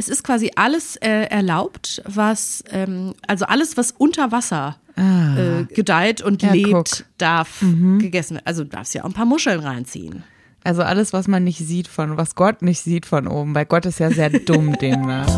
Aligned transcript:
es 0.00 0.08
ist 0.08 0.22
quasi 0.24 0.50
alles 0.56 0.96
äh, 0.96 1.24
erlaubt, 1.26 2.02
was, 2.06 2.64
ähm, 2.70 3.12
also 3.26 3.44
alles, 3.44 3.76
was 3.76 3.92
unter 3.92 4.32
Wasser 4.32 4.76
Ah. 4.96 5.36
äh, 5.60 5.64
gedeiht 5.64 6.20
und 6.20 6.42
Ja, 6.42 6.52
lebt, 6.52 6.72
guck. 6.72 6.86
darf 7.18 7.60
gegessen 7.98 8.34
werden. 8.36 8.46
Also 8.46 8.64
du 8.64 8.70
darfst 8.70 8.92
ja 8.94 9.02
auch 9.02 9.06
ein 9.06 9.12
paar 9.14 9.24
Muscheln 9.24 9.60
reinziehen. 9.60 10.24
Also 10.64 10.82
alles, 10.82 11.12
was 11.12 11.26
man 11.28 11.44
nicht 11.44 11.58
sieht 11.58 11.86
von, 11.88 12.16
was 12.18 12.34
Gott 12.34 12.60
nicht 12.62 12.80
sieht 12.80 13.06
von 13.06 13.26
oben, 13.28 13.54
weil 13.54 13.64
Gott 13.66 13.86
ist 13.86 14.00
ja 14.00 14.10
sehr 14.10 14.28
dumm 14.30 14.76
demnach. 14.80 15.28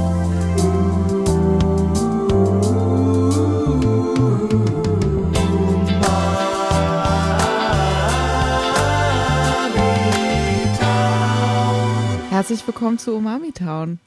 Herzlich 12.30 12.66
willkommen 12.66 12.98
zu 12.98 13.14
Umami 13.14 13.52
Town, 13.52 13.98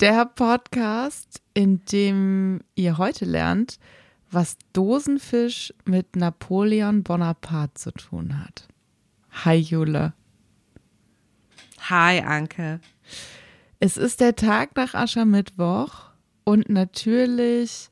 der 0.00 0.26
Podcast, 0.26 1.42
in 1.54 1.84
dem 1.86 2.60
ihr 2.76 2.98
heute 2.98 3.24
lernt, 3.24 3.78
was 4.30 4.56
Dosenfisch 4.72 5.74
mit 5.84 6.14
Napoleon 6.14 7.02
Bonaparte 7.02 7.74
zu 7.74 7.90
tun 7.92 8.38
hat. 8.38 8.68
Hi 9.44 9.56
Jule. 9.56 10.12
Hi, 11.88 12.20
Anke. 12.20 12.80
Es 13.80 13.96
ist 13.96 14.20
der 14.20 14.36
Tag 14.36 14.76
nach 14.76 14.94
Aschermittwoch 14.94 16.10
und 16.44 16.68
natürlich 16.68 17.90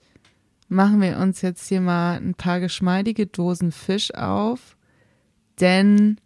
machen 0.68 1.00
wir 1.00 1.18
uns 1.18 1.42
jetzt 1.42 1.68
hier 1.68 1.80
mal 1.80 2.16
ein 2.16 2.34
paar 2.34 2.60
geschmeidige 2.60 3.26
Dosen 3.26 3.72
Fisch 3.72 4.12
auf, 4.14 4.76
denn 5.60 6.20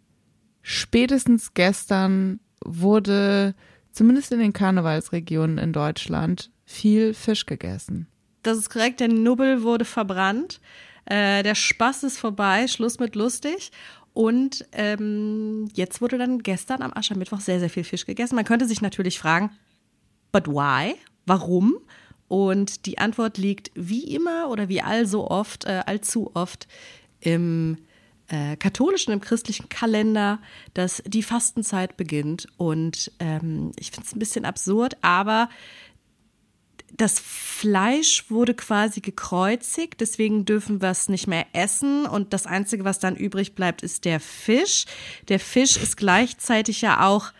spätestens 0.61 1.53
gestern 1.53 2.39
wurde 2.63 3.55
zumindest 3.91 4.31
in 4.31 4.39
den 4.39 4.53
Karnevalsregionen 4.53 5.57
in 5.57 5.73
Deutschland 5.73 6.51
viel 6.65 7.13
Fisch 7.13 7.45
gegessen. 7.45 8.07
Das 8.43 8.57
ist 8.57 8.69
korrekt, 8.69 8.99
der 8.99 9.09
Nubbel 9.09 9.63
wurde 9.63 9.85
verbrannt. 9.85 10.59
Äh, 11.05 11.43
der 11.43 11.55
Spaß 11.55 12.03
ist 12.03 12.17
vorbei, 12.17 12.67
Schluss 12.67 12.99
mit 12.99 13.15
lustig. 13.15 13.71
Und 14.13 14.65
ähm, 14.73 15.69
jetzt 15.73 16.01
wurde 16.01 16.17
dann 16.17 16.39
gestern 16.39 16.81
am 16.81 16.93
Aschermittwoch 16.93 17.39
sehr, 17.39 17.59
sehr 17.59 17.69
viel 17.69 17.83
Fisch 17.83 18.05
gegessen. 18.05 18.35
Man 18.35 18.45
könnte 18.45 18.67
sich 18.67 18.81
natürlich 18.81 19.19
fragen, 19.19 19.51
but 20.31 20.47
why? 20.47 20.95
Warum? 21.25 21.77
Und 22.27 22.85
die 22.85 22.97
Antwort 22.97 23.37
liegt 23.37 23.71
wie 23.75 24.15
immer 24.15 24.49
oder 24.49 24.69
wie 24.69 24.81
allso 24.81 25.27
oft, 25.27 25.65
äh, 25.65 25.83
allzu 25.85 26.31
oft 26.33 26.67
im 27.19 27.77
äh, 28.31 28.55
katholischen, 28.55 29.13
im 29.13 29.21
christlichen 29.21 29.69
Kalender, 29.69 30.39
dass 30.73 31.03
die 31.05 31.23
Fastenzeit 31.23 31.97
beginnt. 31.97 32.47
Und 32.57 33.11
ähm, 33.19 33.73
ich 33.77 33.91
finde 33.91 34.07
es 34.07 34.15
ein 34.15 34.19
bisschen 34.19 34.45
absurd, 34.45 34.97
aber 35.01 35.49
das 36.97 37.19
Fleisch 37.19 38.29
wurde 38.29 38.53
quasi 38.53 39.01
gekreuzigt, 39.01 40.01
deswegen 40.01 40.45
dürfen 40.45 40.81
wir 40.81 40.89
es 40.89 41.09
nicht 41.09 41.27
mehr 41.27 41.45
essen 41.53 42.05
und 42.05 42.33
das 42.33 42.45
Einzige, 42.45 42.83
was 42.83 42.99
dann 42.99 43.15
übrig 43.15 43.55
bleibt, 43.55 43.81
ist 43.81 44.03
der 44.05 44.19
Fisch. 44.19 44.85
Der 45.29 45.39
Fisch 45.39 45.77
ist 45.77 45.95
gleichzeitig 45.95 46.81
ja 46.81 47.07
auch 47.07 47.31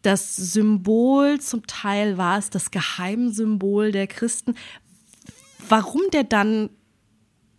das 0.00 0.34
Symbol, 0.36 1.40
zum 1.40 1.66
Teil 1.66 2.18
war 2.18 2.38
es 2.38 2.50
das 2.50 2.70
Geheimsymbol 2.70 3.92
der 3.92 4.06
Christen. 4.06 4.56
Warum 5.68 6.02
der 6.12 6.24
dann 6.24 6.70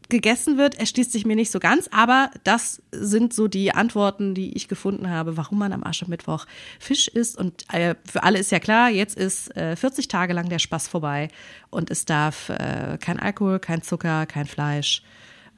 gegessen 0.09 0.57
wird, 0.57 0.75
erschließt 0.75 1.11
sich 1.11 1.25
mir 1.25 1.35
nicht 1.35 1.51
so 1.51 1.59
ganz, 1.59 1.89
aber 1.91 2.29
das 2.43 2.81
sind 2.91 3.33
so 3.33 3.47
die 3.47 3.71
Antworten, 3.73 4.35
die 4.35 4.55
ich 4.55 4.67
gefunden 4.67 5.09
habe, 5.09 5.37
warum 5.37 5.59
man 5.59 5.73
am 5.73 5.83
Aschermittwoch 5.83 6.45
Fisch 6.79 7.07
isst. 7.07 7.37
Und 7.37 7.65
äh, 7.73 7.95
für 8.09 8.23
alle 8.23 8.39
ist 8.39 8.51
ja 8.51 8.59
klar, 8.59 8.89
jetzt 8.89 9.17
ist 9.17 9.55
äh, 9.55 9.75
40 9.75 10.07
Tage 10.07 10.33
lang 10.33 10.49
der 10.49 10.59
Spaß 10.59 10.87
vorbei 10.87 11.29
und 11.69 11.89
es 11.91 12.05
darf 12.05 12.49
äh, 12.49 12.97
kein 12.99 13.19
Alkohol, 13.19 13.59
kein 13.59 13.81
Zucker, 13.81 14.25
kein 14.25 14.45
Fleisch, 14.45 15.03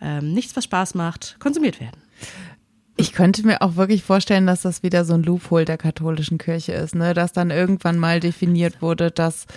ähm, 0.01 0.33
nichts, 0.33 0.55
was 0.55 0.65
Spaß 0.65 0.95
macht, 0.95 1.37
konsumiert 1.39 1.79
werden. 1.79 2.01
Ich 2.97 3.11
könnte 3.11 3.45
mir 3.45 3.61
auch 3.61 3.75
wirklich 3.75 4.03
vorstellen, 4.03 4.47
dass 4.47 4.61
das 4.61 4.81
wieder 4.81 5.03
so 5.03 5.15
ein 5.15 5.23
Loophole 5.23 5.65
der 5.65 5.77
katholischen 5.77 6.37
Kirche 6.37 6.71
ist, 6.73 6.95
ne? 6.95 7.13
dass 7.13 7.33
dann 7.33 7.51
irgendwann 7.51 7.99
mal 7.99 8.21
definiert 8.21 8.81
wurde, 8.81 9.11
dass 9.11 9.47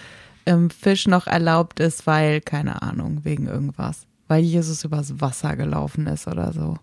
ähm, 0.44 0.70
Fisch 0.70 1.06
noch 1.06 1.26
erlaubt 1.26 1.78
ist, 1.78 2.06
weil, 2.06 2.40
keine 2.40 2.82
Ahnung, 2.82 3.20
wegen 3.22 3.46
irgendwas. 3.46 4.06
Weil 4.28 4.44
Jesus 4.44 4.84
übers 4.84 5.20
Wasser 5.20 5.56
gelaufen 5.56 6.06
ist 6.06 6.26
oder 6.26 6.52
so. 6.52 6.76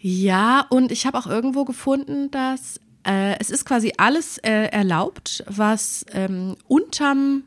Ja, 0.00 0.66
und 0.70 0.92
ich 0.92 1.06
habe 1.06 1.18
auch 1.18 1.26
irgendwo 1.26 1.64
gefunden, 1.64 2.30
dass 2.30 2.80
äh, 3.04 3.38
es 3.40 3.50
ist 3.50 3.64
quasi 3.64 3.92
alles 3.96 4.38
äh, 4.38 4.66
erlaubt, 4.70 5.42
was 5.48 6.04
ähm, 6.12 6.56
unterm, 6.68 7.42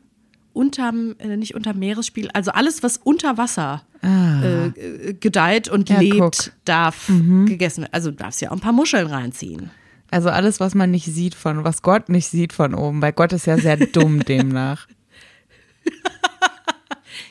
unterm, 0.52 1.14
äh, 1.18 1.36
nicht 1.36 1.54
unterm 1.54 1.78
Meeresspiegel, 1.78 2.30
also 2.34 2.50
alles, 2.50 2.82
was 2.82 2.98
unter 2.98 3.38
Wasser 3.38 3.82
äh, 4.02 4.66
äh, 4.66 5.14
gedeiht 5.14 5.68
und 5.68 5.88
Ja, 5.88 6.00
lebt, 6.00 6.18
guck. 6.18 6.32
darf 6.64 7.06
gegessen 7.46 7.82
werden. 7.82 7.92
Also 7.94 8.10
du 8.10 8.16
darfst 8.16 8.40
ja 8.40 8.50
auch 8.50 8.54
ein 8.54 8.60
paar 8.60 8.72
Muscheln 8.72 9.06
reinziehen. 9.06 9.70
Also 10.10 10.28
alles, 10.28 10.60
was 10.60 10.74
man 10.74 10.90
nicht 10.90 11.06
sieht 11.06 11.34
von, 11.34 11.64
was 11.64 11.80
Gott 11.82 12.08
nicht 12.10 12.26
sieht 12.28 12.52
von 12.52 12.74
oben, 12.74 13.00
weil 13.00 13.12
Gott 13.12 13.32
ist 13.32 13.46
ja 13.46 13.56
sehr 13.56 13.76
dumm 13.78 14.20
demnach. 14.26 14.88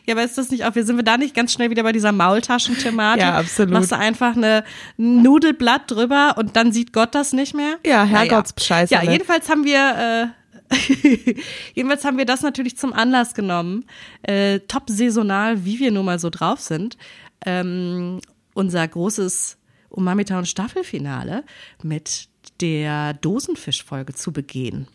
Ja, 0.06 0.14
aber 0.16 0.24
ist 0.24 0.38
das 0.38 0.50
nicht 0.52 0.66
auch, 0.66 0.76
wir 0.76 0.86
sind 0.86 0.96
wir 0.98 1.04
da 1.04 1.18
nicht 1.18 1.36
ganz 1.36 1.54
schnell 1.54 1.70
wieder 1.70 1.84
bei 1.84 1.92
dieser 1.92 2.12
Maultaschen-Thematik? 2.12 3.22
Ja, 3.22 3.38
absolut. 3.38 3.74
Machst 3.74 3.92
du 3.92 3.98
einfach 3.98 4.36
eine 4.36 4.64
ein 4.98 5.22
Nudelblatt 5.22 5.90
drüber 5.90 6.36
und 6.38 6.56
dann 6.56 6.72
sieht 6.72 6.94
Gott 6.94 7.16
das 7.16 7.34
nicht 7.34 7.54
mehr? 7.54 7.78
Ja. 7.86 8.04
Herrgottsscheiße. 8.04 8.94
Ja, 8.94 9.04
jedenfalls 9.04 9.50
haben 9.50 9.66
wir, 9.66 10.34
äh, 10.70 11.36
jedenfalls 11.74 12.06
haben 12.06 12.18
wir 12.18 12.26
das 12.26 12.42
natürlich 12.42 12.78
zum 12.78 12.94
Anlass 12.94 13.34
genommen, 13.34 13.86
äh, 14.24 14.60
top 14.62 14.90
saisonal, 14.90 15.66
wie 15.66 15.80
wir 15.80 15.92
nun 15.92 16.06
mal 16.06 16.20
so 16.20 16.30
drauf 16.30 16.60
sind, 16.60 16.98
ähm, 17.46 18.20
unser 18.54 18.88
großes 18.88 19.58
Umami 19.90 20.26
Town 20.26 20.46
Staffelfinale 20.46 21.44
mit 21.84 22.30
der 22.62 23.14
Dosenfischfolge 23.14 24.14
zu 24.14 24.32
begehen. 24.32 24.88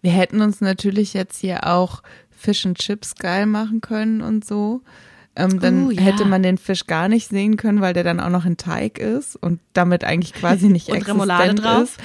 Wir 0.00 0.12
hätten 0.12 0.40
uns 0.40 0.60
natürlich 0.60 1.14
jetzt 1.14 1.40
hier 1.40 1.66
auch 1.66 2.02
Fish 2.40 2.64
and 2.66 2.78
Chips 2.78 3.14
geil 3.16 3.46
machen 3.46 3.80
können 3.80 4.22
und 4.22 4.44
so. 4.44 4.80
Ähm, 5.36 5.60
dann 5.60 5.86
Oh, 5.86 5.90
ja. 5.90 6.00
hätte 6.02 6.24
man 6.24 6.42
den 6.42 6.58
Fisch 6.58 6.86
gar 6.86 7.08
nicht 7.08 7.28
sehen 7.28 7.56
können, 7.56 7.80
weil 7.80 7.92
der 7.94 8.02
dann 8.02 8.18
auch 8.18 8.30
noch 8.30 8.44
in 8.46 8.56
Teig 8.56 8.98
ist 8.98 9.36
und 9.36 9.60
damit 9.74 10.02
eigentlich 10.04 10.32
quasi 10.32 10.68
nicht 10.70 10.88
Und 10.88 10.96
existent 10.96 11.16
Remoulade 11.20 11.54
drauf. 11.54 11.82
ist. 11.84 11.98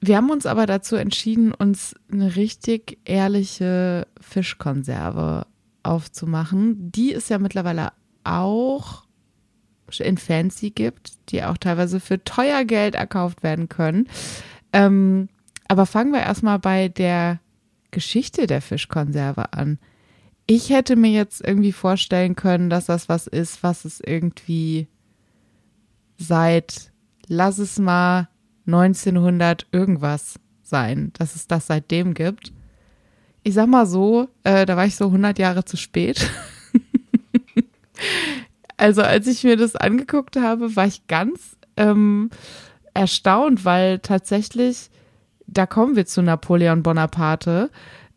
Wir 0.00 0.16
haben 0.16 0.30
uns 0.30 0.46
aber 0.46 0.66
dazu 0.66 0.96
entschieden, 0.96 1.52
uns 1.52 1.94
eine 2.10 2.34
richtig 2.34 2.98
ehrliche 3.04 4.06
Fischkonserve 4.20 5.46
aufzumachen. 5.84 6.90
Die 6.90 7.12
es 7.12 7.28
ja 7.28 7.38
mittlerweile 7.38 7.92
auch 8.24 9.04
in 9.98 10.16
Fancy 10.16 10.70
gibt, 10.70 11.12
die 11.28 11.44
auch 11.44 11.58
teilweise 11.58 12.00
für 12.00 12.24
teuer 12.24 12.64
Geld 12.64 12.94
erkauft 12.94 13.42
werden 13.42 13.68
können. 13.68 14.08
Ähm, 14.72 15.28
aber 15.68 15.84
fangen 15.86 16.12
wir 16.12 16.20
erstmal 16.20 16.58
bei 16.58 16.88
der 16.88 17.38
Geschichte 17.92 18.48
der 18.48 18.60
Fischkonserve 18.60 19.52
an. 19.52 19.78
Ich 20.46 20.70
hätte 20.70 20.96
mir 20.96 21.12
jetzt 21.12 21.46
irgendwie 21.46 21.72
vorstellen 21.72 22.34
können, 22.34 22.68
dass 22.68 22.86
das 22.86 23.08
was 23.08 23.28
ist, 23.28 23.62
was 23.62 23.84
es 23.84 24.00
irgendwie 24.00 24.88
seit, 26.18 26.92
lass 27.28 27.58
es 27.58 27.78
mal 27.78 28.28
1900 28.66 29.66
irgendwas 29.70 30.40
sein, 30.62 31.12
dass 31.18 31.36
es 31.36 31.46
das 31.46 31.68
seitdem 31.68 32.14
gibt. 32.14 32.52
Ich 33.44 33.54
sag 33.54 33.68
mal 33.68 33.86
so, 33.86 34.28
äh, 34.44 34.66
da 34.66 34.76
war 34.76 34.86
ich 34.86 34.96
so 34.96 35.06
100 35.06 35.38
Jahre 35.38 35.64
zu 35.64 35.76
spät. 35.76 36.28
also 38.76 39.02
als 39.02 39.26
ich 39.26 39.44
mir 39.44 39.56
das 39.56 39.76
angeguckt 39.76 40.36
habe, 40.36 40.74
war 40.76 40.86
ich 40.86 41.06
ganz 41.06 41.56
ähm, 41.76 42.30
erstaunt, 42.94 43.64
weil 43.64 43.98
tatsächlich, 43.98 44.90
da 45.52 45.66
kommen 45.66 45.96
wir 45.96 46.06
zu 46.06 46.22
Napoleon 46.22 46.82
Bonaparte 46.82 47.70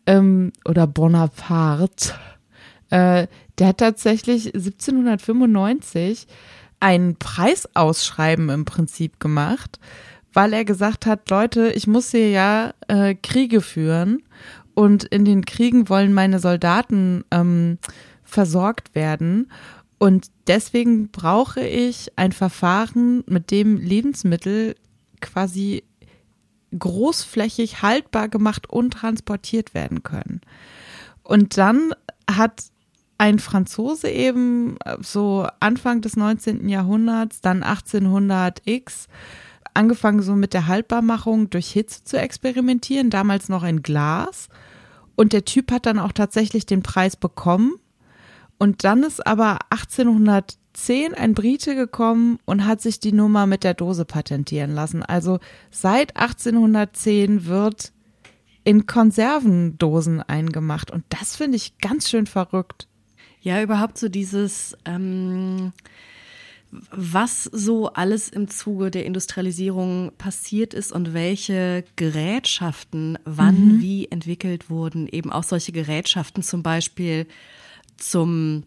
ähm, 0.06 0.51
oder 0.66 0.88
Bonaparte. 0.88 2.14
Äh, 2.90 3.28
der 3.58 3.67
hat 3.67 3.78
tatsächlich 3.79 4.53
1795 4.53 6.28
ein 6.79 7.16
Preisausschreiben 7.17 8.49
im 8.49 8.66
Prinzip 8.66 9.20
gemacht, 9.20 9.79
weil 10.34 10.53
er 10.53 10.66
gesagt 10.66 11.05
hat, 11.05 11.29
Leute, 11.29 11.72
ich 11.72 11.87
muss 11.87 12.11
hier 12.11 12.29
ja 12.29 12.73
äh, 12.87 13.16
Kriege 13.16 13.61
führen 13.61 14.23
und 14.73 15.05
in 15.05 15.26
den 15.26 15.46
Kriegen 15.46 15.90
wollen 15.90 16.14
meine 16.14 16.40
Soldaten 16.40 17.23
ähm, 17.31 17.79
versorgt 18.23 18.93
werden. 18.93 19.49
Und 19.97 20.28
deswegen 20.47 21.09
brauche 21.09 21.66
ich 21.66 22.11
ein 22.17 22.34
Verfahren, 22.34 23.23
mit 23.28 23.49
dem 23.49 23.78
Lebensmittel 23.78 24.76
quasi 25.22 25.84
großflächig 26.77 27.81
haltbar 27.81 28.29
gemacht 28.29 28.69
und 28.69 28.91
transportiert 28.91 29.73
werden 29.73 30.03
können. 30.03 30.41
Und 31.23 31.57
dann 31.57 31.93
hat 32.29 32.66
ein 33.17 33.39
Franzose 33.39 34.09
eben 34.09 34.77
äh, 34.83 34.97
so 35.01 35.47
Anfang 35.59 36.01
des 36.01 36.17
19. 36.17 36.67
Jahrhunderts, 36.67 37.41
dann 37.41 37.63
1800x, 37.63 39.07
angefangen 39.73 40.22
so 40.22 40.35
mit 40.35 40.53
der 40.53 40.67
Haltbarmachung 40.67 41.49
durch 41.49 41.72
Hitze 41.72 42.03
zu 42.03 42.17
experimentieren, 42.17 43.09
damals 43.09 43.49
noch 43.49 43.63
in 43.63 43.81
Glas. 43.81 44.49
Und 45.16 45.33
der 45.33 45.45
Typ 45.45 45.71
hat 45.71 45.85
dann 45.85 45.99
auch 45.99 46.11
tatsächlich 46.11 46.66
den 46.66 46.83
Preis 46.83 47.16
bekommen. 47.16 47.75
Und 48.57 48.83
dann 48.83 49.03
ist 49.03 49.25
aber 49.25 49.59
1810 50.75 51.13
ein 51.13 51.33
Brite 51.33 51.75
gekommen 51.75 52.39
und 52.45 52.66
hat 52.66 52.81
sich 52.81 52.99
die 52.99 53.13
Nummer 53.13 53.47
mit 53.47 53.63
der 53.63 53.73
Dose 53.73 54.05
patentieren 54.05 54.73
lassen. 54.73 55.03
Also 55.03 55.39
seit 55.72 56.17
1810 56.17 57.45
wird 57.45 57.93
in 58.63 58.85
Konservendosen 58.85 60.22
eingemacht. 60.22 60.91
Und 60.91 61.05
das 61.09 61.35
finde 61.35 61.57
ich 61.57 61.77
ganz 61.77 62.09
schön 62.09 62.27
verrückt. 62.27 62.87
Ja, 63.41 63.61
überhaupt 63.61 63.97
so 63.97 64.09
dieses, 64.09 64.75
ähm, 64.85 65.72
was 66.91 67.43
so 67.43 67.93
alles 67.93 68.28
im 68.29 68.47
Zuge 68.49 68.91
der 68.91 69.05
Industrialisierung 69.05 70.11
passiert 70.17 70.73
ist 70.73 70.91
und 70.91 71.13
welche 71.13 71.85
Gerätschaften 71.95 73.17
wann 73.23 73.75
mhm. 73.75 73.81
wie 73.81 74.07
entwickelt 74.07 74.69
wurden. 74.69 75.07
Eben 75.07 75.31
auch 75.31 75.43
solche 75.43 75.71
Gerätschaften 75.71 76.43
zum 76.43 76.63
Beispiel 76.63 77.28
zum 77.97 78.63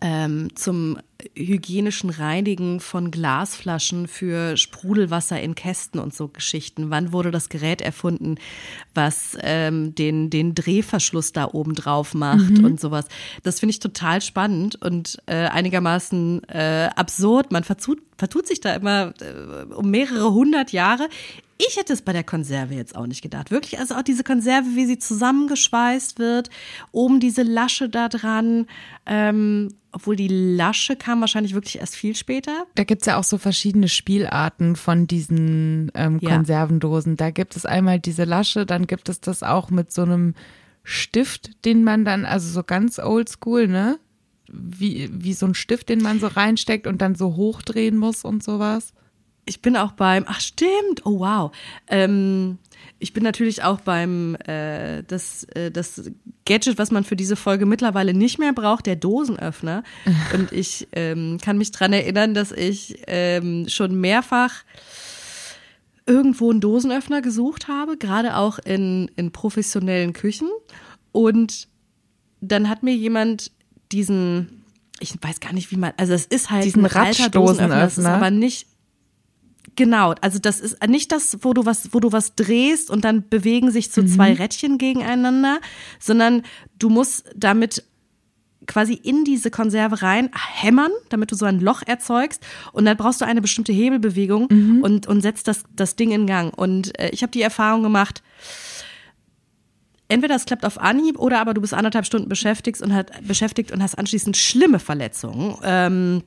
ähm, 0.00 0.48
zum 0.54 0.98
hygienischen 1.34 2.10
Reinigen 2.10 2.80
von 2.80 3.10
Glasflaschen 3.10 4.08
für 4.08 4.56
Sprudelwasser 4.56 5.40
in 5.40 5.54
Kästen 5.54 6.00
und 6.00 6.14
so 6.14 6.28
Geschichten. 6.28 6.90
Wann 6.90 7.12
wurde 7.12 7.30
das 7.30 7.48
Gerät 7.48 7.80
erfunden, 7.80 8.36
was 8.94 9.36
ähm, 9.42 9.94
den, 9.94 10.30
den 10.30 10.54
Drehverschluss 10.54 11.32
da 11.32 11.46
oben 11.46 11.74
drauf 11.74 12.14
macht 12.14 12.58
mhm. 12.58 12.64
und 12.64 12.80
sowas. 12.80 13.06
Das 13.42 13.60
finde 13.60 13.70
ich 13.70 13.80
total 13.80 14.20
spannend 14.20 14.80
und 14.82 15.18
äh, 15.26 15.46
einigermaßen 15.46 16.44
äh, 16.48 16.90
absurd. 16.94 17.52
Man 17.52 17.64
vertut, 17.64 18.00
vertut 18.18 18.46
sich 18.46 18.60
da 18.60 18.74
immer 18.74 19.14
äh, 19.20 19.72
um 19.74 19.90
mehrere 19.90 20.32
hundert 20.32 20.72
Jahre. 20.72 21.08
Ich 21.62 21.76
hätte 21.76 21.92
es 21.92 22.00
bei 22.00 22.14
der 22.14 22.24
Konserve 22.24 22.72
jetzt 22.74 22.96
auch 22.96 23.06
nicht 23.06 23.20
gedacht. 23.20 23.50
Wirklich, 23.50 23.78
also 23.78 23.94
auch 23.94 24.02
diese 24.02 24.24
Konserve, 24.24 24.66
wie 24.76 24.86
sie 24.86 24.98
zusammengeschweißt 24.98 26.18
wird, 26.18 26.48
oben 26.90 27.20
diese 27.20 27.42
Lasche 27.42 27.90
da 27.90 28.08
dran, 28.08 28.66
ähm, 29.04 29.68
obwohl 29.92 30.16
die 30.16 30.28
Lasche 30.28 30.96
kam 31.10 31.20
wahrscheinlich 31.20 31.54
wirklich 31.54 31.80
erst 31.80 31.96
viel 31.96 32.14
später. 32.14 32.66
Da 32.76 32.84
gibt's 32.84 33.06
ja 33.06 33.16
auch 33.16 33.24
so 33.24 33.36
verschiedene 33.36 33.88
Spielarten 33.88 34.76
von 34.76 35.08
diesen 35.08 35.90
ähm, 35.94 36.18
ja. 36.20 36.30
Konservendosen. 36.30 37.16
Da 37.16 37.30
gibt 37.30 37.56
es 37.56 37.66
einmal 37.66 37.98
diese 37.98 38.22
Lasche, 38.22 38.64
dann 38.64 38.86
gibt 38.86 39.08
es 39.08 39.20
das 39.20 39.42
auch 39.42 39.70
mit 39.70 39.90
so 39.90 40.02
einem 40.02 40.34
Stift, 40.84 41.64
den 41.64 41.82
man 41.82 42.04
dann, 42.04 42.24
also 42.24 42.48
so 42.48 42.62
ganz 42.62 43.00
oldschool, 43.00 43.66
ne? 43.66 43.98
Wie, 44.52 45.10
wie 45.12 45.32
so 45.32 45.46
ein 45.46 45.54
Stift, 45.54 45.88
den 45.88 46.00
man 46.00 46.20
so 46.20 46.28
reinsteckt 46.28 46.86
und 46.86 47.02
dann 47.02 47.16
so 47.16 47.34
hochdrehen 47.36 47.96
muss 47.96 48.24
und 48.24 48.42
sowas 48.42 48.92
ich 49.50 49.60
bin 49.60 49.76
auch 49.76 49.90
beim, 49.92 50.24
ach 50.28 50.40
stimmt, 50.40 51.04
oh 51.04 51.18
wow. 51.18 51.50
Ähm, 51.88 52.58
ich 53.00 53.12
bin 53.12 53.24
natürlich 53.24 53.64
auch 53.64 53.80
beim, 53.80 54.36
äh, 54.46 55.02
das, 55.02 55.42
äh, 55.54 55.72
das 55.72 56.08
Gadget, 56.46 56.78
was 56.78 56.92
man 56.92 57.02
für 57.02 57.16
diese 57.16 57.34
Folge 57.34 57.66
mittlerweile 57.66 58.14
nicht 58.14 58.38
mehr 58.38 58.52
braucht, 58.52 58.86
der 58.86 58.94
Dosenöffner. 58.94 59.82
Und 60.34 60.52
ich 60.52 60.86
ähm, 60.92 61.38
kann 61.42 61.58
mich 61.58 61.72
dran 61.72 61.92
erinnern, 61.92 62.32
dass 62.32 62.52
ich 62.52 63.02
ähm, 63.08 63.68
schon 63.68 64.00
mehrfach 64.00 64.62
irgendwo 66.06 66.50
einen 66.50 66.60
Dosenöffner 66.60 67.20
gesucht 67.20 67.66
habe, 67.66 67.96
gerade 67.96 68.36
auch 68.36 68.60
in, 68.60 69.10
in 69.16 69.32
professionellen 69.32 70.12
Küchen. 70.12 70.48
Und 71.10 71.66
dann 72.40 72.68
hat 72.68 72.84
mir 72.84 72.94
jemand 72.94 73.50
diesen, 73.90 74.62
ich 75.00 75.14
weiß 75.20 75.40
gar 75.40 75.52
nicht, 75.52 75.72
wie 75.72 75.76
man, 75.76 75.92
also 75.96 76.12
es 76.12 76.26
ist 76.26 76.50
halt 76.50 76.66
diesen 76.66 76.86
ein 76.86 76.92
alter 76.92 77.30
Dosenöffner, 77.30 77.80
das 77.80 77.98
ist 77.98 78.04
aber 78.04 78.30
nicht, 78.30 78.69
Genau, 79.80 80.14
also 80.20 80.38
das 80.38 80.60
ist 80.60 80.86
nicht 80.86 81.10
das, 81.10 81.38
wo 81.40 81.54
du 81.54 81.64
was, 81.64 81.94
wo 81.94 82.00
du 82.00 82.12
was 82.12 82.34
drehst 82.34 82.90
und 82.90 83.02
dann 83.02 83.26
bewegen 83.30 83.70
sich 83.70 83.90
so 83.90 84.02
mhm. 84.02 84.08
zwei 84.08 84.34
Rädchen 84.34 84.76
gegeneinander, 84.76 85.58
sondern 85.98 86.42
du 86.78 86.90
musst 86.90 87.24
damit 87.34 87.82
quasi 88.66 88.92
in 88.92 89.24
diese 89.24 89.50
Konserve 89.50 90.02
rein 90.02 90.28
hämmern, 90.34 90.90
damit 91.08 91.32
du 91.32 91.34
so 91.34 91.46
ein 91.46 91.60
Loch 91.60 91.80
erzeugst 91.86 92.42
und 92.74 92.84
dann 92.84 92.98
brauchst 92.98 93.22
du 93.22 93.24
eine 93.24 93.40
bestimmte 93.40 93.72
Hebelbewegung 93.72 94.48
mhm. 94.50 94.82
und, 94.82 95.06
und 95.06 95.22
setzt 95.22 95.48
das, 95.48 95.64
das 95.74 95.96
Ding 95.96 96.10
in 96.10 96.26
Gang. 96.26 96.52
Und 96.54 96.98
äh, 97.00 97.08
ich 97.14 97.22
habe 97.22 97.32
die 97.32 97.40
Erfahrung 97.40 97.82
gemacht, 97.82 98.22
entweder 100.08 100.34
es 100.34 100.44
klappt 100.44 100.66
auf 100.66 100.78
Anhieb 100.78 101.18
oder 101.18 101.40
aber 101.40 101.54
du 101.54 101.62
bist 101.62 101.72
anderthalb 101.72 102.04
Stunden 102.04 102.28
beschäftigt 102.28 102.82
und, 102.82 102.92
hat, 102.92 103.26
beschäftigt 103.26 103.72
und 103.72 103.82
hast 103.82 103.94
anschließend 103.94 104.36
schlimme 104.36 104.78
Verletzungen. 104.78 105.56
Ähm, 105.62 106.22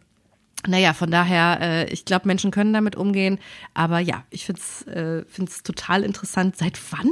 naja, 0.68 0.94
von 0.94 1.12
daher, 1.12 1.60
äh, 1.62 1.90
ich 1.92 2.06
glaube, 2.06 2.28
Menschen 2.28 2.52
können 2.52 2.74
damit 2.74 2.96
umgehen. 2.96 3.40
Aber 3.74 4.00
ja, 4.00 4.24
ich 4.30 4.46
finde 4.46 4.62
es 4.62 4.88
äh, 4.88 5.26
find's 5.28 5.64
total 5.64 6.04
interessant. 6.04 6.56
Seit 6.58 6.80
wann 6.92 7.10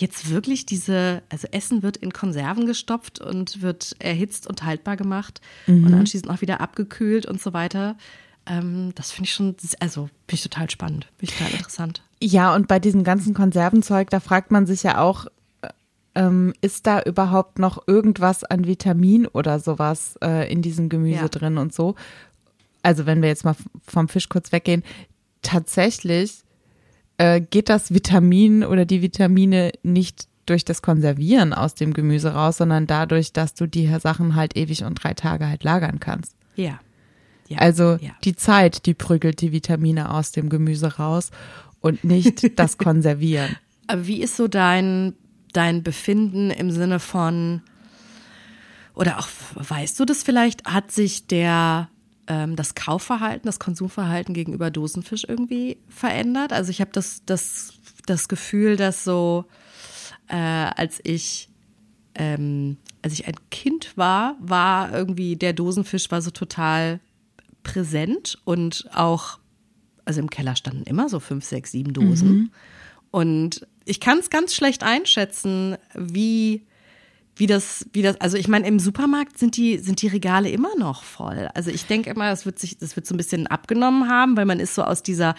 jetzt 0.00 0.30
wirklich 0.30 0.64
diese, 0.64 1.22
also 1.28 1.48
Essen 1.50 1.82
wird 1.82 1.96
in 1.96 2.12
Konserven 2.12 2.66
gestopft 2.66 3.20
und 3.20 3.62
wird 3.62 3.96
erhitzt 3.98 4.46
und 4.46 4.64
haltbar 4.64 4.96
gemacht 4.96 5.40
mhm. 5.66 5.86
und 5.86 5.94
anschließend 5.94 6.30
auch 6.30 6.40
wieder 6.40 6.60
abgekühlt 6.60 7.26
und 7.26 7.42
so 7.42 7.52
weiter. 7.52 7.96
Ähm, 8.46 8.92
das 8.94 9.10
finde 9.10 9.28
ich 9.28 9.34
schon, 9.34 9.56
also 9.80 10.08
finde 10.26 10.34
ich 10.34 10.42
total 10.42 10.70
spannend, 10.70 11.08
finde 11.18 11.32
ich 11.32 11.38
total 11.38 11.52
interessant. 11.52 12.02
Ja, 12.22 12.54
und 12.54 12.68
bei 12.68 12.78
diesem 12.78 13.04
ganzen 13.04 13.34
Konservenzeug, 13.34 14.10
da 14.10 14.20
fragt 14.20 14.50
man 14.50 14.66
sich 14.66 14.84
ja 14.84 14.98
auch, 15.00 15.26
äh, 15.62 15.68
ähm, 16.14 16.54
ist 16.60 16.86
da 16.86 17.02
überhaupt 17.02 17.58
noch 17.58 17.86
irgendwas 17.86 18.44
an 18.44 18.66
Vitamin 18.66 19.26
oder 19.26 19.58
sowas 19.58 20.16
äh, 20.22 20.50
in 20.50 20.62
diesem 20.62 20.88
Gemüse 20.88 21.22
ja. 21.22 21.28
drin 21.28 21.58
und 21.58 21.74
so? 21.74 21.96
Also 22.88 23.04
wenn 23.04 23.20
wir 23.20 23.28
jetzt 23.28 23.44
mal 23.44 23.54
vom 23.86 24.08
Fisch 24.08 24.30
kurz 24.30 24.50
weggehen, 24.50 24.82
tatsächlich 25.42 26.38
äh, 27.18 27.38
geht 27.38 27.68
das 27.68 27.92
Vitamin 27.92 28.64
oder 28.64 28.86
die 28.86 29.02
Vitamine 29.02 29.72
nicht 29.82 30.26
durch 30.46 30.64
das 30.64 30.80
Konservieren 30.80 31.52
aus 31.52 31.74
dem 31.74 31.92
Gemüse 31.92 32.32
raus, 32.32 32.56
sondern 32.56 32.86
dadurch, 32.86 33.34
dass 33.34 33.52
du 33.52 33.66
die 33.66 33.94
Sachen 34.00 34.36
halt 34.36 34.56
ewig 34.56 34.84
und 34.84 34.94
drei 34.94 35.12
Tage 35.12 35.46
halt 35.46 35.64
lagern 35.64 36.00
kannst. 36.00 36.34
Ja. 36.56 36.80
ja. 37.48 37.58
Also 37.58 37.98
ja. 38.00 38.12
die 38.24 38.34
Zeit, 38.34 38.86
die 38.86 38.94
prügelt 38.94 39.42
die 39.42 39.52
Vitamine 39.52 40.10
aus 40.10 40.32
dem 40.32 40.48
Gemüse 40.48 40.96
raus 40.96 41.30
und 41.80 42.04
nicht 42.04 42.58
das 42.58 42.78
Konservieren. 42.78 43.54
Aber 43.86 44.06
wie 44.06 44.22
ist 44.22 44.34
so 44.34 44.48
dein, 44.48 45.12
dein 45.52 45.82
Befinden 45.82 46.50
im 46.50 46.70
Sinne 46.70 47.00
von, 47.00 47.60
oder 48.94 49.18
auch, 49.18 49.28
weißt 49.56 50.00
du 50.00 50.06
das 50.06 50.22
vielleicht, 50.22 50.64
hat 50.64 50.90
sich 50.90 51.26
der 51.26 51.90
ähm, 52.28 52.54
das 52.54 52.74
Kaufverhalten, 52.74 53.46
das 53.46 53.58
Konsumverhalten 53.58 54.34
gegenüber 54.34 54.70
Dosenfisch 54.70 55.24
irgendwie 55.26 55.78
verändert. 55.88 56.52
Also 56.52 56.70
ich 56.70 56.80
habe 56.80 56.90
das, 56.92 57.22
das, 57.26 57.72
das 58.06 58.28
Gefühl, 58.28 58.76
dass 58.76 59.02
so, 59.02 59.46
äh, 60.28 60.36
als 60.36 61.00
ich 61.02 61.48
ähm, 62.14 62.76
als 63.02 63.12
ich 63.14 63.26
ein 63.26 63.36
Kind 63.50 63.96
war, 63.96 64.36
war 64.40 64.92
irgendwie 64.92 65.36
der 65.36 65.52
Dosenfisch 65.52 66.10
war 66.10 66.20
so 66.20 66.30
total 66.30 67.00
präsent 67.62 68.38
und 68.44 68.88
auch, 68.92 69.38
also 70.04 70.20
im 70.20 70.30
Keller 70.30 70.56
standen 70.56 70.82
immer 70.82 71.08
so 71.08 71.20
fünf, 71.20 71.44
sechs, 71.44 71.70
sieben 71.70 71.92
Dosen. 71.92 72.28
Mhm. 72.28 72.50
Und 73.10 73.66
ich 73.84 74.00
kann 74.00 74.18
es 74.18 74.30
ganz 74.30 74.54
schlecht 74.54 74.82
einschätzen, 74.82 75.76
wie 75.94 76.66
wie 77.38 77.46
das, 77.46 77.86
wie 77.92 78.02
das, 78.02 78.20
also 78.20 78.36
ich 78.36 78.48
meine, 78.48 78.66
im 78.66 78.80
Supermarkt 78.80 79.38
sind 79.38 79.56
die, 79.56 79.78
sind 79.78 80.02
die 80.02 80.08
Regale 80.08 80.50
immer 80.50 80.76
noch 80.76 81.04
voll. 81.04 81.48
Also 81.54 81.70
ich 81.70 81.86
denke 81.86 82.10
immer, 82.10 82.28
das 82.28 82.44
wird 82.44 82.58
sich, 82.58 82.78
das 82.78 82.96
wird 82.96 83.06
so 83.06 83.14
ein 83.14 83.16
bisschen 83.16 83.46
abgenommen 83.46 84.10
haben, 84.10 84.36
weil 84.36 84.44
man 84.44 84.58
ist 84.58 84.74
so 84.74 84.82
aus 84.82 85.04
dieser, 85.04 85.36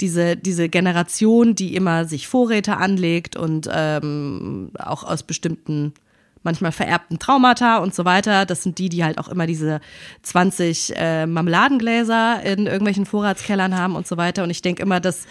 diese, 0.00 0.36
diese 0.36 0.68
Generation, 0.68 1.54
die 1.54 1.74
immer 1.74 2.04
sich 2.04 2.28
Vorräte 2.28 2.76
anlegt 2.76 3.34
und 3.34 3.68
ähm, 3.72 4.70
auch 4.78 5.04
aus 5.04 5.22
bestimmten 5.22 5.94
manchmal 6.42 6.72
vererbten 6.72 7.18
Traumata 7.18 7.78
und 7.78 7.94
so 7.94 8.04
weiter. 8.04 8.46
Das 8.46 8.62
sind 8.62 8.78
die, 8.78 8.88
die 8.88 9.02
halt 9.04 9.18
auch 9.18 9.28
immer 9.28 9.46
diese 9.46 9.80
20 10.22 10.94
äh, 10.96 11.26
Marmeladengläser 11.26 12.42
in 12.44 12.66
irgendwelchen 12.66 13.06
Vorratskellern 13.06 13.76
haben 13.76 13.96
und 13.96 14.06
so 14.06 14.16
weiter. 14.16 14.44
Und 14.44 14.50
ich 14.50 14.62
denke 14.62 14.82
immer, 14.82 15.00
dass 15.00 15.26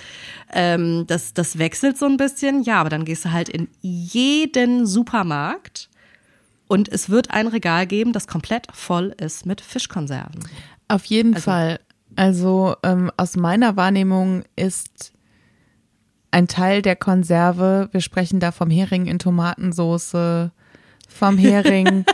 ähm, 0.52 1.06
das, 1.08 1.34
das 1.34 1.58
wechselt 1.60 1.98
so 1.98 2.06
ein 2.06 2.18
bisschen. 2.18 2.64
Ja, 2.64 2.82
aber 2.82 2.90
dann 2.90 3.06
gehst 3.06 3.26
du 3.26 3.32
halt 3.32 3.50
in 3.50 3.68
jeden 3.82 4.86
Supermarkt 4.86 5.90
und 6.68 6.90
es 6.90 7.10
wird 7.10 7.32
ein 7.32 7.48
Regal 7.48 7.88
geben, 7.88 8.14
das 8.14 8.28
komplett 8.28 8.68
voll 8.74 9.16
ist 9.20 9.46
mit 9.46 9.62
Fischkonserven. 9.62 10.48
Auf 10.88 11.06
jeden 11.06 11.36
also, 11.36 11.46
Fall. 11.46 11.80
Also 12.16 12.76
ähm, 12.84 13.12
aus 13.18 13.36
meiner 13.36 13.76
Wahrnehmung 13.76 14.44
ist 14.56 15.14
ein 16.32 16.48
Teil 16.48 16.82
der 16.82 16.96
Konserve, 16.96 17.90
wir 17.92 18.02
sprechen 18.02 18.40
da 18.40 18.52
vom 18.52 18.70
Hering 18.70 19.08
in 19.08 19.20
Tomatensoße, 19.20 20.52
vom 21.08 21.38
Hering 21.38 22.06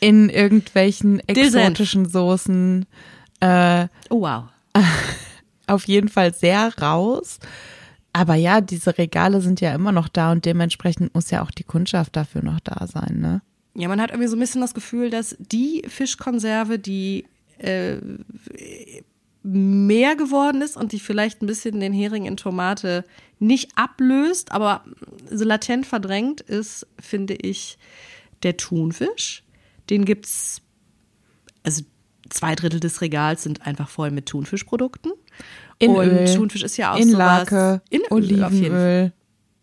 in 0.00 0.28
irgendwelchen 0.28 1.20
exotischen 1.26 2.08
Soßen. 2.08 2.86
Äh, 3.40 3.88
oh, 4.10 4.22
wow. 4.22 4.44
Auf 5.66 5.86
jeden 5.88 6.08
Fall 6.08 6.32
sehr 6.32 6.72
raus. 6.80 7.38
Aber 8.12 8.34
ja, 8.34 8.60
diese 8.60 8.96
Regale 8.96 9.40
sind 9.40 9.60
ja 9.60 9.74
immer 9.74 9.92
noch 9.92 10.08
da 10.08 10.32
und 10.32 10.44
dementsprechend 10.44 11.14
muss 11.14 11.30
ja 11.30 11.42
auch 11.42 11.50
die 11.50 11.64
Kundschaft 11.64 12.16
dafür 12.16 12.42
noch 12.42 12.60
da 12.60 12.86
sein, 12.86 13.18
ne? 13.20 13.42
Ja, 13.78 13.88
man 13.88 14.00
hat 14.00 14.10
irgendwie 14.10 14.28
so 14.28 14.36
ein 14.36 14.40
bisschen 14.40 14.62
das 14.62 14.72
Gefühl, 14.72 15.10
dass 15.10 15.36
die 15.38 15.82
Fischkonserve, 15.86 16.78
die 16.78 17.26
äh, 17.58 17.98
mehr 19.42 20.16
geworden 20.16 20.62
ist 20.62 20.76
und 20.76 20.92
die 20.92 20.98
vielleicht 20.98 21.42
ein 21.42 21.46
bisschen 21.46 21.78
den 21.78 21.92
Hering 21.92 22.24
in 22.24 22.36
Tomate 22.36 23.04
nicht 23.38 23.70
ablöst, 23.76 24.50
aber 24.50 24.82
so 25.30 25.44
latent 25.44 25.86
verdrängt 25.86 26.40
ist, 26.40 26.86
finde 26.98 27.34
ich, 27.34 27.78
der 28.42 28.56
Thunfisch. 28.56 29.44
Den 29.90 30.04
gibt's, 30.06 30.62
also 31.62 31.82
zwei 32.30 32.54
Drittel 32.54 32.80
des 32.80 33.02
Regals 33.02 33.42
sind 33.42 33.66
einfach 33.66 33.88
voll 33.90 34.10
mit 34.10 34.26
Thunfischprodukten. 34.26 35.12
In 35.78 35.90
und 35.90 36.08
Öl, 36.08 36.34
Thunfisch 36.34 36.62
ist 36.62 36.78
ja 36.78 36.94
auch 36.94 36.98
in 36.98 37.10
sowas. 37.10 37.50
Lake, 37.50 37.82
in. 37.90 38.00
Olivenöl, 38.08 39.12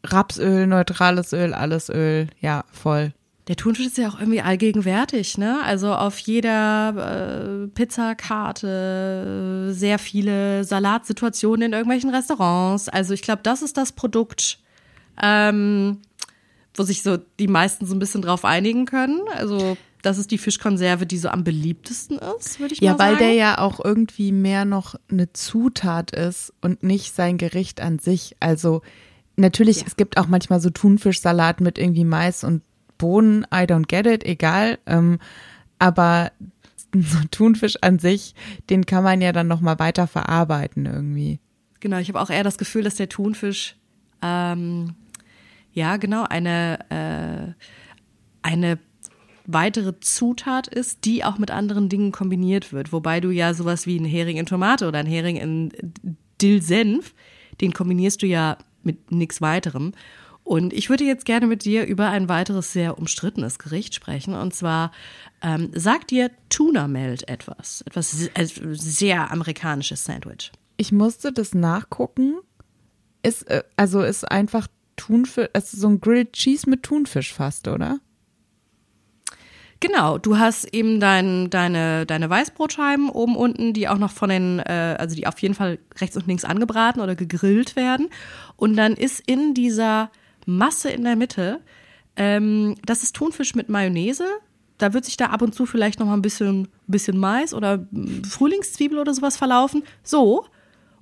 Rapsöl, 0.03 0.67
neutrales 0.67 1.33
Öl, 1.33 1.53
alles 1.53 1.89
Öl. 1.89 2.27
Ja, 2.39 2.63
voll. 2.71 3.13
Der 3.47 3.55
Thunfisch 3.57 3.87
ist 3.87 3.97
ja 3.97 4.07
auch 4.09 4.19
irgendwie 4.19 4.41
allgegenwärtig, 4.41 5.37
ne? 5.37 5.59
Also 5.65 5.93
auf 5.93 6.17
jeder 6.19 7.65
äh, 7.65 7.67
Pizzakarte 7.67 9.67
äh, 9.69 9.73
sehr 9.73 9.99
viele 9.99 10.63
Salatsituationen 10.63 11.67
in 11.67 11.73
irgendwelchen 11.73 12.09
Restaurants. 12.09 12.87
Also 12.89 13.13
ich 13.13 13.21
glaube, 13.21 13.41
das 13.43 13.61
ist 13.61 13.77
das 13.77 13.91
Produkt, 13.91 14.59
ähm, 15.21 15.99
wo 16.75 16.83
sich 16.83 17.03
so 17.03 17.17
die 17.39 17.47
meisten 17.47 17.85
so 17.85 17.95
ein 17.95 17.99
bisschen 17.99 18.21
drauf 18.21 18.45
einigen 18.45 18.85
können. 18.85 19.19
Also 19.35 19.77
das 20.01 20.17
ist 20.17 20.31
die 20.31 20.37
Fischkonserve, 20.37 21.05
die 21.05 21.17
so 21.17 21.29
am 21.29 21.43
beliebtesten 21.43 22.19
ist, 22.37 22.59
würde 22.59 22.73
ich 22.73 22.81
Ja, 22.81 22.93
mal 22.93 22.99
weil 22.99 23.11
sagen. 23.13 23.25
der 23.25 23.33
ja 23.33 23.57
auch 23.59 23.83
irgendwie 23.83 24.31
mehr 24.31 24.65
noch 24.65 24.95
eine 25.11 25.31
Zutat 25.33 26.11
ist 26.11 26.53
und 26.61 26.83
nicht 26.83 27.13
sein 27.15 27.37
Gericht 27.37 27.81
an 27.81 27.99
sich. 27.99 28.35
Also 28.39 28.81
natürlich, 29.35 29.81
Ja. 29.81 29.83
es 29.87 29.95
gibt 29.95 30.17
auch 30.17 30.27
manchmal 30.27 30.59
so 30.61 30.69
Thunfischsalat 30.69 31.61
mit 31.61 31.77
irgendwie 31.77 32.05
Mais 32.05 32.43
und 32.43 32.61
Bohnen. 33.03 33.45
I 33.53 33.65
don't 33.65 33.89
get 33.89 34.05
it, 34.05 34.23
egal. 34.23 34.79
Ähm, 34.85 35.19
aber 35.77 36.31
so 36.95 37.17
Thunfisch 37.31 37.75
an 37.81 37.99
sich, 37.99 38.33
den 38.69 38.85
kann 38.85 39.03
man 39.03 39.19
ja 39.19 39.33
dann 39.33 39.47
noch 39.47 39.59
mal 39.59 39.77
weiter 39.77 40.07
verarbeiten 40.07 40.85
irgendwie. 40.85 41.41
Genau, 41.81 41.97
ich 41.97 42.07
habe 42.07 42.21
auch 42.21 42.29
eher 42.29 42.45
das 42.45 42.57
Gefühl, 42.57 42.83
dass 42.83 42.95
der 42.95 43.09
Thunfisch 43.09 43.75
ähm, 44.21 44.95
ja 45.73 45.97
genau 45.97 46.23
eine 46.23 46.79
äh, 46.89 47.53
eine 48.41 48.79
weitere 49.45 49.99
Zutat 49.99 50.67
ist, 50.67 51.03
die 51.03 51.25
auch 51.25 51.37
mit 51.37 51.51
anderen 51.51 51.89
Dingen 51.89 52.13
kombiniert 52.13 52.71
wird. 52.71 52.93
Wobei 52.93 53.19
du 53.19 53.31
ja 53.31 53.53
sowas 53.53 53.85
wie 53.85 53.99
ein 53.99 54.05
Hering 54.05 54.37
in 54.37 54.45
Tomate 54.45 54.87
oder 54.87 54.99
ein 54.99 55.05
Hering 55.05 55.35
in 55.35 55.73
Dill-Senf, 56.41 57.13
den 57.59 57.73
kombinierst 57.73 58.21
du 58.21 58.27
ja 58.27 58.57
mit 58.83 59.11
nichts 59.11 59.41
weiterem. 59.41 59.91
Und 60.43 60.73
ich 60.73 60.89
würde 60.89 61.05
jetzt 61.05 61.25
gerne 61.25 61.47
mit 61.47 61.63
dir 61.63 61.85
über 61.85 62.09
ein 62.09 62.27
weiteres 62.27 62.73
sehr 62.73 62.97
umstrittenes 62.97 63.59
Gericht 63.59 63.95
sprechen. 63.95 64.33
Und 64.33 64.53
zwar 64.53 64.91
ähm, 65.41 65.71
sagt 65.73 66.11
dir 66.11 66.31
Tuna 66.49 66.87
Melt 66.87 67.27
etwas. 67.29 67.81
Etwas 67.87 68.27
äh, 68.33 68.47
sehr 68.73 69.31
amerikanisches 69.31 70.03
Sandwich. 70.03 70.51
Ich 70.75 70.91
musste 70.91 71.31
das 71.31 71.53
nachgucken. 71.53 72.35
Ist, 73.21 73.49
äh, 73.49 73.63
also 73.77 74.01
ist 74.01 74.29
einfach 74.29 74.67
Thunfisch, 74.95 75.49
es 75.53 75.73
ist 75.73 75.81
so 75.81 75.87
ein 75.87 76.01
Grilled 76.01 76.33
Cheese 76.33 76.69
mit 76.69 76.83
Thunfisch 76.83 77.33
fast, 77.33 77.67
oder? 77.67 77.99
Genau, 79.79 80.17
du 80.17 80.37
hast 80.37 80.73
eben 80.73 80.99
dein, 80.99 81.49
deine, 81.49 82.05
deine 82.05 82.29
Weißbrotscheiben 82.29 83.09
oben 83.09 83.35
unten, 83.35 83.73
die 83.73 83.89
auch 83.89 83.97
noch 83.97 84.11
von 84.11 84.29
den, 84.29 84.59
äh, 84.59 84.95
also 84.97 85.15
die 85.15 85.27
auf 85.27 85.39
jeden 85.39 85.55
Fall 85.55 85.79
rechts 85.99 86.15
und 86.15 86.27
links 86.27 86.45
angebraten 86.45 87.01
oder 87.01 87.15
gegrillt 87.15 87.75
werden. 87.75 88.09
Und 88.55 88.77
dann 88.77 88.93
ist 88.93 89.19
in 89.25 89.53
dieser 89.53 90.09
Masse 90.45 90.89
in 90.89 91.03
der 91.03 91.15
Mitte, 91.15 91.61
ähm, 92.15 92.75
das 92.85 93.03
ist 93.03 93.15
Thunfisch 93.15 93.55
mit 93.55 93.69
Mayonnaise. 93.69 94.25
Da 94.77 94.93
wird 94.93 95.05
sich 95.05 95.17
da 95.17 95.27
ab 95.27 95.41
und 95.41 95.53
zu 95.53 95.65
vielleicht 95.65 95.99
noch 95.99 96.07
mal 96.07 96.13
ein 96.13 96.21
bisschen, 96.21 96.67
bisschen 96.87 97.17
Mais 97.17 97.53
oder 97.53 97.77
mm, 97.91 98.23
Frühlingszwiebel 98.23 98.97
oder 98.97 99.13
sowas 99.13 99.37
verlaufen. 99.37 99.83
So. 100.03 100.45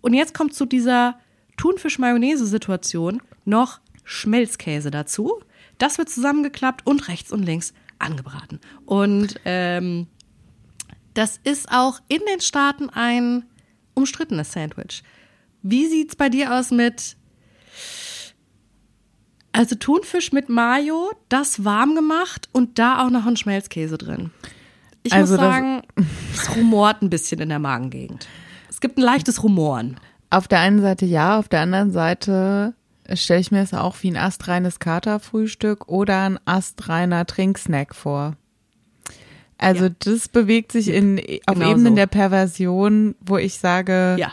Und 0.01 0.13
jetzt 0.13 0.33
kommt 0.33 0.53
zu 0.53 0.65
dieser 0.65 1.19
Thunfisch-Mayonnaise-Situation 1.57 3.21
noch 3.45 3.79
Schmelzkäse 4.03 4.91
dazu. 4.91 5.41
Das 5.77 5.97
wird 5.97 6.09
zusammengeklappt 6.09 6.85
und 6.85 7.07
rechts 7.07 7.31
und 7.31 7.43
links 7.43 7.73
angebraten. 7.99 8.59
Und 8.85 9.39
ähm, 9.45 10.07
das 11.13 11.39
ist 11.43 11.71
auch 11.71 11.99
in 12.07 12.21
den 12.31 12.41
Staaten 12.41 12.89
ein 12.89 13.45
umstrittenes 13.93 14.51
Sandwich. 14.51 15.03
Wie 15.61 15.85
sieht's 15.85 16.15
bei 16.15 16.29
dir 16.29 16.53
aus 16.53 16.71
mit 16.71 17.15
also 19.53 19.75
Thunfisch 19.75 20.31
mit 20.31 20.49
Mayo, 20.49 21.11
das 21.29 21.63
warm 21.65 21.95
gemacht 21.95 22.49
und 22.51 22.79
da 22.79 23.05
auch 23.05 23.09
noch 23.09 23.25
ein 23.25 23.37
Schmelzkäse 23.37 23.97
drin. 23.97 24.31
Ich 25.03 25.13
Also 25.13 25.33
muss 25.33 25.41
sagen, 25.41 25.81
es 26.33 26.55
rumort 26.55 27.01
ein 27.01 27.09
bisschen 27.09 27.39
in 27.41 27.49
der 27.49 27.59
Magengegend. 27.59 28.27
Es 28.69 28.79
gibt 28.81 28.97
ein 28.97 29.01
leichtes 29.01 29.43
Rumoren. 29.43 29.97
Auf 30.29 30.47
der 30.47 30.59
einen 30.59 30.81
Seite 30.81 31.05
ja, 31.05 31.37
auf 31.39 31.49
der 31.49 31.61
anderen 31.61 31.91
Seite 31.91 32.73
stelle 33.13 33.41
ich 33.41 33.51
mir 33.51 33.61
es 33.61 33.73
auch 33.73 33.95
wie 34.01 34.09
ein 34.11 34.17
astreines 34.17 34.79
Katerfrühstück 34.79 35.87
oder 35.89 36.21
ein 36.21 36.39
astreiner 36.45 37.25
Trinksnack 37.25 37.95
vor. 37.95 38.35
Also 39.57 39.85
Ja. 39.85 39.91
das 39.99 40.27
bewegt 40.29 40.71
sich 40.71 40.87
in 40.87 41.19
auf 41.45 41.55
Genau 41.55 41.71
Ebenen 41.71 41.93
so. 41.93 41.95
der 41.95 42.07
Perversion, 42.07 43.15
wo 43.21 43.37
ich 43.37 43.57
sage, 43.59 44.15
Ja. 44.19 44.31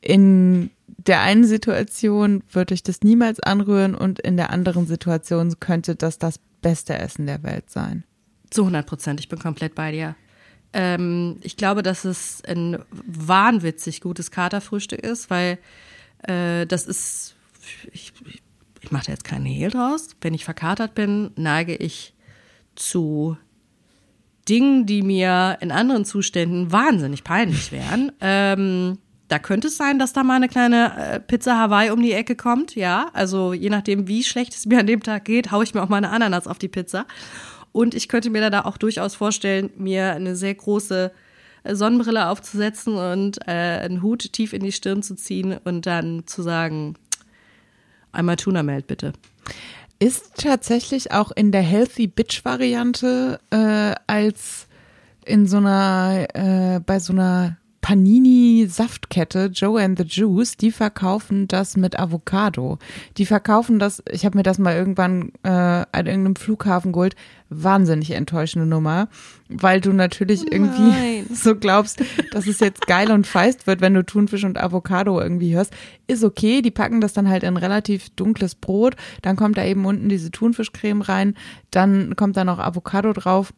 in 0.00 0.70
der 1.06 1.20
einen 1.20 1.44
Situation 1.44 2.42
würde 2.50 2.74
ich 2.74 2.82
das 2.82 3.02
niemals 3.02 3.40
anrühren 3.40 3.94
und 3.94 4.18
in 4.20 4.36
der 4.36 4.50
anderen 4.50 4.86
Situation 4.86 5.58
könnte 5.60 5.94
das 5.94 6.18
das 6.18 6.40
beste 6.62 6.98
Essen 6.98 7.26
der 7.26 7.42
Welt 7.42 7.70
sein. 7.70 8.04
Zu 8.50 8.62
100 8.62 8.86
Prozent, 8.86 9.20
ich 9.20 9.28
bin 9.28 9.38
komplett 9.38 9.74
bei 9.74 9.92
dir. 9.92 10.16
Ähm, 10.72 11.38
ich 11.42 11.56
glaube, 11.56 11.82
dass 11.82 12.04
es 12.04 12.42
ein 12.44 12.78
wahnwitzig 12.90 14.00
gutes 14.00 14.30
Katerfrühstück 14.30 15.00
ist, 15.00 15.30
weil 15.30 15.58
äh, 16.22 16.66
das 16.66 16.86
ist, 16.86 17.36
ich, 17.92 18.12
ich, 18.82 18.90
mache 18.90 19.06
da 19.06 19.12
jetzt 19.12 19.24
keinen 19.24 19.46
Hehl 19.46 19.70
draus. 19.70 20.10
Wenn 20.20 20.34
ich 20.34 20.44
verkatert 20.44 20.94
bin, 20.94 21.30
neige 21.36 21.74
ich 21.74 22.14
zu 22.74 23.36
Dingen, 24.48 24.86
die 24.86 25.02
mir 25.02 25.58
in 25.60 25.72
anderen 25.72 26.04
Zuständen 26.04 26.70
wahnsinnig 26.70 27.24
peinlich 27.24 27.72
wären. 27.72 28.12
Ähm, 28.20 28.98
da 29.28 29.38
könnte 29.38 29.68
es 29.68 29.76
sein, 29.76 29.98
dass 29.98 30.12
da 30.12 30.22
mal 30.22 30.36
eine 30.36 30.48
kleine 30.48 30.96
äh, 30.96 31.20
Pizza 31.20 31.58
Hawaii 31.58 31.90
um 31.90 32.00
die 32.00 32.12
Ecke 32.12 32.36
kommt. 32.36 32.74
Ja, 32.76 33.10
also 33.12 33.52
je 33.52 33.70
nachdem, 33.70 34.06
wie 34.08 34.22
schlecht 34.22 34.54
es 34.54 34.66
mir 34.66 34.80
an 34.80 34.86
dem 34.86 35.02
Tag 35.02 35.24
geht, 35.24 35.50
haue 35.50 35.64
ich 35.64 35.74
mir 35.74 35.82
auch 35.82 35.88
mal 35.88 35.96
eine 35.96 36.10
Ananas 36.10 36.46
auf 36.46 36.58
die 36.58 36.68
Pizza. 36.68 37.06
Und 37.72 37.94
ich 37.94 38.08
könnte 38.08 38.30
mir 38.30 38.48
da 38.50 38.64
auch 38.64 38.78
durchaus 38.78 39.14
vorstellen, 39.14 39.70
mir 39.76 40.12
eine 40.12 40.36
sehr 40.36 40.54
große 40.54 41.10
äh, 41.64 41.74
Sonnenbrille 41.74 42.28
aufzusetzen 42.28 42.96
und 42.96 43.38
äh, 43.46 43.50
einen 43.50 44.02
Hut 44.02 44.32
tief 44.32 44.52
in 44.52 44.62
die 44.62 44.72
Stirn 44.72 45.02
zu 45.02 45.16
ziehen 45.16 45.58
und 45.64 45.86
dann 45.86 46.26
zu 46.26 46.42
sagen, 46.42 46.94
einmal 48.12 48.36
Tuna 48.36 48.62
Melt 48.62 48.86
bitte. 48.86 49.12
Ist 49.98 50.36
tatsächlich 50.36 51.12
auch 51.12 51.32
in 51.32 51.52
der 51.52 51.62
Healthy 51.62 52.06
Bitch 52.06 52.44
Variante 52.44 53.40
äh, 53.50 53.94
als 54.06 54.68
in 55.24 55.46
so 55.46 55.56
einer, 55.56 56.26
äh, 56.34 56.80
bei 56.80 57.00
so 57.00 57.12
einer 57.12 57.56
Panini-Saftkette, 57.86 59.48
Joe 59.52 59.80
and 59.80 59.96
the 59.96 60.02
Juice, 60.04 60.56
die 60.56 60.72
verkaufen 60.72 61.46
das 61.46 61.76
mit 61.76 61.96
Avocado. 61.96 62.80
Die 63.16 63.26
verkaufen 63.26 63.78
das, 63.78 64.02
ich 64.10 64.26
habe 64.26 64.36
mir 64.36 64.42
das 64.42 64.58
mal 64.58 64.74
irgendwann 64.74 65.30
äh, 65.44 65.50
an 65.50 65.86
irgendeinem 65.92 66.34
Flughafen 66.34 66.90
geholt, 66.90 67.14
wahnsinnig 67.48 68.10
enttäuschende 68.10 68.66
Nummer, 68.66 69.06
weil 69.48 69.80
du 69.80 69.92
natürlich 69.92 70.50
irgendwie 70.50 70.82
Nein. 70.82 71.26
so 71.32 71.54
glaubst, 71.54 72.02
dass 72.32 72.48
es 72.48 72.58
jetzt 72.58 72.88
geil 72.88 73.12
und 73.12 73.24
feist 73.24 73.68
wird, 73.68 73.80
wenn 73.80 73.94
du 73.94 74.04
Thunfisch 74.04 74.42
und 74.42 74.60
Avocado 74.60 75.20
irgendwie 75.20 75.54
hörst. 75.54 75.72
Ist 76.08 76.24
okay, 76.24 76.62
die 76.62 76.72
packen 76.72 77.00
das 77.00 77.12
dann 77.12 77.28
halt 77.28 77.44
in 77.44 77.56
relativ 77.56 78.10
dunkles 78.10 78.56
Brot, 78.56 78.96
dann 79.22 79.36
kommt 79.36 79.58
da 79.58 79.64
eben 79.64 79.84
unten 79.84 80.08
diese 80.08 80.32
Thunfischcreme 80.32 81.02
rein, 81.02 81.36
dann 81.70 82.16
kommt 82.16 82.36
da 82.36 82.44
noch 82.44 82.58
Avocado 82.58 83.12
drauf. 83.12 83.52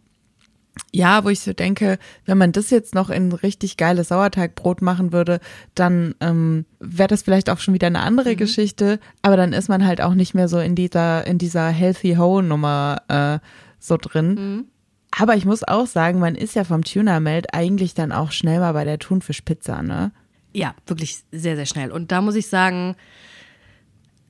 Ja, 0.93 1.25
wo 1.25 1.29
ich 1.29 1.41
so 1.41 1.53
denke, 1.53 1.99
wenn 2.25 2.39
man 2.39 2.53
das 2.53 2.71
jetzt 2.71 2.95
noch 2.95 3.11
in 3.11 3.33
richtig 3.33 3.77
geiles 3.77 4.09
Sauerteigbrot 4.09 4.81
machen 4.81 5.13
würde, 5.13 5.41
dann 5.75 6.15
ähm, 6.21 6.65
wäre 6.81 7.09
das 7.09 7.23
vielleicht 7.23 7.51
auch 7.51 7.59
schon 7.59 7.75
wieder 7.75 7.89
eine 7.89 8.01
andere 8.01 8.37
Geschichte. 8.37 8.99
Aber 9.23 9.37
dann 9.37 9.53
ist 9.53 9.69
man 9.69 9.87
halt 9.87 10.01
auch 10.01 10.15
nicht 10.15 10.35
mehr 10.35 10.49
so 10.49 10.59
in 10.59 10.75
dieser 10.75 11.27
in 11.27 11.39
dieser 11.39 11.69
Healthy 11.69 12.15
Ho 12.15 12.41
Nummer 12.41 13.03
äh, 13.09 13.39
so 13.79 13.97
drin. 13.97 14.67
Aber 15.11 15.37
ich 15.37 15.45
muss 15.45 15.65
auch 15.65 15.87
sagen, 15.87 16.19
man 16.19 16.35
ist 16.35 16.55
ja 16.55 16.65
vom 16.65 16.85
Tuna 16.85 17.21
Melt 17.21 17.55
eigentlich 17.55 17.95
dann 17.95 18.13
auch 18.13 18.33
schnell 18.33 18.61
mal 18.61 18.73
bei 18.73 18.85
der 18.85 18.99
Thunfischpizza, 18.99 19.83
ne? 19.83 20.13
Ja, 20.53 20.75
wirklich 20.87 21.19
sehr, 21.33 21.57
sehr 21.57 21.67
schnell. 21.67 21.93
Und 21.93 22.13
da 22.13 22.21
muss 22.21 22.35
ich 22.35 22.49
sagen, 22.49 22.97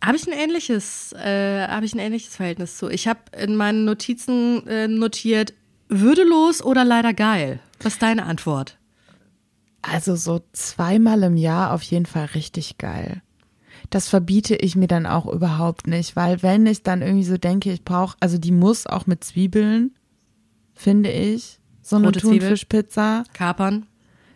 habe 0.05 0.17
ich 0.17 0.27
ein 0.27 0.33
ähnliches, 0.33 1.13
äh, 1.13 1.67
habe 1.67 1.87
ich 1.87 1.95
ein 1.95 1.99
ähnliches 1.99 2.37
Verhältnis 2.37 2.77
zu. 2.77 2.89
Ich 2.89 3.09
habe 3.09 3.21
in 3.37 3.57
meinen 3.57 3.85
Notizen 3.85 4.67
äh, 4.67 4.89
notiert, 4.89 5.55
würdelos 5.89 6.63
oder 6.63 6.85
leider 6.85 7.15
geil. 7.15 7.61
Was 7.83 7.95
ist 7.95 8.03
deine 8.03 8.27
Antwort? 8.27 8.79
Also 9.83 10.17
so 10.17 10.41
zweimal 10.53 11.23
im 11.23 11.37
Jahr 11.37 11.73
auf 11.73 11.83
jeden 11.83 12.07
Fall 12.07 12.27
richtig 12.35 12.79
geil. 12.79 13.23
Das 13.91 14.09
verbiete 14.09 14.57
ich 14.57 14.77
mir 14.77 14.89
dann 14.89 15.07
auch 15.07 15.27
überhaupt 15.27 15.87
nicht, 15.87 16.17
weil 16.17 16.43
wenn 16.43 16.67
ich 16.67 16.83
dann 16.83 17.01
irgendwie 17.01 17.25
so 17.25 17.39
denke, 17.39 17.73
ich 17.73 17.85
brauche, 17.85 18.17
also 18.21 18.37
die 18.39 18.53
muss 18.53 18.87
auch 18.87 19.07
mit 19.07 19.23
Zwiebeln, 19.25 19.95
finde 20.75 21.11
ich, 21.11 21.59
so 21.81 21.97
eine 21.97 22.07
Rote. 22.07 22.21
Thunfischpizza. 22.21 23.25
Kapern? 23.33 23.87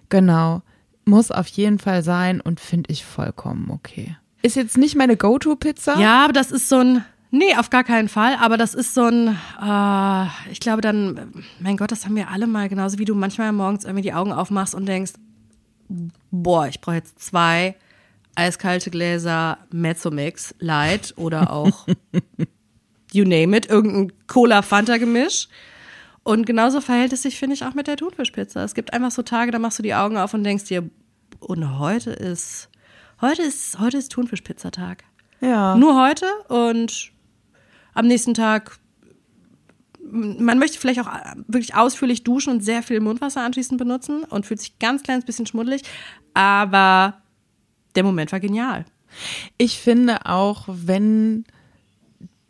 Genau. 0.09 0.63
muss 1.05 1.31
auf 1.31 1.49
jeden 1.49 1.79
Fall 1.79 2.03
sein 2.03 2.41
und 2.41 2.61
finde 2.61 2.93
ich 2.93 3.05
vollkommen 3.05 3.71
okay. 3.71 4.17
Ist 4.43 4.57
jetzt 4.57 4.79
nicht 4.79 4.97
meine 4.97 5.17
Go-To-Pizza. 5.17 5.99
Ja, 5.99 6.25
aber 6.25 6.33
das 6.33 6.51
ist 6.51 6.69
so 6.69 6.79
ein, 6.79 7.05
nee, 7.33 7.57
auf 7.57 7.71
gar 7.71 7.83
keinen 7.83 8.09
Fall, 8.09 8.37
aber 8.41 8.57
das 8.57 8.75
ist 8.75 8.95
so 8.95 9.03
ein, 9.05 9.37
äh, 9.61 10.51
ich 10.53 10.61
glaube 10.61 10.81
dann, 10.81 11.45
mein 11.59 11.77
Gott, 11.77 11.91
das 11.91 12.05
haben 12.05 12.15
wir 12.15 12.29
alle 12.29 12.47
mal, 12.47 12.69
genauso 12.69 12.99
wie 12.99 13.05
du 13.05 13.17
manchmal 13.17 13.53
morgens 13.53 13.85
irgendwie 13.85 14.03
die 14.03 14.13
Augen 14.13 14.33
aufmachst 14.33 14.75
und 14.75 14.87
denkst, 14.87 15.15
boah, 16.31 16.69
ich 16.69 16.81
brauche 16.81 16.97
jetzt 16.97 17.21
zwei 17.21 17.75
eiskalte 18.35 18.91
Gläser 18.91 19.59
Mezzomix 19.71 20.55
Light 20.59 21.15
oder 21.17 21.51
auch 21.53 21.87
you 23.13 23.25
name 23.25 23.57
it, 23.57 23.67
irgendein 23.67 24.13
Cola-Fanta-Gemisch. 24.27 25.49
Und 26.25 26.47
genauso 26.47 26.81
verhält 26.81 27.13
es 27.13 27.23
sich, 27.23 27.37
finde 27.37 27.55
ich, 27.55 27.65
auch 27.65 27.75
mit 27.75 27.89
der 27.89 27.97
Thunfischpizza. 27.97 28.63
Es 28.63 28.75
gibt 28.75 28.93
einfach 28.93 29.11
so 29.11 29.23
Tage, 29.23 29.51
da 29.51 29.59
machst 29.59 29.81
du 29.81 29.83
die 29.83 29.95
Augen 29.95 30.17
auf 30.17 30.35
und 30.35 30.45
denkst 30.45 30.65
dir, 30.65 30.89
und 31.41 31.79
heute 31.79 32.13
ist, 32.13 32.69
heute 33.21 33.43
ist, 33.43 33.81
heute 33.81 33.99
ist 33.99 34.13
Thunfischpizzatag. 34.13 35.03
Ja. 35.41 35.77
Nur 35.77 36.01
heute 36.01 36.27
und 36.49 37.12
am 37.95 38.07
nächsten 38.07 38.35
Tag, 38.35 38.79
man 40.11 40.59
möchte 40.59 40.79
vielleicht 40.79 41.01
auch 41.01 41.09
wirklich 41.47 41.75
ausführlich 41.75 42.23
duschen 42.25 42.53
und 42.53 42.65
sehr 42.65 42.83
viel 42.83 43.01
Mundwasser 43.01 43.43
anschließend 43.43 43.79
benutzen 43.79 44.25
und 44.25 44.47
fühlt 44.47 44.61
sich 44.61 44.79
ganz 44.79 45.03
kleines 45.03 45.25
bisschen 45.25 45.47
schmuddelig, 45.47 45.83
aber 46.35 47.23
der 47.95 48.05
Moment 48.05 48.33
war 48.33 48.41
genial. 48.41 48.85
Ich 49.59 49.79
finde 49.79 50.27
auch, 50.27 50.65
wenn 50.69 51.45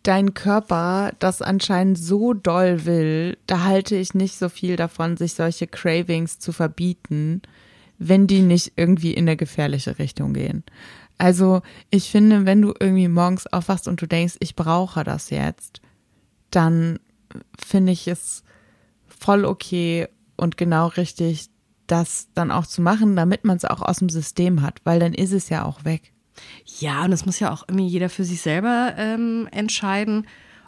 dein 0.02 0.34
Körper 0.34 1.12
das 1.18 1.42
anscheinend 1.42 1.99
so 1.99 2.34
doll 2.34 2.84
will, 2.84 3.38
da 3.46 3.64
halte 3.64 3.96
ich 3.96 4.14
nicht 4.14 4.37
so 4.37 4.49
viel 4.49 4.76
davon, 4.76 5.16
sich 5.16 5.34
solche 5.34 5.66
Cravings 5.66 6.38
zu 6.38 6.52
verbieten, 6.52 7.42
wenn 7.99 8.26
die 8.26 8.42
nicht 8.42 8.72
irgendwie 8.76 9.14
in 9.14 9.28
eine 9.28 9.37
gefährliche 9.37 9.99
Richtung 9.99 10.34
gehen. 10.34 10.64
Also 11.19 11.62
ich 11.90 12.11
finde, 12.11 12.47
wenn 12.47 12.62
du 12.62 12.75
irgendwie 12.78 13.09
morgens 13.09 13.47
aufwachst 13.47 13.88
und 13.88 14.00
du 14.00 14.07
denkst, 14.07 14.37
ich 14.40 14.57
brauche 14.57 15.04
das 15.04 15.31
jetzt, 15.31 15.81
dann 16.50 16.99
finde 17.59 17.92
ich 17.92 18.09
es 18.09 18.42
voll 19.07 19.45
okay 19.45 20.09
und 20.37 20.57
genau 20.57 20.88
richtig, 20.88 21.49
das 21.87 22.28
dann 22.35 22.50
auch 22.50 22.66
zu 22.66 22.83
machen, 22.83 23.16
damit 23.16 23.45
man 23.45 23.57
es 23.57 23.64
auch 23.64 23.83
aus 23.83 23.99
dem 23.99 24.09
System 24.09 24.62
hat, 24.62 24.81
weil 24.85 24.99
dann 24.99 25.14
ist 25.14 25.33
es 25.33 25.49
ja 25.49 25.64
auch 25.64 25.85
weg. 25.85 26.12
Ja, 26.81 27.04
und 27.04 27.12
es 27.12 27.26
muss 27.26 27.40
ja 27.40 27.52
auch 27.52 27.64
irgendwie 27.69 27.87
jeder 27.87 28.09
für 28.09 28.25
sich 28.25 28.40
selber 28.40 28.95
ähm, 28.97 29.49
entscheiden, 29.52 30.26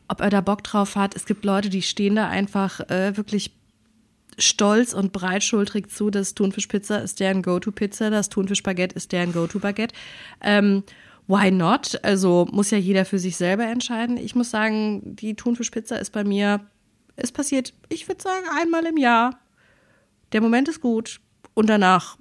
ob 0.09 0.21
er 0.21 0.31
da 0.31 0.41
Bock 0.41 0.63
drauf 0.63 0.97
hat. 0.97 1.17
Es 1.17 1.25
gibt 1.25 1.45
Leute, 1.45 1.71
die 1.71 1.83
stehen 1.83 2.17
da 2.17 2.29
einfach 2.29 2.81
äh, 2.91 3.17
wirklich 3.17 3.57
stolz 4.38 4.93
und 4.93 5.12
breitschultrig 5.12 5.91
zu, 5.91 6.11
das 6.11 6.35
Thunfischpizza 6.35 6.97
ist 6.97 7.21
deren 7.21 7.43
Go-To-Pizza, 7.43 8.11
das 8.11 8.29
Thunfischbaguette 8.29 8.97
ist 8.97 9.12
deren 9.12 9.33
Go-To-Baguette. 9.33 9.95
Ähm, 10.41 10.83
why 11.26 11.50
not? 11.50 11.99
Also 12.03 12.47
muss 12.50 12.71
ja 12.71 12.79
jeder 12.79 13.05
für 13.05 13.19
sich 13.19 13.37
selber 13.37 13.64
entscheiden. 13.64 14.17
Ich 14.17 14.35
muss 14.35 14.50
sagen, 14.50 15.17
die 15.17 15.35
Thunfischpizza 15.35 15.97
ist 15.97 16.11
bei 16.11 16.25
mir, 16.25 16.61
es 17.17 17.33
passiert, 17.33 17.73
ich 17.88 18.09
würde 18.09 18.23
sagen, 18.23 18.45
einmal 18.61 18.85
im 18.87 18.97
Jahr. 18.97 19.38
Der 20.33 20.41
Moment 20.41 20.69
ist 20.69 20.81
gut 20.81 21.21
und 21.55 21.69
danach 21.69 22.17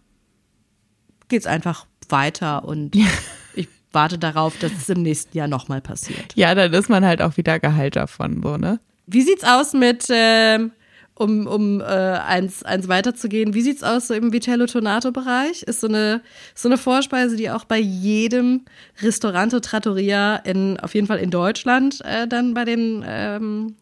geht 1.29 1.41
es 1.41 1.47
einfach 1.47 1.87
weiter 2.09 2.63
und 2.65 2.95
ich 3.55 3.67
warte 3.91 4.19
darauf, 4.19 4.57
dass 4.59 4.71
es 4.71 4.89
im 4.89 5.01
nächsten 5.01 5.37
Jahr 5.37 5.47
nochmal 5.47 5.81
passiert. 5.81 6.35
Ja, 6.35 6.53
dann 6.53 6.73
ist 6.73 6.89
man 6.89 7.05
halt 7.05 7.21
auch 7.21 7.37
wieder 7.37 7.59
Gehalt 7.59 7.95
davon, 7.95 8.41
so, 8.43 8.57
ne? 8.57 8.79
Wie 9.05 9.21
sieht's 9.21 9.43
aus 9.43 9.73
mit, 9.73 10.05
ähm, 10.09 10.71
um, 11.15 11.47
um 11.47 11.81
äh, 11.81 11.83
eins, 11.83 12.63
eins 12.63 12.87
weiterzugehen, 12.87 13.53
wie 13.53 13.61
sieht's 13.61 13.83
aus 13.83 14.07
so 14.07 14.13
im 14.13 14.33
Vitello-Tonato-Bereich? 14.33 15.63
Ist 15.63 15.81
so 15.81 15.87
eine, 15.87 16.21
so 16.55 16.67
eine 16.67 16.77
Vorspeise, 16.77 17.35
die 17.35 17.51
auch 17.51 17.65
bei 17.65 17.77
jedem 17.77 18.65
Restaurante 19.01 19.61
Trattoria 19.61 20.37
in, 20.37 20.79
auf 20.79 20.95
jeden 20.95 21.07
Fall 21.07 21.19
in 21.19 21.29
Deutschland, 21.29 22.01
äh, 22.03 22.27
dann 22.27 22.53
bei 22.53 22.65
den, 22.65 23.03
ähm, 23.05 23.75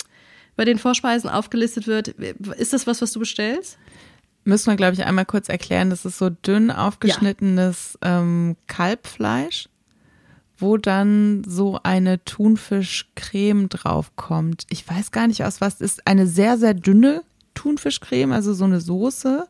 bei 0.58 0.66
den 0.66 0.78
Vorspeisen 0.78 1.30
aufgelistet 1.30 1.88
wird. 1.88 2.10
Ist 2.10 2.74
das 2.74 2.86
was, 2.86 3.02
was 3.02 3.14
du 3.14 3.20
bestellst? 3.20 3.78
Müssen 4.44 4.72
wir, 4.72 4.76
glaube 4.76 4.94
ich, 4.94 5.06
einmal 5.06 5.26
kurz 5.26 5.50
erklären, 5.50 5.90
das 5.90 6.04
ist 6.04 6.18
so 6.18 6.30
dünn 6.30 6.72
aufgeschnittenes 6.72 7.98
ja. 8.04 8.20
ähm, 8.20 8.58
Kalbfleisch 8.68 9.70
wo 10.62 10.78
dann 10.78 11.44
so 11.46 11.80
eine 11.84 12.24
Thunfischcreme 12.24 13.70
draufkommt. 13.70 14.66
Ich 14.70 14.88
weiß 14.88 15.12
gar 15.12 15.28
nicht 15.28 15.44
aus 15.44 15.62
was 15.62 15.82
ist. 15.82 16.08
Eine 16.08 16.28
sehr, 16.28 16.58
sehr 16.58 16.74
dünne 16.74 17.24
Thunfischcreme, 17.54 18.32
also 18.32 18.54
so 18.54 18.66
eine 18.66 18.80
Soße. 18.80 19.48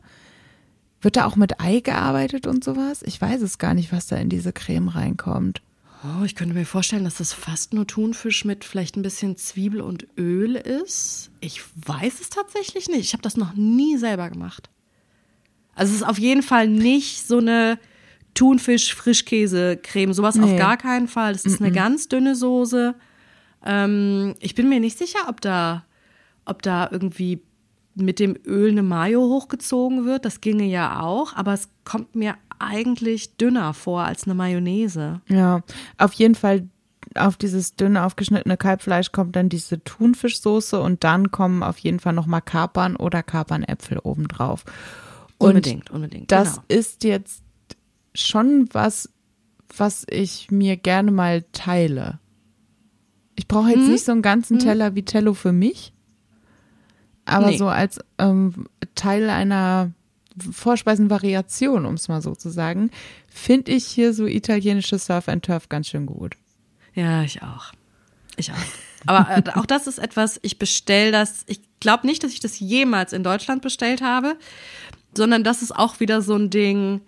Wird 1.00 1.16
da 1.16 1.26
auch 1.26 1.36
mit 1.36 1.60
Ei 1.60 1.80
gearbeitet 1.80 2.46
und 2.46 2.62
sowas? 2.62 3.02
Ich 3.02 3.20
weiß 3.20 3.42
es 3.42 3.58
gar 3.58 3.74
nicht, 3.74 3.92
was 3.92 4.06
da 4.06 4.16
in 4.16 4.28
diese 4.28 4.52
Creme 4.52 4.88
reinkommt. 4.88 5.62
Oh, 6.04 6.24
ich 6.24 6.34
könnte 6.34 6.54
mir 6.54 6.66
vorstellen, 6.66 7.04
dass 7.04 7.18
das 7.18 7.32
fast 7.32 7.74
nur 7.74 7.86
Thunfisch 7.86 8.44
mit 8.44 8.64
vielleicht 8.64 8.96
ein 8.96 9.02
bisschen 9.02 9.36
Zwiebel 9.36 9.80
und 9.80 10.06
Öl 10.18 10.56
ist. 10.56 11.30
Ich 11.40 11.62
weiß 11.86 12.20
es 12.20 12.28
tatsächlich 12.30 12.88
nicht. 12.88 13.00
Ich 13.00 13.12
habe 13.12 13.22
das 13.22 13.36
noch 13.36 13.54
nie 13.54 13.96
selber 13.98 14.28
gemacht. 14.28 14.68
Also 15.74 15.90
es 15.90 16.00
ist 16.00 16.06
auf 16.06 16.18
jeden 16.18 16.42
Fall 16.42 16.68
nicht 16.68 17.26
so 17.26 17.38
eine 17.38 17.78
Thunfisch, 18.34 18.94
Frischkäse, 18.94 19.76
Creme, 19.76 20.14
sowas 20.14 20.36
nee. 20.36 20.44
auf 20.44 20.56
gar 20.56 20.76
keinen 20.76 21.08
Fall. 21.08 21.32
Das 21.32 21.44
ist 21.44 21.60
mm 21.60 21.64
-mm. 21.64 21.66
eine 21.66 21.74
ganz 21.74 22.08
dünne 22.08 22.34
Soße. 22.34 22.94
Ähm, 23.64 24.34
ich 24.40 24.54
bin 24.54 24.68
mir 24.68 24.80
nicht 24.80 24.98
sicher, 24.98 25.20
ob 25.28 25.40
da, 25.40 25.84
ob 26.44 26.62
da 26.62 26.88
irgendwie 26.90 27.42
mit 27.94 28.18
dem 28.18 28.36
Öl 28.46 28.70
eine 28.70 28.82
Mayo 28.82 29.20
hochgezogen 29.20 30.04
wird. 30.04 30.24
Das 30.24 30.40
ginge 30.40 30.64
ja 30.64 31.00
auch, 31.00 31.34
aber 31.34 31.52
es 31.52 31.68
kommt 31.84 32.14
mir 32.14 32.36
eigentlich 32.58 33.36
dünner 33.36 33.74
vor 33.74 34.02
als 34.02 34.24
eine 34.24 34.34
Mayonnaise. 34.34 35.20
Ja, 35.28 35.62
auf 35.98 36.12
jeden 36.14 36.34
Fall 36.34 36.68
auf 37.14 37.36
dieses 37.36 37.74
dünn 37.76 37.96
aufgeschnittene 37.96 38.56
Kalbfleisch 38.56 39.12
kommt 39.12 39.36
dann 39.36 39.48
diese 39.48 39.82
Thunfischsoße 39.82 40.80
und 40.80 41.04
dann 41.04 41.30
kommen 41.30 41.62
auf 41.62 41.78
jeden 41.78 42.00
Fall 42.00 42.12
nochmal 42.12 42.40
Kapern 42.40 42.96
oder 42.96 43.22
Kapernäpfel 43.22 43.98
obendrauf. 43.98 44.64
Und 45.38 45.48
unbedingt, 45.48 45.90
unbedingt. 45.90 46.30
Das 46.30 46.54
genau. 46.54 46.64
ist 46.68 47.04
jetzt 47.04 47.42
schon 48.14 48.68
was, 48.72 49.08
was 49.76 50.04
ich 50.08 50.50
mir 50.50 50.76
gerne 50.76 51.10
mal 51.10 51.42
teile. 51.52 52.18
Ich 53.34 53.48
brauche 53.48 53.70
jetzt 53.70 53.84
hm? 53.84 53.92
nicht 53.92 54.04
so 54.04 54.12
einen 54.12 54.22
ganzen 54.22 54.58
hm? 54.58 54.64
Teller 54.64 54.94
Vitello 54.94 55.34
für 55.34 55.52
mich, 55.52 55.92
aber 57.24 57.50
nee. 57.50 57.58
so 57.58 57.68
als 57.68 57.98
ähm, 58.18 58.66
Teil 58.94 59.30
einer 59.30 59.92
Vorspeisenvariation, 60.38 61.86
um 61.86 61.94
es 61.94 62.08
mal 62.08 62.22
so 62.22 62.34
zu 62.34 62.50
sagen, 62.50 62.90
finde 63.28 63.72
ich 63.72 63.86
hier 63.86 64.12
so 64.12 64.26
italienische 64.26 64.98
Surf 64.98 65.28
and 65.28 65.44
Turf 65.44 65.68
ganz 65.68 65.88
schön 65.88 66.06
gut. 66.06 66.36
Ja, 66.94 67.22
ich 67.22 67.42
auch. 67.42 67.72
Ich 68.36 68.50
auch. 68.50 68.56
Aber 69.06 69.28
äh, 69.30 69.42
auch 69.54 69.66
das 69.66 69.86
ist 69.86 69.98
etwas, 69.98 70.38
ich 70.42 70.58
bestelle 70.58 71.12
das, 71.12 71.44
ich 71.46 71.60
glaube 71.80 72.06
nicht, 72.06 72.22
dass 72.22 72.32
ich 72.32 72.40
das 72.40 72.60
jemals 72.60 73.12
in 73.12 73.24
Deutschland 73.24 73.62
bestellt 73.62 74.00
habe, 74.00 74.36
sondern 75.14 75.44
das 75.44 75.62
ist 75.62 75.74
auch 75.74 76.00
wieder 76.00 76.22
so 76.22 76.34
ein 76.34 76.50
Ding, 76.50 77.00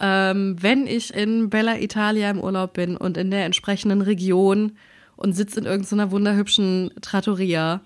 ähm, 0.00 0.56
wenn 0.60 0.86
ich 0.86 1.14
in 1.14 1.50
Bella 1.50 1.78
Italia 1.78 2.30
im 2.30 2.40
Urlaub 2.40 2.72
bin 2.72 2.96
und 2.96 3.16
in 3.16 3.30
der 3.30 3.44
entsprechenden 3.44 4.00
Region 4.00 4.72
und 5.16 5.34
sitze 5.34 5.60
in 5.60 5.66
irgendeiner 5.66 6.10
wunderhübschen 6.10 6.90
Trattoria 7.02 7.82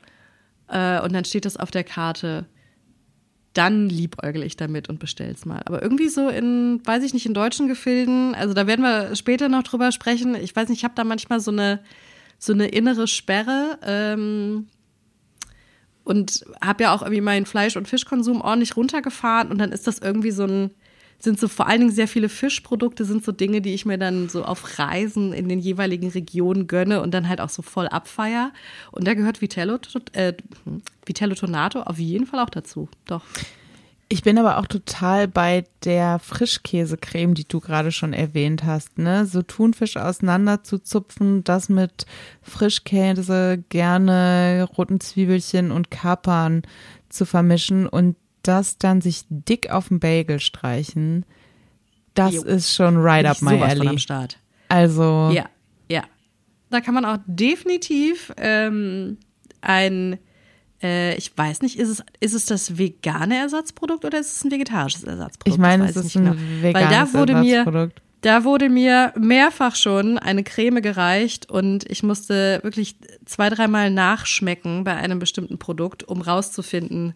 äh, 0.68 1.00
und 1.00 1.12
dann 1.12 1.24
steht 1.24 1.44
das 1.44 1.56
auf 1.56 1.70
der 1.70 1.84
Karte, 1.84 2.46
dann 3.52 3.88
liebäugel 3.88 4.42
ich 4.42 4.56
damit 4.56 4.88
und 4.88 4.98
bestell's 4.98 5.44
mal. 5.44 5.62
Aber 5.64 5.82
irgendwie 5.82 6.08
so 6.08 6.28
in, 6.28 6.80
weiß 6.84 7.04
ich 7.04 7.14
nicht, 7.14 7.26
in 7.26 7.34
deutschen 7.34 7.68
Gefilden, 7.68 8.34
also 8.34 8.54
da 8.54 8.66
werden 8.66 8.82
wir 8.82 9.14
später 9.16 9.48
noch 9.48 9.62
drüber 9.62 9.92
sprechen. 9.92 10.34
Ich 10.34 10.54
weiß 10.54 10.68
nicht, 10.68 10.78
ich 10.78 10.84
habe 10.84 10.94
da 10.96 11.04
manchmal 11.04 11.40
so 11.40 11.50
eine, 11.50 11.80
so 12.38 12.52
eine 12.52 12.68
innere 12.68 13.06
Sperre. 13.06 13.78
Ähm, 13.82 14.66
und 16.04 16.44
habe 16.62 16.84
ja 16.84 16.94
auch 16.94 17.02
irgendwie 17.02 17.22
meinen 17.22 17.46
Fleisch- 17.46 17.76
und 17.76 17.88
Fischkonsum 17.88 18.42
ordentlich 18.42 18.76
runtergefahren 18.76 19.50
und 19.50 19.58
dann 19.58 19.72
ist 19.72 19.86
das 19.86 19.98
irgendwie 19.98 20.30
so 20.30 20.44
ein, 20.44 20.70
sind 21.24 21.40
so 21.40 21.48
vor 21.48 21.66
allen 21.66 21.80
Dingen 21.80 21.92
sehr 21.92 22.08
viele 22.08 22.28
Fischprodukte, 22.28 23.04
sind 23.04 23.24
so 23.24 23.32
Dinge, 23.32 23.60
die 23.60 23.74
ich 23.74 23.86
mir 23.86 23.98
dann 23.98 24.28
so 24.28 24.44
auf 24.44 24.78
Reisen 24.78 25.32
in 25.32 25.48
den 25.48 25.58
jeweiligen 25.58 26.08
Regionen 26.08 26.66
gönne 26.66 27.02
und 27.02 27.12
dann 27.12 27.28
halt 27.28 27.40
auch 27.40 27.48
so 27.48 27.62
voll 27.62 27.88
abfeier. 27.88 28.52
Und 28.92 29.06
da 29.06 29.14
gehört 29.14 29.40
Vitello, 29.40 29.78
äh, 30.12 30.34
Vitello 31.04 31.34
Tonato 31.34 31.80
auf 31.80 31.98
jeden 31.98 32.26
Fall 32.26 32.40
auch 32.40 32.50
dazu. 32.50 32.88
Doch. 33.06 33.22
Ich 34.08 34.22
bin 34.22 34.38
aber 34.38 34.58
auch 34.58 34.66
total 34.66 35.26
bei 35.26 35.64
der 35.82 36.18
Frischkäsecreme, 36.18 37.34
die 37.34 37.48
du 37.48 37.58
gerade 37.58 37.90
schon 37.90 38.12
erwähnt 38.12 38.62
hast, 38.64 38.98
ne? 38.98 39.24
So 39.24 39.42
Thunfisch 39.42 39.96
auseinander 39.96 40.62
zu 40.62 40.78
zupfen, 40.78 41.42
das 41.42 41.70
mit 41.70 42.04
Frischkäse, 42.42 43.64
gerne 43.70 44.68
roten 44.76 45.00
Zwiebelchen 45.00 45.72
und 45.72 45.90
Kapern 45.90 46.62
zu 47.08 47.24
vermischen 47.24 47.88
und 47.88 48.16
das 48.48 48.78
dann 48.78 49.00
sich 49.00 49.24
dick 49.28 49.70
auf 49.70 49.88
den 49.88 50.00
Bagel 50.00 50.40
streichen, 50.40 51.26
das 52.14 52.34
jo. 52.34 52.42
ist 52.42 52.74
schon 52.74 52.96
right 52.96 53.26
up 53.26 53.42
my 53.42 53.60
alley. 53.60 53.88
am 53.88 53.98
Start. 53.98 54.38
Also. 54.68 55.30
Ja, 55.32 55.46
ja. 55.88 56.04
Da 56.70 56.80
kann 56.80 56.94
man 56.94 57.04
auch 57.04 57.18
definitiv 57.26 58.32
ähm, 58.36 59.18
ein 59.60 60.18
Äh, 60.82 61.16
ich 61.16 61.36
weiß 61.36 61.62
nicht, 61.62 61.78
ist 61.78 61.88
es, 61.88 62.04
ist 62.20 62.34
es 62.34 62.46
das 62.46 62.76
vegane 62.76 63.38
Ersatzprodukt 63.38 64.04
oder 64.04 64.20
ist 64.20 64.36
es 64.36 64.44
ein 64.44 64.50
vegetarisches 64.50 65.04
Ersatzprodukt? 65.04 65.48
Ich 65.48 65.58
meine, 65.58 65.88
es 65.88 65.96
ist 65.96 66.04
nicht 66.04 66.16
ein 66.16 66.24
genau. 66.24 66.62
veganes 66.62 66.74
Weil 66.74 66.88
da 66.88 67.18
wurde 67.18 67.34
mir, 67.36 67.56
Ersatzprodukt. 67.58 68.02
da 68.20 68.44
wurde 68.44 68.68
mir 68.68 69.14
mehrfach 69.18 69.76
schon 69.76 70.18
eine 70.18 70.44
Creme 70.44 70.82
gereicht 70.82 71.48
und 71.48 71.90
ich 71.90 72.02
musste 72.02 72.60
wirklich 72.62 72.96
zwei, 73.24 73.48
dreimal 73.48 73.90
nachschmecken 73.90 74.84
bei 74.84 74.94
einem 74.94 75.18
bestimmten 75.18 75.58
Produkt, 75.58 76.04
um 76.04 76.20
rauszufinden, 76.20 77.14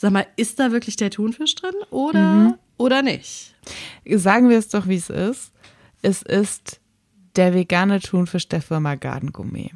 sag 0.00 0.12
mal, 0.12 0.26
ist 0.36 0.58
da 0.58 0.72
wirklich 0.72 0.96
der 0.96 1.10
Thunfisch 1.10 1.54
drin 1.56 1.74
oder, 1.90 2.58
oder 2.78 3.02
nicht? 3.02 3.54
Sagen 4.06 4.48
wir 4.48 4.58
es 4.58 4.68
doch, 4.68 4.88
wie 4.88 4.96
es 4.96 5.10
ist. 5.10 5.52
Es 6.00 6.22
ist 6.22 6.80
der 7.36 7.52
vegane 7.52 8.00
Thunfisch 8.00 8.48
der 8.48 8.62
Firma 8.62 8.94
Garden 8.94 9.30
Gourmet. 9.32 9.72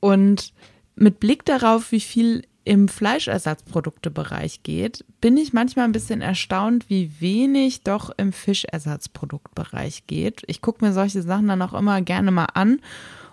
Und 0.00 0.52
mit 0.96 1.18
Blick 1.18 1.46
darauf, 1.46 1.92
wie 1.92 2.00
viel 2.00 2.42
im 2.64 2.88
Fleischersatzproduktebereich 2.88 4.62
geht, 4.64 5.04
bin 5.22 5.38
ich 5.38 5.54
manchmal 5.54 5.86
ein 5.86 5.92
bisschen 5.92 6.20
erstaunt, 6.20 6.90
wie 6.90 7.10
wenig 7.18 7.84
doch 7.84 8.10
im 8.16 8.34
Fischersatzproduktbereich 8.34 10.06
geht. 10.06 10.42
Ich 10.46 10.60
gucke 10.60 10.84
mir 10.84 10.92
solche 10.92 11.22
Sachen 11.22 11.48
dann 11.48 11.62
auch 11.62 11.72
immer 11.72 12.02
gerne 12.02 12.30
mal 12.30 12.48
an. 12.52 12.80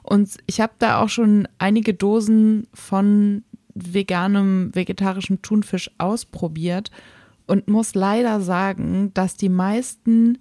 Und 0.02 0.38
ich 0.46 0.62
habe 0.62 0.74
da 0.80 1.02
auch 1.02 1.10
schon 1.10 1.48
einige 1.58 1.94
Dosen 1.94 2.68
von 2.74 3.44
veganem, 3.76 4.74
vegetarischem 4.74 5.42
Thunfisch 5.42 5.92
ausprobiert 5.98 6.92
und 7.48 7.68
muss 7.68 7.96
leider 7.96 8.42
sagen, 8.42 9.12
dass 9.14 9.36
die 9.36 9.50
meisten 9.50 10.38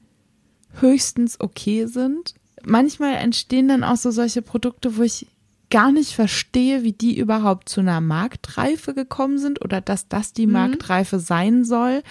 höchstens 0.80 1.40
okay 1.40 1.86
sind. 1.86 2.34
Manchmal 2.64 3.14
entstehen 3.14 3.68
dann 3.68 3.84
auch 3.84 3.96
so 3.96 4.10
solche 4.10 4.42
Produkte, 4.42 4.96
wo 4.96 5.02
ich 5.02 5.26
gar 5.70 5.92
nicht 5.92 6.12
verstehe, 6.14 6.82
wie 6.82 6.92
die 6.92 7.18
überhaupt 7.18 7.68
zu 7.68 7.80
einer 7.80 8.00
Marktreife 8.00 8.94
gekommen 8.94 9.38
sind 9.38 9.62
oder 9.62 9.80
dass 9.80 10.08
das 10.08 10.32
die 10.32 10.46
Marktreife 10.46 11.18
sein 11.18 11.64
soll, 11.64 12.02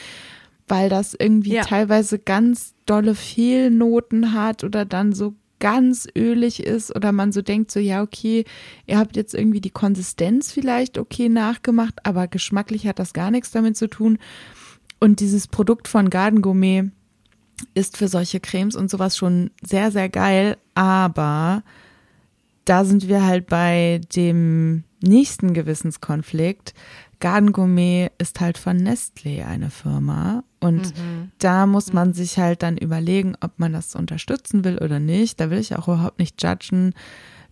weil 0.67 0.89
das 0.89 1.15
irgendwie 1.15 1.53
Ja. 1.55 1.63
teilweise 1.63 2.19
ganz 2.19 2.75
dolle 2.85 3.15
Fehlnoten 3.15 4.33
hat 4.33 4.63
oder 4.63 4.85
dann 4.85 5.11
so 5.13 5.33
ganz 5.59 6.07
ölig 6.15 6.63
ist 6.63 6.95
oder 6.95 7.11
man 7.11 7.31
so 7.31 7.41
denkt 7.41 7.71
so, 7.71 7.79
ja, 7.79 8.01
okay, 8.01 8.45
ihr 8.85 8.97
habt 8.97 9.15
jetzt 9.15 9.33
irgendwie 9.33 9.61
die 9.61 9.71
Konsistenz 9.71 10.51
vielleicht 10.51 10.97
okay 10.97 11.29
nachgemacht, 11.29 12.05
aber 12.05 12.27
geschmacklich 12.27 12.87
hat 12.87 12.99
das 12.99 13.13
gar 13.13 13.31
nichts 13.31 13.51
damit 13.51 13.77
zu 13.77 13.87
tun. 13.87 14.19
Und 14.99 15.19
dieses 15.19 15.47
Produkt 15.47 15.87
von 15.87 16.09
Garden 16.09 16.41
Gourmet 16.41 16.91
ist 17.73 17.97
für 17.97 18.07
solche 18.07 18.39
Cremes 18.39 18.75
und 18.75 18.89
sowas 18.89 19.17
schon 19.17 19.51
sehr, 19.63 19.91
sehr 19.91 20.09
geil, 20.09 20.57
aber 20.75 21.63
da 22.65 22.83
sind 22.83 23.07
wir 23.07 23.25
halt 23.25 23.47
bei 23.47 24.01
dem 24.15 24.83
nächsten 25.01 25.53
Gewissenskonflikt. 25.53 26.73
Garden 27.19 27.51
Gourmet 27.51 28.11
ist 28.17 28.39
halt 28.39 28.57
von 28.57 28.77
Nestlé 28.77 29.45
eine 29.45 29.69
Firma 29.69 30.43
und 30.59 30.93
da 31.39 31.65
muss 31.65 31.93
man 31.93 32.13
sich 32.13 32.37
halt 32.37 32.63
dann 32.63 32.77
überlegen, 32.77 33.35
ob 33.41 33.59
man 33.59 33.73
das 33.73 33.95
unterstützen 33.95 34.63
will 34.63 34.77
oder 34.79 34.99
nicht. 34.99 35.39
Da 35.39 35.49
will 35.49 35.59
ich 35.59 35.75
auch 35.75 35.87
überhaupt 35.87 36.19
nicht 36.19 36.41
judgen. 36.41 36.93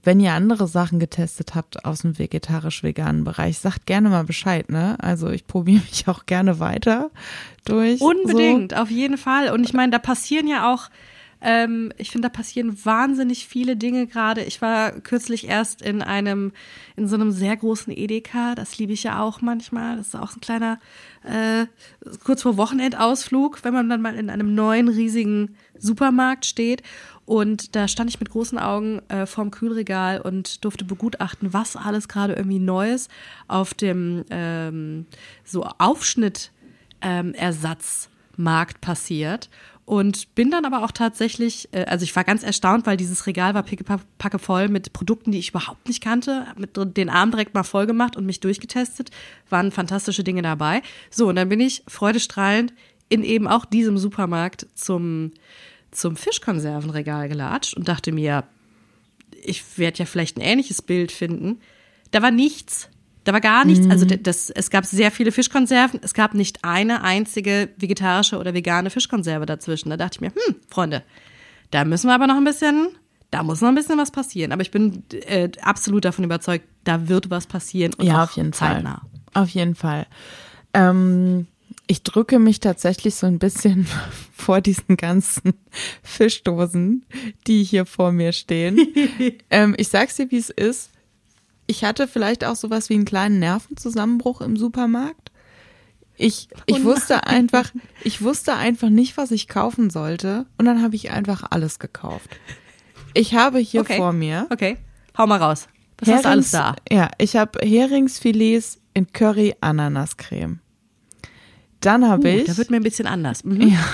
Wenn 0.03 0.19
ihr 0.19 0.33
andere 0.33 0.67
Sachen 0.67 0.99
getestet 0.99 1.55
habt 1.55 1.83
aus 1.83 2.01
dem 2.01 2.19
vegetarisch-veganen 2.19 3.23
Bereich, 3.23 3.57
sagt 3.57 3.87
gerne 3.87 4.09
mal 4.09 4.23
Bescheid, 4.23 4.69
ne? 4.69 4.97
Also 4.99 5.29
ich 5.29 5.47
probiere 5.47 5.81
mich 5.89 6.07
auch 6.07 6.27
gerne 6.27 6.59
weiter 6.59 7.09
durch. 7.65 8.01
Unbedingt, 8.01 8.75
auf 8.75 8.91
jeden 8.91 9.17
Fall. 9.17 9.51
Und 9.51 9.63
ich 9.63 9.73
meine, 9.73 9.91
da 9.91 9.99
passieren 9.99 10.47
ja 10.47 10.71
auch, 10.71 10.89
ähm, 11.47 11.93
ich 11.97 12.09
finde, 12.09 12.27
da 12.27 12.33
passieren 12.35 12.75
wahnsinnig 12.85 13.47
viele 13.47 13.77
Dinge 13.77 14.07
gerade. 14.07 14.41
Ich 14.43 14.63
war 14.63 14.91
kürzlich 14.91 15.47
erst 15.47 15.83
in 15.83 16.01
einem, 16.01 16.53
in 16.95 17.07
so 17.07 17.13
einem 17.13 17.31
sehr 17.31 17.55
großen 17.55 17.95
Edeka, 17.95 18.55
das 18.55 18.79
liebe 18.79 18.93
ich 18.93 19.03
ja 19.03 19.21
auch 19.21 19.41
manchmal. 19.41 19.95
Das 19.95 20.07
ist 20.07 20.15
auch 20.15 20.35
ein 20.35 20.41
kleiner, 20.41 20.79
äh, 21.23 21.67
kurz 22.23 22.41
vor 22.41 22.57
Wochenendausflug, 22.57 23.63
wenn 23.63 23.75
man 23.75 23.87
dann 23.87 24.01
mal 24.01 24.15
in 24.15 24.31
einem 24.31 24.55
neuen, 24.55 24.87
riesigen 24.87 25.55
Supermarkt 25.77 26.47
steht. 26.47 26.81
Und 27.25 27.75
da 27.75 27.87
stand 27.87 28.09
ich 28.09 28.19
mit 28.19 28.31
großen 28.31 28.57
Augen 28.57 29.03
äh, 29.09 29.27
vorm 29.27 29.51
Kühlregal 29.51 30.21
und 30.21 30.65
durfte 30.65 30.83
begutachten, 30.83 31.53
was 31.53 31.75
alles 31.75 32.07
gerade 32.07 32.33
irgendwie 32.33 32.59
Neues 32.59 33.07
auf 33.47 33.75
dem 33.75 34.25
ähm, 34.31 35.05
so 35.43 35.63
Aufschnitt 35.77 36.51
ähm, 37.01 37.35
Ersatzmarkt 37.35 38.81
passiert. 38.81 39.49
Und 39.85 40.33
bin 40.33 40.49
dann 40.49 40.65
aber 40.65 40.83
auch 40.83 40.91
tatsächlich, 40.91 41.69
äh, 41.71 41.85
also 41.85 42.03
ich 42.03 42.15
war 42.15 42.23
ganz 42.23 42.41
erstaunt, 42.41 42.87
weil 42.87 42.97
dieses 42.97 43.27
Regal 43.27 43.53
war 43.53 43.61
pickepacke 43.61 44.39
voll 44.39 44.67
mit 44.67 44.93
Produkten, 44.93 45.31
die 45.31 45.37
ich 45.37 45.49
überhaupt 45.49 45.87
nicht 45.87 46.01
kannte, 46.03 46.47
hab 46.47 46.59
mit 46.59 46.71
den 46.97 47.09
Arm 47.09 47.29
direkt 47.29 47.53
mal 47.53 47.63
voll 47.63 47.85
gemacht 47.85 48.17
und 48.17 48.25
mich 48.25 48.39
durchgetestet, 48.39 49.11
waren 49.49 49.71
fantastische 49.71 50.23
Dinge 50.23 50.41
dabei. 50.41 50.81
So, 51.11 51.29
und 51.29 51.35
dann 51.35 51.49
bin 51.49 51.59
ich 51.59 51.83
freudestrahlend 51.87 52.73
in 53.09 53.23
eben 53.23 53.47
auch 53.47 53.65
diesem 53.65 53.99
Supermarkt 53.99 54.65
zum, 54.73 55.33
zum 55.91 56.15
Fischkonservenregal 56.15 57.29
gelatscht 57.29 57.75
und 57.75 57.87
dachte 57.87 58.11
mir, 58.11 58.45
ich 59.43 59.77
werde 59.77 59.99
ja 59.99 60.05
vielleicht 60.05 60.37
ein 60.37 60.41
ähnliches 60.41 60.81
Bild 60.81 61.11
finden. 61.11 61.59
Da 62.09 62.23
war 62.23 62.31
nichts. 62.31 62.89
Da 63.25 63.33
war 63.33 63.41
gar 63.41 63.65
nichts. 63.65 63.89
Also 63.89 64.05
das, 64.05 64.51
es 64.51 64.69
gab 64.69 64.85
sehr 64.85 65.11
viele 65.11 65.31
Fischkonserven. 65.31 65.99
Es 66.03 66.13
gab 66.13 66.35
nicht 66.35 66.63
eine 66.63 67.01
einzige 67.03 67.69
vegetarische 67.75 68.37
oder 68.37 68.53
vegane 68.53 68.91
Fischkonserve 68.91 69.47
dazwischen. 69.47 69.89
Da 69.89 69.97
dachte 69.97 70.17
ich 70.17 70.21
mir, 70.21 70.27
hm, 70.29 70.55
Freunde, 70.69 71.03
da 71.71 71.83
müssen 71.85 72.07
wir 72.07 72.13
aber 72.13 72.27
noch 72.27 72.37
ein 72.37 72.43
bisschen, 72.43 72.87
da 73.31 73.41
muss 73.41 73.61
noch 73.61 73.69
ein 73.69 73.75
bisschen 73.75 73.97
was 73.97 74.11
passieren. 74.11 74.51
Aber 74.51 74.61
ich 74.61 74.69
bin 74.69 75.03
äh, 75.11 75.49
absolut 75.61 76.05
davon 76.05 76.23
überzeugt, 76.23 76.65
da 76.83 77.09
wird 77.09 77.31
was 77.31 77.47
passieren. 77.47 77.95
Und 77.95 78.05
Ja, 78.05 78.23
auf 78.23 78.31
jeden 78.33 78.53
zeitnah. 78.53 79.01
Fall. 79.33 79.43
Auf 79.43 79.49
jeden 79.49 79.73
Fall. 79.73 80.05
Ähm, 80.75 81.47
ich 81.87 82.03
drücke 82.03 82.37
mich 82.37 82.59
tatsächlich 82.59 83.15
so 83.15 83.25
ein 83.25 83.39
bisschen 83.39 83.87
vor 84.33 84.61
diesen 84.61 84.97
ganzen 84.97 85.53
Fischdosen, 86.03 87.05
die 87.47 87.63
hier 87.63 87.87
vor 87.87 88.11
mir 88.11 88.33
stehen. 88.33 88.79
ähm, 89.49 89.73
ich 89.79 89.87
sag's 89.87 90.15
dir, 90.15 90.29
wie 90.29 90.37
es 90.37 90.51
ist. 90.51 90.91
Ich 91.67 91.83
hatte 91.83 92.07
vielleicht 92.07 92.43
auch 92.45 92.55
sowas 92.55 92.89
wie 92.89 92.93
einen 92.95 93.05
kleinen 93.05 93.39
Nervenzusammenbruch 93.39 94.41
im 94.41 94.55
Supermarkt. 94.57 95.31
Ich, 96.17 96.47
ich 96.65 96.77
Oh 96.81 96.83
wusste 96.85 97.27
einfach, 97.27 97.71
ich 98.03 98.21
wusste 98.21 98.53
einfach 98.55 98.89
nicht, 98.89 99.17
was 99.17 99.31
ich 99.31 99.47
kaufen 99.47 99.89
sollte. 99.89 100.45
Und 100.57 100.65
dann 100.65 100.81
habe 100.81 100.95
ich 100.95 101.11
einfach 101.11 101.43
alles 101.49 101.79
gekauft. 101.79 102.29
Ich 103.13 103.33
habe 103.33 103.59
hier 103.59 103.81
Okay. 103.81 103.97
vor 103.97 104.13
mir 104.13 104.47
Okay, 104.51 104.77
hau 105.17 105.27
mal 105.27 105.41
raus. 105.41 105.67
Was 105.99 106.09
hast 106.09 106.25
du 106.25 106.29
alles 106.29 106.51
da? 106.51 106.75
ja, 106.91 107.09
ich 107.17 107.35
habe 107.35 107.59
Heringsfilets 107.65 108.79
in 108.93 109.11
Curry 109.11 109.55
Ananascreme. 109.61 110.59
Dann 111.81 112.07
habe 112.07 112.27
Uh, 112.29 112.37
ich 112.39 112.45
da 112.45 112.57
wird 112.57 112.69
mir 112.71 112.77
ein 112.77 112.83
bisschen 112.83 113.07
anders. 113.07 113.43
Mhm. 113.43 113.61
ja, 113.69 113.85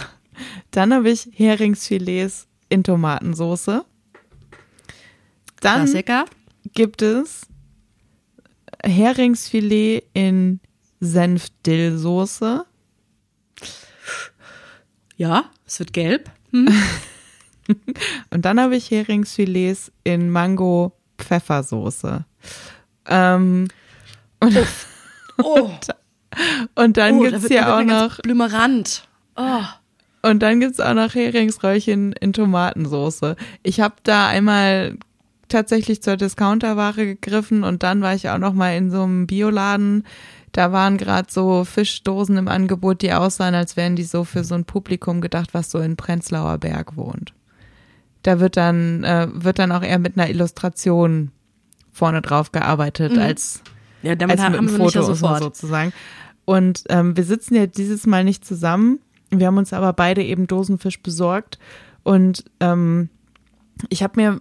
dann 0.71 0.93
habe 0.93 1.09
ich 1.09 1.29
Heringsfilets 1.33 2.47
in 2.69 2.83
Tomatensoße. 2.83 3.83
Dann 5.61 5.83
Klassiker. 5.85 6.25
gibt 6.73 7.01
es 7.01 7.41
Heringsfilet 8.83 10.03
in 10.13 10.59
Senfdillsoße. 10.99 12.65
Ja, 15.17 15.45
es 15.65 15.79
wird 15.79 15.93
gelb. 15.93 16.31
Und 18.31 18.45
dann 18.45 18.59
habe 18.59 18.75
ich 18.75 18.91
Heringsfilets 18.91 19.91
in 20.03 20.29
Mango-Pfeffersoße. 20.29 22.25
Ähm, 23.05 23.67
und, 24.39 24.67
Oh, 25.43 25.71
und 26.75 26.97
dann 26.97 27.15
oh 27.15 27.21
gibt's 27.21 27.43
wird 27.43 27.51
hier 27.51 27.75
auch 27.75 27.83
noch 27.83 28.19
blümerant. 28.19 29.07
Oh. 29.35 29.63
Und 30.23 30.39
dann 30.41 30.59
gibt's 30.59 30.79
auch 30.79 30.93
noch 30.93 31.15
Heringsröllchen 31.15 32.13
in 32.13 32.33
Tomatensoße. 32.33 33.35
Ich 33.63 33.79
habe 33.79 33.95
da 34.03 34.27
einmal 34.27 34.97
tatsächlich 35.51 36.01
zur 36.01 36.17
Discounterware 36.17 37.05
gegriffen 37.05 37.63
und 37.63 37.83
dann 37.83 38.01
war 38.01 38.13
ich 38.15 38.29
auch 38.29 38.37
noch 38.37 38.53
mal 38.53 38.75
in 38.75 38.89
so 38.91 39.03
einem 39.03 39.27
Bioladen. 39.27 40.03
Da 40.51 40.71
waren 40.71 40.97
gerade 40.97 41.27
so 41.31 41.63
Fischdosen 41.63 42.37
im 42.37 42.47
Angebot, 42.47 43.01
die 43.01 43.13
aussahen, 43.13 43.55
als 43.55 43.77
wären 43.77 43.95
die 43.95 44.03
so 44.03 44.23
für 44.23 44.43
so 44.43 44.55
ein 44.55 44.65
Publikum 44.65 45.21
gedacht, 45.21 45.53
was 45.53 45.71
so 45.71 45.79
in 45.79 45.95
Prenzlauer 45.95 46.57
Berg 46.57 46.97
wohnt. 46.97 47.33
Da 48.23 48.39
wird 48.39 48.57
dann 48.57 49.03
äh, 49.03 49.27
wird 49.31 49.59
dann 49.59 49.71
auch 49.71 49.83
eher 49.83 49.99
mit 49.99 50.17
einer 50.17 50.29
Illustration 50.29 51.31
vorne 51.91 52.21
drauf 52.21 52.51
gearbeitet 52.51 53.17
als 53.17 53.61
Ja, 54.01 54.15
damit 54.15 54.39
als 54.39 54.49
mit 54.49 54.57
einem 54.57 54.65
nicht 54.65 54.79
ja 54.79 54.85
Foto 54.85 55.03
sofort. 55.03 55.39
sozusagen. 55.41 55.93
Und 56.45 56.83
ähm, 56.89 57.15
wir 57.15 57.23
sitzen 57.23 57.55
ja 57.55 57.67
dieses 57.67 58.05
Mal 58.05 58.23
nicht 58.23 58.43
zusammen. 58.45 58.99
Wir 59.29 59.47
haben 59.47 59.57
uns 59.57 59.73
aber 59.73 59.93
beide 59.93 60.23
eben 60.23 60.47
Dosenfisch 60.47 61.01
besorgt. 61.01 61.59
Und 62.03 62.43
ähm, 62.59 63.09
ich 63.89 64.03
habe 64.03 64.19
mir 64.19 64.39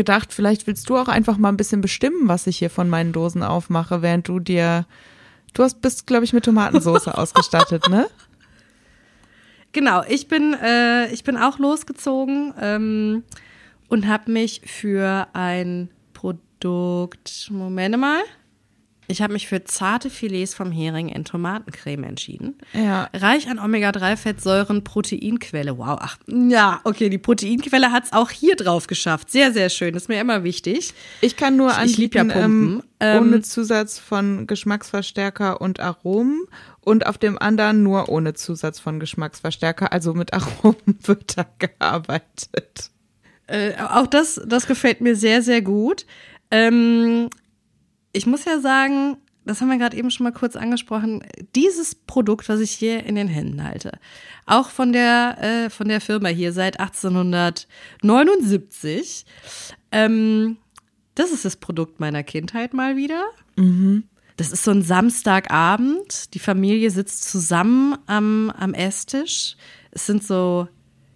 gedacht, 0.00 0.32
vielleicht 0.32 0.66
willst 0.66 0.88
du 0.88 0.96
auch 0.96 1.08
einfach 1.08 1.36
mal 1.36 1.50
ein 1.50 1.58
bisschen 1.58 1.82
bestimmen, 1.82 2.26
was 2.26 2.46
ich 2.46 2.56
hier 2.56 2.70
von 2.70 2.88
meinen 2.88 3.12
Dosen 3.12 3.42
aufmache, 3.42 4.00
während 4.00 4.26
du 4.28 4.40
dir. 4.40 4.86
Du 5.52 5.62
hast 5.62 5.82
bist, 5.82 6.06
glaube 6.06 6.24
ich, 6.24 6.32
mit 6.32 6.46
Tomatensauce 6.46 7.08
ausgestattet, 7.08 7.86
ne? 7.90 8.06
Genau, 9.72 10.02
ich 10.08 10.26
bin, 10.26 10.54
äh, 10.54 11.12
ich 11.12 11.22
bin 11.22 11.36
auch 11.36 11.58
losgezogen 11.58 12.54
ähm, 12.58 13.24
und 13.88 14.08
habe 14.08 14.32
mich 14.32 14.62
für 14.64 15.28
ein 15.34 15.90
Produkt, 16.14 17.48
Moment 17.50 17.98
mal, 17.98 18.22
Ich 19.10 19.20
habe 19.22 19.32
mich 19.32 19.48
für 19.48 19.64
zarte 19.64 20.08
Filets 20.08 20.54
vom 20.54 20.70
Hering 20.70 21.08
in 21.08 21.24
Tomatencreme 21.24 22.04
entschieden. 22.04 22.56
Ja. 22.72 23.10
Reich 23.12 23.48
an 23.48 23.58
Omega-3-Fettsäuren, 23.58 24.84
Proteinquelle. 24.84 25.76
Wow, 25.78 25.98
ach, 26.00 26.16
ja, 26.28 26.80
okay, 26.84 27.08
die 27.08 27.18
Proteinquelle 27.18 27.90
hat 27.90 28.04
es 28.04 28.12
auch 28.12 28.30
hier 28.30 28.54
drauf 28.54 28.86
geschafft. 28.86 29.30
Sehr, 29.32 29.52
sehr 29.52 29.68
schön. 29.68 29.94
Das 29.94 30.04
ist 30.04 30.08
mir 30.08 30.20
immer 30.20 30.44
wichtig. 30.44 30.94
Ich 31.22 31.36
kann 31.36 31.56
nur 31.56 31.72
Ich 31.84 31.98
lieb 31.98 32.14
ja 32.14 32.22
Ähm, 32.22 32.82
ohne 33.00 33.40
Zusatz 33.42 33.98
von 33.98 34.46
Geschmacksverstärker 34.46 35.60
und 35.60 35.80
Aromen 35.80 36.44
und 36.80 37.06
auf 37.06 37.18
dem 37.18 37.36
anderen 37.36 37.82
nur 37.82 38.10
ohne 38.10 38.34
Zusatz 38.34 38.78
von 38.78 39.00
Geschmacksverstärker. 39.00 39.92
Also 39.92 40.14
mit 40.14 40.32
Aromen 40.34 40.98
wird 41.02 41.36
da 41.36 41.46
gearbeitet. 41.58 42.90
Äh, 43.48 43.72
auch 43.76 44.06
das, 44.06 44.40
das 44.46 44.68
gefällt 44.68 45.00
mir 45.00 45.16
sehr, 45.16 45.42
sehr 45.42 45.62
gut. 45.62 46.06
Ähm, 46.52 47.28
ich 48.12 48.26
muss 48.26 48.44
ja 48.44 48.60
sagen, 48.60 49.16
das 49.44 49.60
haben 49.60 49.68
wir 49.68 49.78
gerade 49.78 49.96
eben 49.96 50.10
schon 50.10 50.24
mal 50.24 50.32
kurz 50.32 50.56
angesprochen, 50.56 51.22
dieses 51.54 51.94
Produkt, 51.94 52.48
was 52.48 52.58
ich 52.60 52.72
hier 52.72 53.04
in 53.04 53.14
den 53.14 53.28
Händen 53.28 53.62
halte, 53.64 53.98
auch 54.46 54.70
von 54.70 54.92
der, 54.92 55.36
äh, 55.40 55.70
von 55.70 55.86
der 55.88 56.00
Firma 56.00 56.28
hier 56.28 56.52
seit 56.52 56.78
1879, 56.78 59.24
ähm, 59.92 60.58
das 61.14 61.32
ist 61.32 61.44
das 61.44 61.56
Produkt 61.56 61.98
meiner 62.00 62.22
Kindheit 62.22 62.72
mal 62.74 62.96
wieder. 62.96 63.24
Das 64.36 64.52
ist 64.52 64.62
so 64.64 64.70
ein 64.70 64.82
Samstagabend. 64.82 66.32
Die 66.32 66.38
Familie 66.38 66.90
sitzt 66.90 67.30
zusammen 67.30 67.98
am, 68.06 68.48
am 68.50 68.72
Esstisch. 68.72 69.56
Es 69.90 70.06
sind 70.06 70.24
so, 70.24 70.66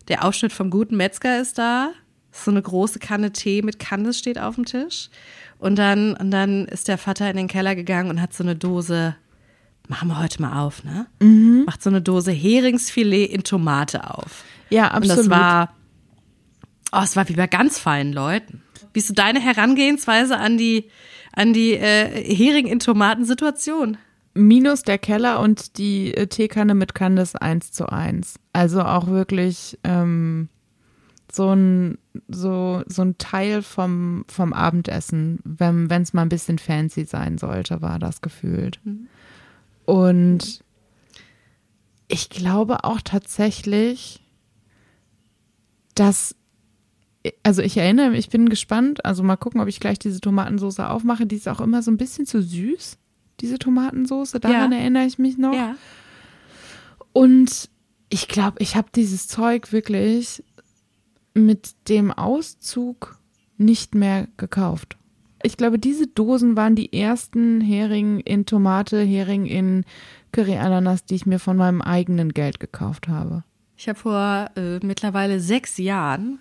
der 0.09 0.25
Ausschnitt 0.25 0.53
vom 0.53 0.69
guten 0.69 0.99
Metzger 0.99 1.41
ist 1.41 1.57
da. 1.57 1.93
So 2.33 2.51
eine 2.51 2.61
große 2.61 2.99
Kanne 2.99 3.33
Tee 3.33 3.63
mit 3.63 3.79
Candice 3.79 4.19
steht 4.19 4.39
auf 4.39 4.57
dem 4.57 4.67
Tisch. 4.67 5.09
Und 5.65 5.77
dann, 5.77 6.13
und 6.13 6.31
dann 6.31 6.67
ist 6.67 6.89
der 6.89 6.99
Vater 6.99 7.31
in 7.31 7.39
den 7.39 7.49
Keller 7.49 7.75
gegangen 7.75 8.11
und 8.11 8.21
hat 8.21 8.35
so 8.35 8.45
eine 8.45 8.55
Dose, 8.55 9.17
machen 9.89 10.09
wir 10.09 10.21
heute 10.21 10.43
mal 10.43 10.61
auf, 10.61 10.85
ne? 10.85 11.07
Macht 11.65 11.83
so 11.83 11.89
eine 11.89 12.03
Dose 12.03 12.33
Heringsfilet 12.33 13.31
in 13.31 13.45
Tomate 13.45 14.11
auf. 14.11 14.45
Ja, 14.69 14.95
Und 14.95 15.09
das 15.09 15.31
war, 15.31 15.75
oh, 16.93 17.01
es 17.03 17.17
war 17.17 17.27
wie 17.31 17.33
bei 17.33 17.47
ganz 17.47 17.79
feinen 17.79 18.13
Leuten. 18.13 18.63
Wie 18.93 18.99
ist 18.99 19.09
so 19.09 19.15
deine 19.15 19.41
Herangehensweise 19.41 20.37
an 20.37 20.59
die, 20.59 20.91
an 21.33 21.55
die 21.55 21.73
äh, 21.73 22.35
Hering 22.35 22.67
in 22.67 22.79
Tomaten-Situation? 22.79 23.97
Minus 24.35 24.83
der 24.83 24.99
Keller 24.99 25.41
und 25.41 25.79
die 25.79 26.13
äh, 26.13 26.27
Teekanne 26.27 26.75
mit 26.75 26.95
Candice 26.95 27.37
eins 27.37 27.73
zu 27.73 27.89
eins. 27.89 28.35
Also 28.53 28.83
auch 28.83 29.07
wirklich 29.07 29.79
ähm, 29.83 30.51
so 31.35 31.53
ein 31.55 31.99
so 32.29 32.83
so 32.87 33.03
ein 33.03 33.19
Teil 33.19 33.63
vom 33.63 34.25
vom 34.29 34.53
Abendessen, 34.53 35.41
wenn 35.45 35.91
es 35.91 36.13
mal 36.13 36.23
ein 36.23 36.29
bisschen 36.29 36.59
fancy 36.59 37.05
sein 37.05 37.39
sollte, 37.39 37.83
war 37.83 37.99
das 37.99 38.21
gefühlt. 38.21 38.81
Und 39.85 40.63
ich 42.09 42.31
glaube 42.31 42.85
auch 42.85 43.01
tatsächlich, 43.01 44.23
dass 45.95 46.35
also 47.43 47.63
ich 47.63 47.77
erinnere 47.79 48.11
mich, 48.11 48.19
ich 48.21 48.29
bin 48.29 48.49
gespannt, 48.49 49.05
also 49.05 49.23
mal 49.23 49.37
gucken, 49.37 49.61
ob 49.61 49.69
ich 49.69 49.81
gleich 49.81 49.99
diese 49.99 50.21
Tomatensauce 50.21 50.81
aufmache, 50.81 51.27
die 51.27 51.37
ist 51.37 51.49
auch 51.49 51.61
immer 51.61 51.83
so 51.83 51.91
ein 51.91 51.97
bisschen 51.97 52.27
zu 52.27 52.43
süß, 52.43 52.99
diese 53.41 53.59
Tomatensauce, 53.59 54.33
daran 54.33 54.73
Ja. 54.73 54.79
erinnere 54.79 55.07
ich 55.07 55.19
mich 55.19 55.39
noch. 55.39 55.55
Ja. 55.55 55.75
Und 57.13 57.71
ich 58.11 58.29
glaube, 58.29 58.59
ich 58.61 58.77
habe 58.77 58.89
dieses 58.95 59.27
Zeug 59.27 59.73
wirklich 59.73 60.45
mit 61.35 61.89
dem 61.89 62.11
Auszug 62.11 63.19
nicht 63.57 63.95
mehr 63.95 64.29
gekauft. 64.37 64.97
Ich 65.43 65.57
glaube, 65.57 65.79
diese 65.79 66.07
Dosen 66.07 66.57
waren 66.57 66.75
die 66.75 66.93
ersten 66.93 67.61
Hering 67.61 68.21
in 68.21 68.47
Tomate, 68.47 69.03
Hering 69.03 69.45
in 69.45 69.85
Curry-Ananas, 70.33 71.05
die 71.05 71.17
ich 71.17 71.27
mir 71.27 71.39
von 71.39 71.57
meinem 71.57 71.83
eigenen 71.83 72.33
Geld 72.33 72.61
gekauft 72.61 73.09
habe. 73.09 73.45
Ich 73.77 73.89
habe 73.89 73.99
vor 73.99 74.51
äh, 74.57 74.79
mittlerweile 74.83 75.41
sechs 75.41 75.77
Jahren 75.77 76.41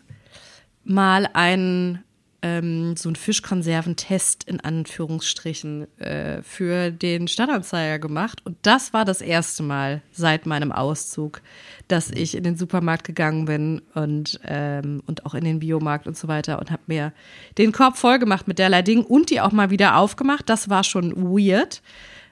mal 0.83 1.27
einen 1.33 2.03
ähm, 2.43 2.95
so 2.97 3.07
einen 3.07 3.15
Fischkonserventest 3.15 4.43
in 4.43 4.59
Anführungsstrichen 4.59 5.87
äh, 5.97 6.43
für 6.43 6.91
den 6.91 7.29
Stadtanzeiger 7.29 7.99
gemacht 7.99 8.41
und 8.45 8.57
das 8.61 8.91
war 8.91 9.05
das 9.05 9.21
erste 9.21 9.63
Mal 9.63 10.01
seit 10.11 10.45
meinem 10.45 10.73
Auszug, 10.73 11.41
dass 11.87 12.11
ich 12.11 12.35
in 12.35 12.43
den 12.43 12.57
Supermarkt 12.57 13.05
gegangen 13.05 13.45
bin 13.45 13.81
und 13.95 14.41
ähm, 14.43 15.01
und 15.07 15.25
auch 15.25 15.33
in 15.33 15.45
den 15.45 15.59
Biomarkt 15.59 16.05
und 16.05 16.17
so 16.17 16.27
weiter 16.27 16.59
und 16.59 16.69
habe 16.69 16.83
mir 16.87 17.13
den 17.57 17.71
Korb 17.71 17.97
voll 17.97 18.19
gemacht 18.19 18.47
mit 18.47 18.59
derlei 18.59 18.81
Dingen 18.81 19.05
und 19.05 19.29
die 19.29 19.39
auch 19.39 19.53
mal 19.53 19.69
wieder 19.69 19.95
aufgemacht. 19.95 20.49
Das 20.49 20.69
war 20.69 20.83
schon 20.83 21.15
weird, 21.15 21.81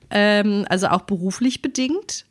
ähm, 0.10 0.65
also 0.69 0.88
auch 0.88 1.02
beruflich 1.02 1.62
bedingt. 1.62 2.26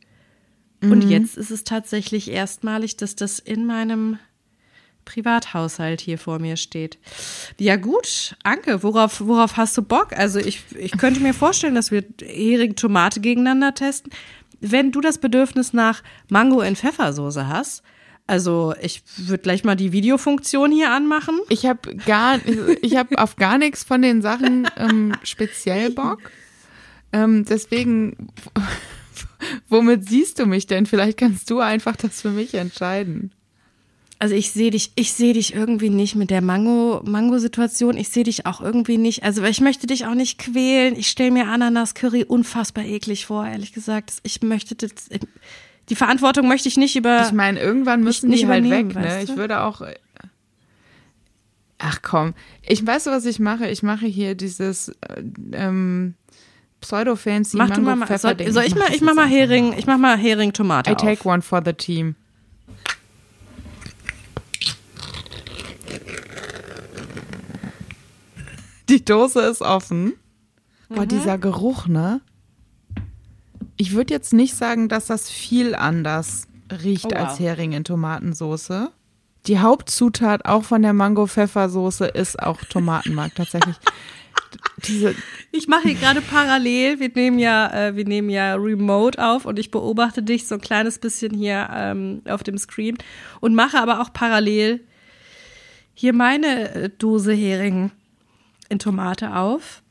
Und 0.83 1.03
jetzt 1.11 1.37
ist 1.37 1.51
es 1.51 1.63
tatsächlich 1.65 2.31
erstmalig, 2.31 2.97
dass 2.97 3.15
das 3.15 3.39
in 3.39 3.67
meinem 3.67 4.19
Privathaushalt 5.05 6.01
hier 6.01 6.19
vor 6.19 6.39
mir 6.39 6.57
steht. 6.57 6.99
Ja 7.59 7.77
gut, 7.77 8.37
Anke, 8.43 8.83
worauf, 8.83 9.21
worauf 9.21 9.57
hast 9.57 9.77
du 9.77 9.83
Bock? 9.83 10.13
Also 10.13 10.39
ich, 10.39 10.63
ich 10.77 10.93
könnte 10.93 11.21
mir 11.21 11.35
vorstellen, 11.35 11.75
dass 11.75 11.91
wir 11.91 12.05
Hering 12.23 12.77
Tomate 12.77 13.21
gegeneinander 13.21 13.75
testen. 13.75 14.13
Wenn 14.61 14.93
du 14.93 15.01
das 15.01 15.19
Bedürfnis 15.19 15.73
nach 15.73 16.03
Mango 16.29 16.61
in 16.61 16.77
Pfeffersoße 16.77 17.49
hast, 17.49 17.83
also 18.27 18.75
ich 18.81 19.03
würde 19.17 19.43
gleich 19.43 19.65
mal 19.65 19.75
die 19.75 19.91
Videofunktion 19.91 20.71
hier 20.71 20.93
anmachen. 20.93 21.41
Ich 21.49 21.67
habe 21.67 21.97
gar, 21.97 22.39
ich 22.81 22.97
habe 22.97 23.19
auf 23.19 23.35
gar 23.35 23.59
nichts 23.59 23.83
von 23.83 24.03
den 24.03 24.23
Sachen 24.23 24.69
ähm, 24.77 25.15
speziell 25.25 25.91
Bock. 25.91 26.31
Ähm, 27.13 27.45
deswegen, 27.45 28.29
womit 29.69 30.09
siehst 30.09 30.39
du 30.39 30.47
mich 30.47 30.69
denn? 30.69 30.87
Vielleicht 30.87 31.19
kannst 31.19 31.51
du 31.51 31.59
einfach 31.59 31.97
das 31.97 32.23
für 32.23 32.31
mich 32.31 32.55
entscheiden. 32.55 33.33
Also 34.23 34.35
ich 34.35 34.51
sehe 34.53 34.71
dich, 34.71 34.93
ich 34.97 35.15
sehe 35.15 35.33
dich 35.33 35.55
irgendwie 35.55 35.89
nicht 35.89 36.15
mit 36.15 36.29
der 36.29 36.43
Mango, 36.43 37.01
Mango-Situation. 37.07 37.97
Ich 37.97 38.11
sehe 38.11 38.25
dich 38.25 38.45
auch 38.45 38.61
irgendwie 38.61 38.99
nicht. 38.99 39.23
Also 39.23 39.43
ich 39.45 39.63
möchte 39.63 39.87
dich 39.87 40.05
auch 40.05 40.15
nicht 40.15 40.39
quälen. 40.39 40.95
Ich 40.95 41.09
stelle 41.09 41.31
mir 41.31 41.47
Ananas-Curry 41.49 42.25
unfassbar 42.25 42.85
eklig 42.85 43.25
vor, 43.25 43.47
ehrlich 43.47 43.73
gesagt. 43.73 44.13
Ich 44.23 44.43
möchte 44.43 44.75
das, 44.75 44.91
die 45.89 45.95
Verantwortung 45.95 46.49
möchte 46.49 46.69
ich 46.69 46.77
nicht 46.77 46.97
über. 46.97 47.23
Ich 47.25 47.33
meine, 47.33 47.59
irgendwann 47.61 48.03
müssen 48.05 48.29
nicht 48.29 48.43
die 48.43 48.47
halt 48.47 48.67
übernehmen, 48.67 48.95
weg, 48.95 49.03
ne? 49.03 49.09
weißt 49.09 49.23
Ich 49.23 49.31
du? 49.31 49.37
würde 49.39 49.63
auch. 49.63 49.81
Ach 51.79 52.01
komm, 52.03 52.35
ich 52.61 52.87
weiß, 52.87 53.07
was 53.07 53.25
ich 53.25 53.39
mache. 53.39 53.69
Ich 53.69 53.83
mache 53.83 54.05
hier 54.05 54.35
dieses 54.35 54.91
äh, 54.91 55.23
ähm, 55.53 56.15
Pseudo-fancy 56.83 57.57
mach 57.57 57.71
du 57.71 57.81
mal, 57.81 57.97
mal 57.97 58.19
soll, 58.19 58.37
soll 58.53 58.65
ich 58.65 58.75
mal, 58.75 58.87
das 58.87 58.97
ich 58.97 59.01
mach 59.01 59.15
mal 59.15 59.27
Hering, 59.27 59.73
ich 59.79 59.87
mach 59.87 59.97
mal 59.97 60.19
Hering 60.19 60.53
Tomate 60.53 60.91
I 60.91 60.95
take 60.95 61.21
auf. 61.21 61.27
one 61.27 61.41
for 61.41 61.63
the 61.65 61.73
team. 61.73 62.17
Die 68.91 69.05
Dose 69.05 69.41
ist 69.43 69.63
offen. 69.63 70.13
Boah, 70.89 71.03
Mhm. 71.05 71.09
dieser 71.09 71.39
Geruch, 71.39 71.87
ne? 71.87 72.21
Ich 73.77 73.93
würde 73.95 74.13
jetzt 74.13 74.33
nicht 74.33 74.55
sagen, 74.55 74.89
dass 74.89 75.07
das 75.07 75.31
viel 75.31 75.75
anders 75.75 76.47
riecht 76.83 77.07
Oh, 77.07 77.11
wow. 77.11 77.29
als 77.29 77.41
Hering 77.41 77.73
in 77.73 77.85
Tomatensoße. 77.85 78.91
Die 79.47 79.59
Hauptzutat 79.59 80.45
auch 80.45 80.65
von 80.65 80.83
der 80.83 80.93
Mango-Pfeffersoße 80.93 82.07
ist 82.07 82.43
auch 82.43 82.61
Tomatenmark 82.65 83.35
tatsächlich. 83.35 83.77
Diese, 84.85 85.15
Ich 85.53 85.69
mache 85.69 85.89
hier 85.89 85.95
gerade 85.95 86.21
parallel, 86.21 86.99
wir 87.01 87.11
nehmen 87.15 87.39
ja, 87.39 87.71
äh, 87.89 87.97
wir 87.97 88.05
nehmen 88.05 88.29
ja 88.31 88.55
remote 88.57 89.25
auf 89.25 89.45
und 89.47 89.59
ich 89.59 89.71
beobachte 89.71 90.23
dich 90.23 90.47
so 90.49 90.57
ein 90.57 90.61
kleines 90.61 90.99
bisschen 90.99 91.33
hier 91.35 91.69
ähm, 91.73 92.23
auf 92.29 92.43
dem 92.43 92.59
Screen 92.59 92.99
und 93.41 93.55
mache 93.55 93.79
aber 93.79 94.01
auch 94.01 94.13
parallel 94.13 94.81
hier 95.95 96.13
meine 96.13 96.75
äh, 96.75 96.91
Dose 96.99 97.33
Hering 97.33 97.93
in 98.71 98.79
Tomate 98.79 99.37
auf. 99.37 99.83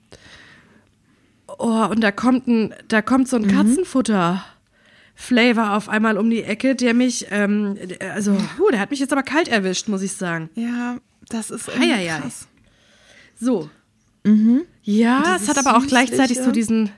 Oh, 1.58 1.86
und 1.89 2.02
da 2.02 2.12
kommt 2.12 2.48
ein, 2.48 2.74
da 2.88 3.02
kommt 3.02 3.28
so 3.28 3.36
ein 3.36 3.48
Katzenfutter. 3.48 4.44
Flavor 5.15 5.76
auf 5.76 5.89
einmal 5.89 6.18
um 6.18 6.30
die 6.30 6.44
Ecke, 6.44 6.76
der 6.76 6.94
mich, 6.94 7.28
ähm, 7.30 7.78
also, 8.00 8.38
puh, 8.56 8.70
der 8.72 8.80
hat 8.80 8.89
mich 8.89 9.02
jetzt 9.02 9.12
aber 9.12 9.24
kalt 9.24 9.50
erwischt, 9.50 9.89
muss 9.89 10.02
ich 10.02 10.13
sagen. 10.13 10.50
ja, 10.56 10.98
das 11.28 11.52
ist 11.52 11.70
Eieiei. 11.70 12.20
krass. 12.20 12.48
So. 13.38 13.70
Ja, 14.84 15.36
es 15.36 15.48
hat 15.50 15.58
aber 15.58 15.78
auch 15.78 15.86
gleichzeitig 15.86 16.39
so 16.39 16.52
diesen, 16.52 16.89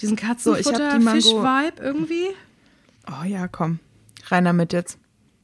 diesen 0.00 0.16
Katzenfutter-Fisch-Vibe 0.16 1.82
irgendwie. 1.82 2.28
Oh 3.08 3.24
ja, 3.24 3.48
komm. 3.48 3.78
Rein 4.26 4.44
damit 4.44 4.72
jetzt. 4.72 4.98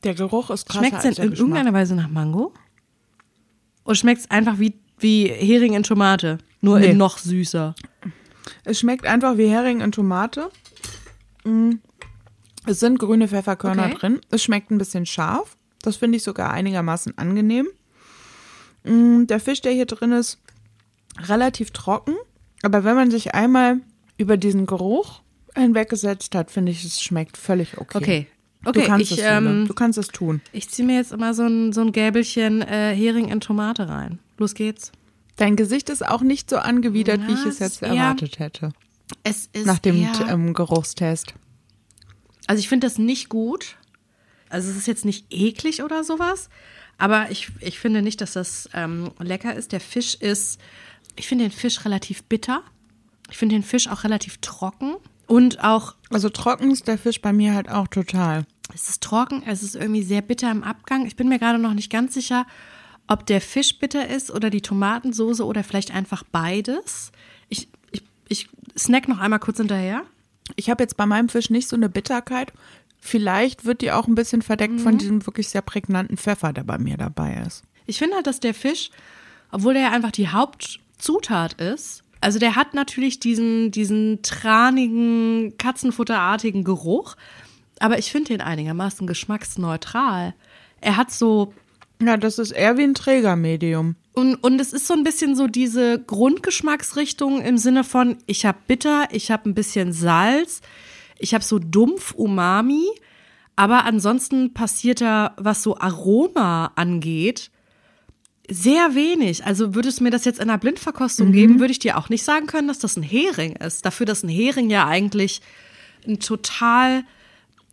Der 0.05 0.15
Geruch 0.15 0.51
ist 0.51 0.69
krasser 0.69 0.87
Schmeckt 0.87 1.05
es 1.05 1.19
in 1.19 1.33
irgendeiner 1.33 1.73
Weise 1.73 1.95
nach 1.95 2.09
Mango? 2.09 2.53
Oder 3.85 3.95
schmeckt 3.95 4.21
es 4.21 4.31
einfach 4.31 4.59
wie, 4.59 4.75
wie 4.99 5.27
Hering 5.29 5.75
in 5.75 5.83
Tomate? 5.83 6.39
Nur 6.61 6.79
Nee. 6.81 6.91
in 6.91 6.97
noch 6.97 7.19
süßer. 7.19 7.75
Es 8.65 8.81
schmeckt 8.81 9.07
einfach 9.07 9.37
wie 9.37 9.49
Hering 9.49 9.83
und 9.83 9.95
Tomate. 9.95 10.51
Mm. 11.45 11.73
Es 12.67 12.81
sind 12.81 12.99
grüne 12.99 13.29
Pfefferkörner 13.29 13.87
Okay. 13.87 13.95
drin. 13.99 14.21
Es 14.31 14.43
schmeckt 14.43 14.71
ein 14.71 14.79
bisschen 14.79 15.07
scharf. 15.07 15.57
Das 15.83 15.97
finde 15.97 16.17
ich 16.17 16.25
sogar 16.25 16.51
einigermaßen 16.53 17.17
angenehm. 17.17 17.69
Mm, 18.85 19.27
Der 19.27 19.39
Fisch, 19.41 19.61
der 19.61 19.73
hier 19.73 19.87
drin 19.87 20.13
ist, 20.13 20.39
relativ 21.21 21.71
trocken. 21.71 22.15
Aber 22.63 22.83
wenn 22.85 22.97
man 22.97 23.11
sich 23.11 23.35
einmal 23.35 23.81
über 24.19 24.37
diesen 24.37 24.67
Geruch 24.67 25.21
hinweggesetzt 25.55 26.35
hat, 26.35 26.51
finde 26.51 26.73
ich, 26.73 26.85
es 26.85 27.01
schmeckt 27.01 27.37
völlig 27.37 27.79
okay. 27.79 27.99
Okay. 27.99 28.27
Okay, 28.65 28.81
du 28.81 28.87
kannst 28.87 29.13
ich, 29.13 29.19
es, 29.19 29.25
ähm, 29.25 29.67
du 29.69 29.75
kannst 29.75 29.99
es 29.99 30.09
tun. 30.09 30.41
ich 30.53 30.69
ziehe 30.69 30.87
mir 30.87 30.97
jetzt 30.97 31.13
immer 31.13 31.35
so 31.35 31.45
ein, 31.45 31.73
so 31.73 31.83
ein 31.83 31.93
Gäbelchen 31.93 32.63
äh, 32.63 32.95
Hering 32.95 33.29
in 33.29 33.41
Tomate 33.41 33.89
rein. 33.89 34.19
Los 34.39 34.55
geht's. 34.55 34.91
Dein 35.37 35.55
Gesicht 35.57 35.89
ist 35.91 36.05
auch 36.07 36.23
nicht 36.23 36.51
so 36.51 36.57
angewidert, 36.57 37.21
wie 37.29 37.33
ich 37.35 37.45
Ja, 37.45 37.49
es 37.51 37.59
jetzt 37.59 37.83
eher- 37.83 37.91
erwartet 37.91 38.39
hätte. 38.39 38.73
Es 39.23 39.49
ist 39.53 39.67
Nach 39.67 39.79
dem 39.79 39.97
eher, 40.03 40.13
ähm, 40.29 40.53
Geruchstest. 40.55 41.35
Also 42.49 42.59
ich 42.61 42.69
finde 42.69 42.87
das 42.87 42.99
nicht 42.99 43.29
gut. 43.29 43.77
Also 44.49 44.71
es 44.71 44.77
ist 44.77 44.87
jetzt 44.87 45.05
nicht 45.05 45.27
eklig 45.31 45.83
oder 45.83 46.03
sowas. 46.05 46.49
Aber 46.99 47.31
ich, 47.31 47.51
ich 47.61 47.79
finde 47.79 48.03
nicht, 48.03 48.21
dass 48.21 48.33
das 48.33 48.69
ähm, 48.73 49.11
lecker 49.21 49.55
ist. 49.55 49.73
Der 49.73 49.81
Fisch 49.81 50.15
ist, 50.17 50.59
ich 51.17 51.29
finde 51.29 51.45
den 51.45 51.51
Fisch 51.53 51.85
relativ 51.85 52.25
bitter. 52.25 52.63
Ich 53.31 53.37
finde 53.37 53.55
den 53.57 53.63
Fisch 53.63 53.89
auch 53.89 54.03
relativ 54.05 54.39
trocken. 54.39 54.95
Und 55.27 55.63
auch, 55.65 55.95
Also 56.11 56.29
trocken 56.29 56.71
ist 56.71 56.87
der 56.89 56.99
Fisch 56.99 57.21
bei 57.21 57.33
mir 57.33 57.55
halt 57.55 57.69
auch 57.69 57.89
total. 57.89 58.45
es 58.75 58.89
ist 58.89 59.03
trocken, 59.03 59.43
es 59.47 59.63
ist 59.63 59.75
irgendwie 59.77 60.03
sehr 60.03 60.23
bitter 60.23 60.51
im 60.51 60.63
Abgang. 60.63 61.07
Ich 61.07 61.17
bin 61.17 61.29
mir 61.29 61.39
gerade 61.39 61.59
noch 61.59 61.75
nicht 61.75 61.91
ganz 61.91 62.15
sicher, 62.15 62.47
ob 63.09 63.27
der 63.27 63.41
Fisch 63.41 63.79
bitter 63.79 64.09
ist 64.09 64.31
oder 64.31 64.51
die 64.51 64.61
Tomatensoße 64.63 65.45
oder 65.45 65.63
vielleicht 65.65 65.93
einfach 65.95 66.23
beides. 66.33 67.13
Ich, 67.49 67.69
ich, 67.93 68.03
ich 68.29 68.49
snack 68.79 69.09
noch 69.09 69.19
einmal 69.19 69.39
kurz 69.39 69.59
hinterher. 69.59 70.03
Ich 70.57 70.71
habe 70.71 70.83
jetzt 70.83 70.97
bei 70.97 71.07
meinem 71.07 71.29
Fisch 71.29 71.51
nicht 71.51 71.69
so 71.69 71.77
eine 71.77 71.89
Bitterkeit. 71.89 72.53
Vielleicht 72.99 73.65
wird 73.65 73.81
die 73.83 73.93
auch 73.93 74.07
ein 74.09 74.15
bisschen 74.17 74.43
verdeckt 74.43 74.75
Mhm. 74.75 74.79
von 74.81 74.99
diesem 74.99 75.27
wirklich 75.27 75.49
sehr 75.49 75.63
prägnanten 75.63 76.17
Pfeffer, 76.17 76.53
der 76.53 76.65
bei 76.65 76.79
mir 76.79 76.97
dabei 76.97 77.43
ist. 77.47 77.63
Ich 77.87 77.99
finde 77.99 78.17
halt, 78.17 78.27
dass 78.27 78.41
der 78.41 78.55
Fisch, 78.55 78.91
obwohl 79.53 79.75
der 79.75 79.83
ja 79.85 79.91
einfach 79.93 80.11
die 80.13 80.29
Hauptzutat 80.29 81.55
ist, 81.61 82.03
also 82.21 82.39
der 82.39 82.57
hat 82.57 82.75
natürlich 82.75 83.21
diesen, 83.21 83.71
diesen 83.71 84.23
tranigen, 84.23 85.57
katzenfutterartigen 85.59 86.65
Geruch, 86.65 87.17
aber 87.79 87.99
ich 87.99 88.11
finde 88.11 88.29
den 88.29 88.41
einigermaßen 88.41 89.07
geschmacksneutral. 89.07 90.35
Er 90.81 90.97
hat 90.97 91.11
so, 91.11 91.53
Ja, 92.01 92.17
das 92.17 92.39
ist 92.39 92.51
eher 92.53 92.77
wie 92.79 92.85
ein 92.85 92.95
Trägermedium. 92.95 93.97
und, 94.15 94.37
und 94.37 94.61
es 94.61 94.73
ist 94.73 94.87
so 94.87 94.95
ein 94.95 95.05
bisschen 95.05 95.37
so 95.37 95.47
diese 95.47 95.99
Grundgeschmacksrichtung 96.03 97.41
im 97.43 97.59
Sinne 97.59 97.85
von, 97.85 98.17
ich 98.27 98.47
habe 98.47 98.59
bitter, 98.67 99.09
ich 99.13 99.31
habe 99.31 99.49
ein 99.49 99.55
bisschen 99.55 99.93
Salz, 99.93 100.61
ich 101.19 101.35
habe 101.35 101.45
so 101.45 101.59
dumpf 101.59 102.13
Umami, 102.15 102.85
aber 103.57 103.85
ansonsten 103.85 104.53
passiert 104.53 105.01
da, 105.01 105.35
was 105.39 105.63
so 105.63 105.79
Aroma 105.79 106.73
angeht, 106.77 107.51
sehr 108.49 108.95
wenig. 108.95 109.45
Also 109.45 109.75
würdest 109.75 110.01
du 110.01 110.05
mir 110.05 110.11
das 110.11 110.25
jetzt 110.25 110.39
in 110.39 110.49
einer 110.49 110.59
Blindverkostung 110.59 111.33
geben, 111.33 111.59
würde 111.61 111.73
ich 111.73 111.79
dir 111.79 111.99
auch 111.99 112.09
nicht 112.09 112.23
sagen 112.25 112.47
können, 112.47 112.69
dass 112.69 112.79
das 112.79 112.97
ein 112.97 113.03
Hering 113.03 113.57
ist. 113.57 113.85
Dafür, 113.85 114.07
dass 114.07 114.23
ein 114.23 114.29
Hering 114.29 114.71
ja 114.71 114.87
eigentlich 114.87 115.41
ein 116.07 116.21
total 116.21 117.05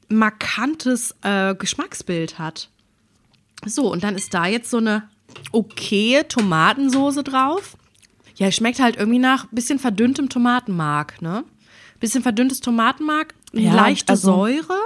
markantes 0.10 1.16
äh, 1.22 1.56
Geschmacksbild 1.56 2.40
hat. 2.40 2.70
So, 3.66 3.92
und 3.92 4.04
dann 4.04 4.16
ist 4.16 4.34
da 4.34 4.46
jetzt 4.46 4.70
so 4.70 4.78
eine 4.78 5.10
okaye 5.52 6.28
Tomatensoße 6.28 7.24
drauf. 7.24 7.78
Ja, 8.36 8.52
schmeckt 8.52 8.80
halt 8.80 8.98
irgendwie 8.98 9.20
nach 9.20 9.48
bisschen 9.52 9.80
verdünntem 9.80 10.30
Tomatenmark, 10.30 11.22
ne? 11.22 11.44
Bisschen 12.00 12.24
verdünntes 12.24 12.60
Tomatenmark, 12.60 13.34
Ja, 13.54 13.74
leichte 13.74 14.12
also- 14.14 14.34
Säure. 14.34 14.78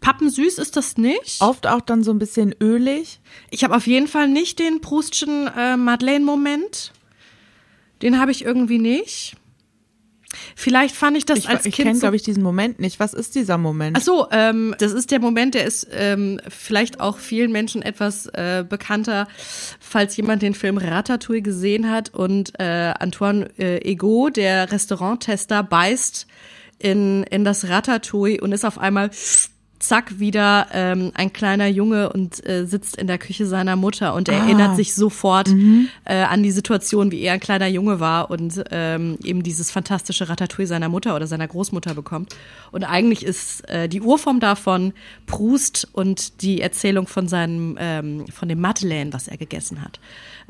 Pappensüß 0.00 0.58
ist 0.58 0.76
das 0.76 0.96
nicht. 0.96 1.40
Oft 1.40 1.66
auch 1.66 1.80
dann 1.80 2.02
so 2.02 2.10
ein 2.10 2.18
bisschen 2.18 2.54
ölig. 2.60 3.20
Ich 3.50 3.64
habe 3.64 3.76
auf 3.76 3.86
jeden 3.86 4.08
Fall 4.08 4.28
nicht 4.28 4.58
den 4.58 4.80
Proustschen 4.80 5.48
äh, 5.48 5.76
Madeleine-Moment. 5.76 6.92
Den 8.02 8.20
habe 8.20 8.30
ich 8.30 8.44
irgendwie 8.44 8.78
nicht. 8.78 9.36
Vielleicht 10.54 10.94
fand 10.94 11.16
ich 11.16 11.24
das 11.24 11.38
Ich, 11.38 11.48
als 11.48 11.64
ich 11.64 11.74
Kind 11.74 11.86
kenne, 11.86 11.94
so 11.96 12.00
glaube 12.00 12.16
ich, 12.16 12.22
diesen 12.22 12.42
Moment 12.42 12.80
nicht. 12.80 13.00
Was 13.00 13.14
ist 13.14 13.34
dieser 13.34 13.56
Moment? 13.56 13.96
Ach 13.98 14.02
so, 14.02 14.26
ähm, 14.30 14.74
das 14.78 14.92
ist 14.92 15.10
der 15.10 15.20
Moment, 15.20 15.54
der 15.54 15.64
ist 15.64 15.88
ähm, 15.90 16.38
vielleicht 16.48 17.00
auch 17.00 17.16
vielen 17.18 17.50
Menschen 17.50 17.80
etwas 17.80 18.26
äh, 18.26 18.64
bekannter, 18.68 19.26
falls 19.80 20.16
jemand 20.18 20.42
den 20.42 20.52
Film 20.52 20.76
Ratatouille 20.76 21.40
gesehen 21.40 21.90
hat 21.90 22.12
und 22.12 22.52
äh, 22.60 22.92
Antoine 22.98 23.48
äh, 23.58 23.78
Ego, 23.90 24.28
der 24.28 24.70
Restauranttester, 24.70 25.62
beißt 25.62 26.26
in, 26.78 27.22
in 27.24 27.44
das 27.44 27.68
Ratatouille 27.68 28.40
und 28.40 28.52
ist 28.52 28.66
auf 28.66 28.78
einmal 28.78 29.10
zack 29.78 30.18
wieder 30.18 30.66
ähm, 30.72 31.12
ein 31.14 31.32
kleiner 31.32 31.66
Junge 31.66 32.12
und 32.12 32.44
äh, 32.46 32.66
sitzt 32.66 32.96
in 32.96 33.06
der 33.06 33.18
Küche 33.18 33.46
seiner 33.46 33.76
Mutter 33.76 34.14
und 34.14 34.28
er 34.28 34.38
erinnert 34.38 34.76
sich 34.76 34.94
sofort 34.94 35.48
äh, 36.04 36.22
an 36.22 36.42
die 36.42 36.50
Situation, 36.50 37.10
wie 37.10 37.20
er 37.20 37.34
ein 37.34 37.40
kleiner 37.40 37.66
Junge 37.66 38.00
war 38.00 38.30
und 38.30 38.62
ähm, 38.70 39.18
eben 39.22 39.42
dieses 39.42 39.70
fantastische 39.70 40.28
Ratatouille 40.28 40.66
seiner 40.66 40.88
Mutter 40.88 41.14
oder 41.14 41.26
seiner 41.26 41.46
Großmutter 41.46 41.94
bekommt. 41.94 42.34
Und 42.72 42.84
eigentlich 42.84 43.24
ist 43.24 43.68
äh, 43.68 43.88
die 43.88 44.00
Urform 44.00 44.40
davon 44.40 44.92
Proust 45.26 45.88
und 45.92 46.42
die 46.42 46.60
Erzählung 46.60 47.06
von 47.06 47.28
seinem 47.28 47.76
ähm, 47.78 48.26
von 48.28 48.48
dem 48.48 48.60
Madeleine, 48.60 49.12
was 49.12 49.28
er 49.28 49.36
gegessen 49.36 49.82
hat. 49.82 50.00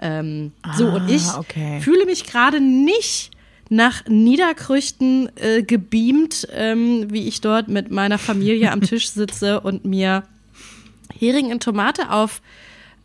Ähm, 0.00 0.52
so 0.76 0.88
und 0.88 1.08
ich 1.10 1.26
okay. 1.36 1.80
fühle 1.80 2.06
mich 2.06 2.24
gerade 2.24 2.60
nicht 2.60 3.30
nach 3.68 4.06
Niederkrüchten 4.06 5.30
äh, 5.36 5.62
gebeamt, 5.62 6.48
ähm, 6.52 7.06
wie 7.10 7.28
ich 7.28 7.40
dort 7.40 7.68
mit 7.68 7.90
meiner 7.90 8.18
Familie 8.18 8.72
am 8.72 8.80
Tisch 8.80 9.10
sitze 9.12 9.60
und 9.60 9.84
mir 9.84 10.24
Hering 11.18 11.50
in 11.50 11.60
Tomate 11.60 12.10
auf 12.10 12.40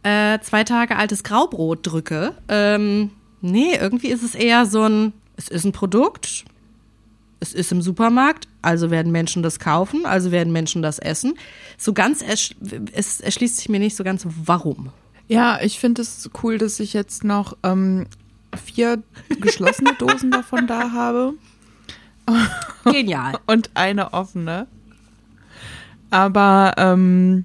äh, 0.04 0.40
zwei 0.40 0.64
Tage 0.64 0.96
altes 0.96 1.24
Graubrot 1.24 1.80
drücke. 1.84 2.34
Ähm, 2.48 3.12
nee, 3.42 3.76
irgendwie 3.80 4.10
ist 4.10 4.24
es 4.24 4.36
eher 4.36 4.66
so 4.66 4.84
ein, 4.84 5.14
es 5.38 5.48
ist 5.48 5.66
ein 5.66 5.72
Produkt, 5.72 6.46
es 7.40 7.54
ist 7.54 7.72
im 7.72 7.82
Supermarkt, 7.82 8.48
also 8.62 8.90
werden 8.90 9.12
Menschen 9.12 9.44
das 9.44 9.60
kaufen, 9.60 10.06
also 10.06 10.32
werden 10.32 10.54
Menschen 10.54 10.82
das 10.82 11.00
essen. 11.00 11.34
So 11.78 11.94
ganz, 11.94 12.22
ersch 12.22 12.56
es 12.94 13.20
erschließt 13.20 13.58
sich 13.58 13.70
mir 13.70 13.80
nicht 13.80 13.96
so 13.96 14.04
ganz, 14.04 14.26
warum. 14.46 14.92
Ja, 15.28 15.60
ich 15.62 15.80
finde 15.80 16.02
es 16.02 16.30
cool, 16.42 16.58
dass 16.58 16.80
ich 16.80 16.94
jetzt 16.94 17.24
noch 17.24 17.58
ähm, 17.64 18.06
vier 18.58 19.02
geschlossene 19.40 19.94
Dosen 20.00 20.32
davon 20.32 20.68
da 20.68 20.92
habe 20.92 21.36
Genial. 22.86 23.34
und 23.48 23.72
eine 23.74 24.14
offene. 24.14 24.68
Aber 26.10 26.74
ähm, 26.78 27.44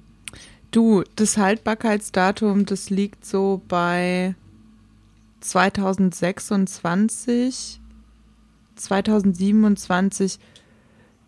du, 0.71 1.03
das 1.15 1.37
Haltbarkeitsdatum, 1.37 2.65
das 2.65 2.89
liegt 2.89 3.25
so 3.25 3.61
bei 3.67 4.35
2026, 5.41 7.81
2027. 8.75 10.39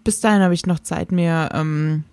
Bis 0.03 0.19
dahin 0.19 0.41
habe 0.41 0.53
ich 0.53 0.65
noch 0.65 0.79
Zeit, 0.79 1.11
mir 1.11 1.49
ähm, 1.53 2.03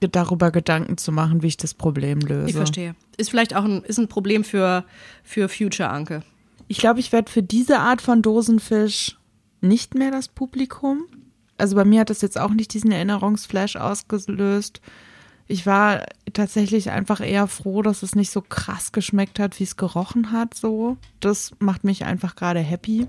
darüber 0.00 0.50
Gedanken 0.50 0.98
zu 0.98 1.12
machen, 1.12 1.42
wie 1.42 1.48
ich 1.48 1.56
das 1.56 1.72
Problem 1.74 2.20
löse. 2.20 2.48
Ich 2.48 2.56
verstehe. 2.56 2.94
Ist 3.16 3.30
vielleicht 3.30 3.56
auch 3.56 3.64
ein, 3.64 3.82
ist 3.82 3.98
ein 3.98 4.08
Problem 4.08 4.44
für, 4.44 4.84
für 5.24 5.48
Future 5.48 5.88
Anke. 5.88 6.22
Ich 6.68 6.78
glaube, 6.78 7.00
ich 7.00 7.12
werde 7.12 7.30
für 7.30 7.42
diese 7.42 7.78
Art 7.78 8.02
von 8.02 8.22
Dosenfisch 8.22 9.18
nicht 9.60 9.94
mehr 9.94 10.10
das 10.10 10.28
Publikum. 10.28 11.06
Also 11.58 11.76
bei 11.76 11.84
mir 11.84 12.00
hat 12.00 12.10
das 12.10 12.22
jetzt 12.22 12.38
auch 12.38 12.50
nicht 12.50 12.74
diesen 12.74 12.92
Erinnerungsflash 12.92 13.76
ausgelöst. 13.76 14.80
Ich 15.48 15.64
war 15.64 16.04
tatsächlich 16.32 16.90
einfach 16.90 17.20
eher 17.20 17.46
froh, 17.46 17.82
dass 17.82 18.02
es 18.02 18.14
nicht 18.16 18.30
so 18.30 18.42
krass 18.42 18.92
geschmeckt 18.92 19.38
hat, 19.38 19.58
wie 19.60 19.64
es 19.64 19.76
gerochen 19.76 20.32
hat. 20.32 20.54
So, 20.54 20.96
das 21.20 21.52
macht 21.60 21.84
mich 21.84 22.04
einfach 22.04 22.34
gerade 22.34 22.60
happy. 22.60 23.06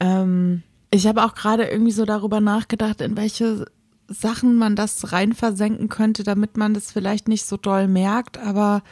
Ähm, 0.00 0.62
ich 0.90 1.06
habe 1.06 1.24
auch 1.24 1.34
gerade 1.34 1.64
irgendwie 1.64 1.92
so 1.92 2.04
darüber 2.06 2.40
nachgedacht, 2.40 3.00
in 3.00 3.16
welche 3.16 3.66
Sachen 4.08 4.56
man 4.56 4.76
das 4.76 5.12
rein 5.12 5.34
versenken 5.34 5.88
könnte, 5.88 6.22
damit 6.24 6.56
man 6.56 6.72
das 6.72 6.90
vielleicht 6.90 7.28
nicht 7.28 7.44
so 7.44 7.56
doll 7.58 7.86
merkt. 7.86 8.38
Aber 8.38 8.82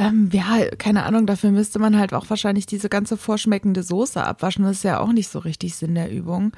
ähm, 0.00 0.30
ja, 0.32 0.64
keine 0.78 1.04
Ahnung, 1.04 1.26
dafür 1.26 1.50
müsste 1.50 1.78
man 1.78 1.98
halt 1.98 2.14
auch 2.14 2.30
wahrscheinlich 2.30 2.64
diese 2.64 2.88
ganze 2.88 3.18
vorschmeckende 3.18 3.82
Soße 3.82 4.24
abwaschen. 4.24 4.64
Das 4.64 4.78
ist 4.78 4.82
ja 4.82 4.98
auch 4.98 5.12
nicht 5.12 5.28
so 5.28 5.40
richtig 5.40 5.76
Sinn 5.76 5.94
der 5.94 6.10
Übung. 6.10 6.52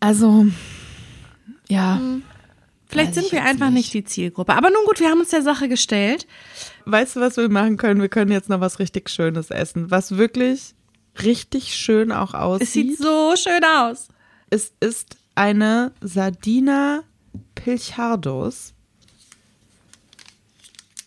Also, 0.00 0.46
ja. 1.66 1.98
Vielleicht 2.86 3.16
Weiß 3.16 3.22
sind 3.22 3.32
wir 3.32 3.42
einfach 3.42 3.70
nicht. 3.70 3.94
nicht 3.94 3.94
die 3.94 4.04
Zielgruppe. 4.04 4.52
Aber 4.52 4.68
nun 4.68 4.84
gut, 4.84 5.00
wir 5.00 5.08
haben 5.08 5.20
uns 5.20 5.30
der 5.30 5.40
Sache 5.40 5.66
gestellt. 5.66 6.26
Weißt 6.84 7.16
du, 7.16 7.20
was 7.20 7.38
wir 7.38 7.48
machen 7.48 7.78
können? 7.78 8.02
Wir 8.02 8.10
können 8.10 8.30
jetzt 8.30 8.50
noch 8.50 8.60
was 8.60 8.78
richtig 8.78 9.08
Schönes 9.08 9.50
essen, 9.50 9.90
was 9.90 10.18
wirklich 10.18 10.74
richtig 11.22 11.74
schön 11.74 12.12
auch 12.12 12.34
aussieht. 12.34 12.66
Es 12.66 12.72
sieht 12.74 12.98
so 12.98 13.34
schön 13.34 13.64
aus. 13.64 14.08
Es 14.50 14.74
ist 14.80 15.16
eine 15.34 15.92
Sardina 16.02 17.02
Pilchardos. 17.54 18.73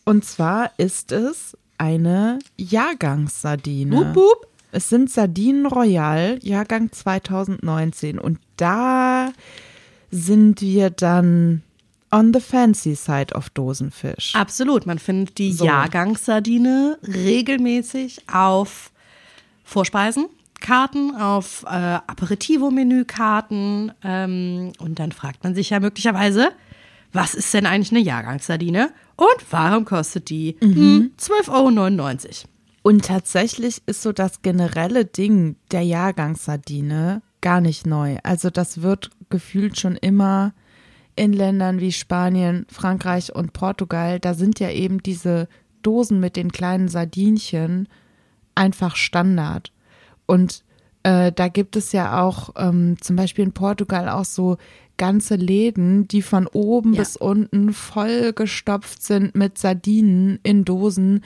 Und 0.08 0.24
zwar 0.24 0.72
ist 0.78 1.12
es 1.12 1.58
eine 1.78 2.40
Jahrgangssardine. 2.56 3.94
Wup, 3.94 4.16
wup. 4.16 4.48
Es 4.72 4.88
sind 4.88 5.12
Sardinen 5.12 5.66
Royal, 5.66 6.40
Jahrgang 6.42 6.94
2019. 6.94 8.18
Und 8.18 8.40
da 8.56 9.34
sind 10.10 10.62
wir 10.62 10.92
dann 10.92 11.62
on 12.10 12.34
the 12.34 12.40
fancy 12.40 12.96
side 12.96 13.36
of 13.36 13.50
Dosenfisch. 13.50 14.34
Absolut. 14.34 14.86
Man 14.86 14.98
findet 14.98 15.38
die 15.40 15.52
So. 15.52 15.66
Jahrgangssardine 15.66 17.00
regelmäßig 17.04 18.22
auf 18.32 18.92
Vorspeisen. 19.66 20.28
Karten, 20.62 21.18
auf 21.18 21.64
äh, 21.64 21.68
Aperitivo-Menükarten. 21.68 23.92
Ähm, 24.06 24.72
und 24.80 25.00
dann 25.00 25.12
fragt 25.12 25.44
man 25.44 25.54
sich 25.54 25.72
ja 25.72 25.82
möglicherweise, 25.82 26.54
was 27.14 27.34
ist 27.34 27.54
denn 27.54 27.66
eigentlich 27.66 27.92
eine 27.92 28.02
Jahrgangssardine 28.02 28.92
und 29.16 29.52
warum 29.52 29.86
kostet 29.86 30.30
die 30.30 30.58
mhm. 30.62 31.12
12,99 31.20 32.26
Euro? 32.26 32.50
Und 32.84 33.06
tatsächlich 33.06 33.82
ist 33.86 34.02
so 34.02 34.14
das 34.14 34.42
generelle 34.42 35.06
Ding 35.06 35.58
der 35.72 35.82
Jahrgangssardine 35.82 37.22
gar 37.42 37.60
nicht 37.60 37.86
neu. 37.86 38.18
Also 38.24 38.50
das 38.50 38.82
wird 38.82 39.10
gefühlt 39.30 39.78
schon 39.80 39.96
immer 39.96 40.54
in 41.18 41.34
Ländern 41.34 41.82
wie 41.82 41.92
Spanien, 41.92 42.66
Frankreich 42.70 43.36
und 43.36 43.52
Portugal, 43.52 44.20
da 44.20 44.34
sind 44.34 44.60
ja 44.60 44.70
eben 44.70 45.02
diese 45.02 45.50
Dosen 45.82 46.20
mit 46.20 46.36
den 46.36 46.52
kleinen 46.52 46.88
Sardinchen 46.88 47.90
einfach 48.56 48.96
Standard. 48.96 49.74
Und 50.28 50.64
äh, 51.04 51.32
da 51.32 51.48
gibt 51.48 51.76
es 51.76 51.92
ja 51.92 52.22
auch 52.22 52.52
ähm, 52.56 52.98
zum 53.02 53.16
Beispiel 53.16 53.46
in 53.46 53.54
Portugal 53.54 54.10
auch 54.10 54.26
so 54.26 54.58
ganze 54.98 55.36
Läden, 55.36 56.08
die 56.08 56.22
von 56.22 56.48
oben 56.48 56.94
ja. 56.94 57.00
bis 57.00 57.16
unten 57.16 57.74
vollgestopft 57.74 59.02
sind 59.04 59.36
mit 59.36 59.58
Sardinen 59.58 60.40
in 60.44 60.66
Dosen, 60.66 61.24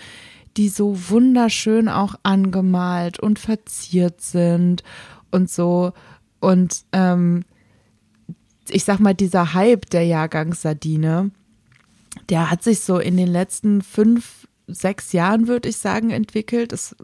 die 0.58 0.70
so 0.70 1.10
wunderschön 1.10 1.88
auch 1.88 2.16
angemalt 2.24 3.20
und 3.20 3.40
verziert 3.40 4.22
sind 4.22 4.84
und 5.32 5.50
so. 5.50 5.94
Und 6.40 6.84
ähm, 6.92 7.44
ich 8.70 8.84
sag 8.84 9.00
mal, 9.00 9.14
dieser 9.14 9.54
Hype 9.54 9.90
der 9.90 10.06
Jahrgangssardine, 10.06 11.32
der 12.30 12.52
hat 12.52 12.64
sich 12.64 12.82
so 12.82 13.00
in 13.00 13.18
den 13.18 13.28
letzten 13.28 13.82
fünf, 13.82 14.48
sechs 14.68 15.14
Jahren, 15.14 15.48
würde 15.48 15.70
ich 15.70 15.78
sagen, 15.78 16.12
entwickelt. 16.12 16.74
Es 16.74 16.96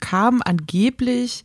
kam 0.00 0.42
angeblich 0.44 1.44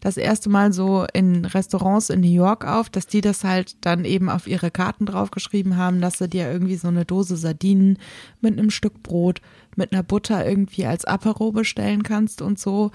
das 0.00 0.16
erste 0.16 0.48
Mal 0.48 0.72
so 0.72 1.06
in 1.12 1.44
Restaurants 1.44 2.10
in 2.10 2.20
New 2.20 2.32
York 2.32 2.64
auf, 2.66 2.90
dass 2.90 3.06
die 3.06 3.20
das 3.20 3.44
halt 3.44 3.76
dann 3.80 4.04
eben 4.04 4.28
auf 4.28 4.46
ihre 4.46 4.70
Karten 4.70 5.06
draufgeschrieben 5.06 5.76
haben, 5.76 6.00
dass 6.00 6.18
du 6.18 6.28
dir 6.28 6.50
irgendwie 6.50 6.76
so 6.76 6.88
eine 6.88 7.04
Dose 7.04 7.36
Sardinen 7.36 7.98
mit 8.40 8.58
einem 8.58 8.70
Stück 8.70 9.02
Brot, 9.02 9.40
mit 9.74 9.92
einer 9.92 10.02
Butter 10.02 10.46
irgendwie 10.46 10.86
als 10.86 11.04
Apero 11.04 11.52
bestellen 11.52 12.02
kannst 12.02 12.42
und 12.42 12.58
so. 12.58 12.90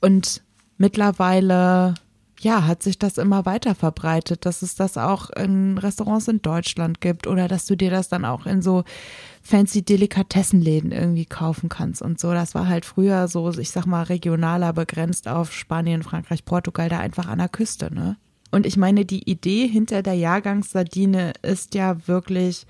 Und 0.00 0.42
mittlerweile 0.78 1.94
ja, 2.42 2.66
hat 2.66 2.82
sich 2.82 2.98
das 2.98 3.18
immer 3.18 3.46
weiter 3.46 3.74
verbreitet, 3.74 4.44
dass 4.46 4.62
es 4.62 4.74
das 4.74 4.98
auch 4.98 5.30
in 5.30 5.78
Restaurants 5.78 6.26
in 6.26 6.42
Deutschland 6.42 7.00
gibt 7.00 7.26
oder 7.26 7.46
dass 7.46 7.66
du 7.66 7.76
dir 7.76 7.90
das 7.90 8.08
dann 8.08 8.24
auch 8.24 8.46
in 8.46 8.62
so 8.62 8.82
fancy 9.42 9.82
Delikatessenläden 9.82 10.92
irgendwie 10.92 11.26
kaufen 11.26 11.68
kannst 11.68 12.00
und 12.00 12.20
so. 12.20 12.32
Das 12.32 12.54
war 12.54 12.68
halt 12.68 12.84
früher 12.84 13.28
so, 13.28 13.50
ich 13.50 13.70
sag 13.70 13.86
mal, 13.86 14.04
regionaler 14.04 14.72
begrenzt 14.72 15.28
auf 15.28 15.52
Spanien, 15.52 16.02
Frankreich, 16.02 16.44
Portugal, 16.44 16.88
da 16.88 16.98
einfach 16.98 17.26
an 17.26 17.38
der 17.38 17.48
Küste, 17.48 17.92
ne? 17.92 18.16
Und 18.52 18.66
ich 18.66 18.76
meine, 18.76 19.06
die 19.06 19.28
Idee 19.28 19.66
hinter 19.66 20.02
der 20.02 20.14
Jahrgangssardine 20.14 21.32
ist 21.42 21.74
ja 21.74 22.06
wirklich, 22.06 22.66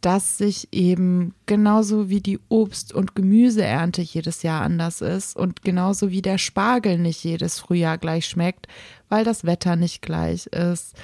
dass 0.00 0.38
sich 0.38 0.68
eben 0.72 1.34
genauso 1.46 2.08
wie 2.08 2.20
die 2.20 2.40
Obst- 2.48 2.92
und 2.92 3.14
Gemüseernte 3.14 4.02
jedes 4.02 4.42
Jahr 4.42 4.62
anders 4.62 5.00
ist 5.02 5.36
und 5.36 5.62
genauso 5.62 6.10
wie 6.10 6.22
der 6.22 6.38
Spargel 6.38 6.98
nicht 6.98 7.22
jedes 7.22 7.58
Frühjahr 7.58 7.98
gleich 7.98 8.26
schmeckt, 8.26 8.66
weil 9.08 9.24
das 9.24 9.44
Wetter 9.44 9.76
nicht 9.76 10.02
gleich 10.02 10.46
ist, 10.46 10.96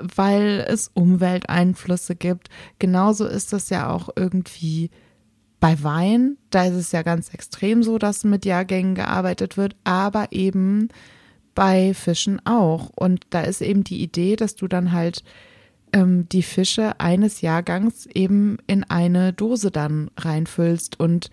weil 0.00 0.64
es 0.68 0.90
Umwelteinflüsse 0.94 2.16
gibt. 2.16 2.48
Genauso 2.78 3.26
ist 3.26 3.52
das 3.52 3.70
ja 3.70 3.90
auch 3.90 4.10
irgendwie 4.16 4.90
bei 5.60 5.82
Wein. 5.82 6.36
Da 6.50 6.64
ist 6.64 6.74
es 6.74 6.92
ja 6.92 7.02
ganz 7.02 7.32
extrem 7.34 7.82
so, 7.82 7.98
dass 7.98 8.24
mit 8.24 8.44
Jahrgängen 8.44 8.94
gearbeitet 8.94 9.56
wird, 9.56 9.76
aber 9.84 10.28
eben 10.30 10.88
bei 11.54 11.94
Fischen 11.94 12.40
auch. 12.46 12.90
Und 12.94 13.26
da 13.30 13.40
ist 13.40 13.60
eben 13.60 13.82
die 13.82 14.02
Idee, 14.02 14.36
dass 14.36 14.54
du 14.54 14.68
dann 14.68 14.92
halt 14.92 15.24
ähm, 15.92 16.28
die 16.28 16.42
Fische 16.42 17.00
eines 17.00 17.40
Jahrgangs 17.40 18.06
eben 18.06 18.58
in 18.66 18.84
eine 18.84 19.32
Dose 19.32 19.70
dann 19.70 20.10
reinfüllst 20.16 21.00
und 21.00 21.30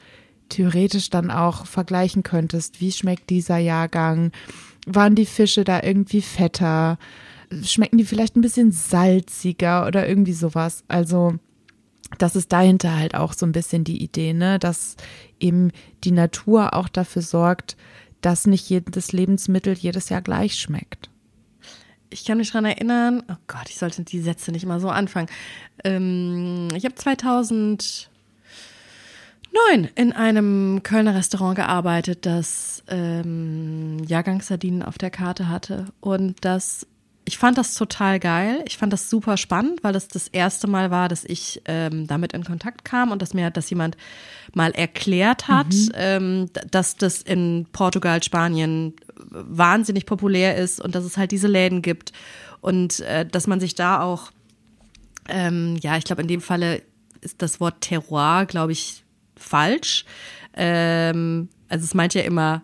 theoretisch 0.50 1.10
dann 1.10 1.32
auch 1.32 1.66
vergleichen 1.66 2.24
könntest, 2.24 2.82
wie 2.82 2.92
schmeckt 2.92 3.30
dieser 3.30 3.58
Jahrgang, 3.58 4.32
waren 4.86 5.16
die 5.16 5.26
Fische 5.26 5.64
da 5.64 5.82
irgendwie 5.82 6.22
fetter, 6.22 6.98
schmecken 7.64 7.98
die 7.98 8.06
vielleicht 8.06 8.36
ein 8.36 8.42
bisschen 8.42 8.72
salziger 8.72 9.88
oder 9.88 10.08
irgendwie 10.08 10.34
sowas. 10.34 10.84
Also 10.88 11.36
das 12.18 12.36
ist 12.36 12.52
dahinter 12.52 12.96
halt 12.96 13.16
auch 13.16 13.34
so 13.34 13.46
ein 13.46 13.52
bisschen 13.52 13.84
die 13.84 14.04
Idee, 14.04 14.34
ne, 14.34 14.60
dass 14.60 14.96
eben 15.40 15.72
die 16.04 16.12
Natur 16.12 16.74
auch 16.74 16.88
dafür 16.88 17.22
sorgt, 17.22 17.76
dass 18.22 18.48
nicht 18.48 18.70
jedes 18.70 19.12
Lebensmittel 19.12 19.74
jedes 19.74 20.10
Jahr 20.10 20.22
gleich 20.22 20.60
schmeckt 20.60 21.10
ich 22.16 22.26
kann 22.26 22.38
mich 22.38 22.52
daran 22.52 22.66
erinnern, 22.66 23.24
oh 23.30 23.36
Gott, 23.48 23.70
ich 23.70 23.78
sollte 23.78 24.04
die 24.04 24.22
Sätze 24.22 24.52
nicht 24.52 24.66
mal 24.66 24.80
so 24.80 24.90
anfangen. 24.90 25.28
Ähm, 25.84 26.70
ich 26.74 26.86
habe 26.86 26.96
2009 26.96 28.08
in 29.96 30.14
einem 30.14 30.82
Kölner 30.84 31.16
Restaurant 31.16 31.56
gearbeitet, 31.58 32.26
das 32.26 32.84
ähm, 32.88 34.02
Jahrgangssardinen 34.06 34.82
auf 34.82 34.98
der 34.98 35.10
Karte 35.10 35.50
hatte. 35.50 35.88
Und 36.00 36.46
das, 36.46 36.88
ich 37.28 37.40
fand 37.40 37.58
das 37.58 37.74
total 37.74 38.20
geil. 38.20 38.64
Ich 38.68 38.78
fand 38.78 38.94
das 38.94 39.10
super 39.10 39.36
spannend, 39.36 39.84
weil 39.84 39.94
das 39.94 40.08
das 40.08 40.28
erste 40.28 40.68
Mal 40.68 40.92
war, 40.92 41.10
dass 41.10 41.24
ich 41.26 41.62
ähm, 41.66 42.06
damit 42.06 42.34
in 42.34 42.44
Kontakt 42.44 42.86
kam 42.86 43.12
und 43.12 43.22
dass 43.22 43.34
mir 43.34 43.50
das 43.50 43.70
jemand 43.72 43.98
mal 44.54 44.72
erklärt 44.72 45.48
hat, 45.48 45.74
mhm. 45.74 45.92
ähm, 45.96 46.50
dass 46.70 46.96
das 46.98 47.24
in 47.24 47.66
Portugal, 47.72 48.22
Spanien 48.22 48.94
wahnsinnig 49.30 50.06
populär 50.06 50.56
ist 50.56 50.80
und 50.80 50.94
dass 50.94 51.04
es 51.04 51.18
halt 51.18 51.32
diese 51.32 51.48
Läden 51.48 51.82
gibt 51.82 52.14
und 52.62 53.00
äh, 53.00 53.26
dass 53.26 53.48
man 53.48 53.60
sich 53.60 53.74
da 53.74 54.02
auch, 54.02 54.32
ähm, 55.28 55.78
ja, 55.82 55.98
ich 55.98 56.04
glaube, 56.04 56.22
in 56.22 56.28
dem 56.28 56.42
Falle 56.42 56.84
ist 57.22 57.42
das 57.42 57.60
Wort 57.60 57.82
Terroir, 57.82 58.46
glaube 58.46 58.72
ich, 58.72 59.04
falsch. 59.36 60.06
Ähm, 60.54 61.50
also 61.70 61.84
es 61.84 61.96
meint 61.96 62.14
ja 62.14 62.22
immer 62.22 62.62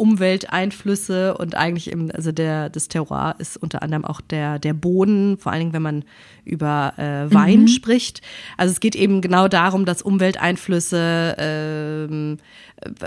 Umwelteinflüsse 0.00 1.36
und 1.36 1.54
eigentlich 1.54 1.90
im, 1.90 2.10
also 2.14 2.32
der, 2.32 2.70
das 2.70 2.88
Terroir 2.88 3.34
ist 3.38 3.58
unter 3.58 3.82
anderem 3.82 4.06
auch 4.06 4.22
der, 4.22 4.58
der 4.58 4.72
Boden, 4.72 5.36
vor 5.36 5.52
allen 5.52 5.60
Dingen, 5.60 5.72
wenn 5.74 5.82
man 5.82 6.04
über 6.44 6.94
äh, 6.96 7.32
Wein 7.32 7.62
mhm. 7.62 7.68
spricht. 7.68 8.22
Also 8.56 8.72
es 8.72 8.80
geht 8.80 8.96
eben 8.96 9.20
genau 9.20 9.46
darum, 9.46 9.84
dass 9.84 10.00
Umwelteinflüsse, 10.00 11.36
ähm, 11.38 12.38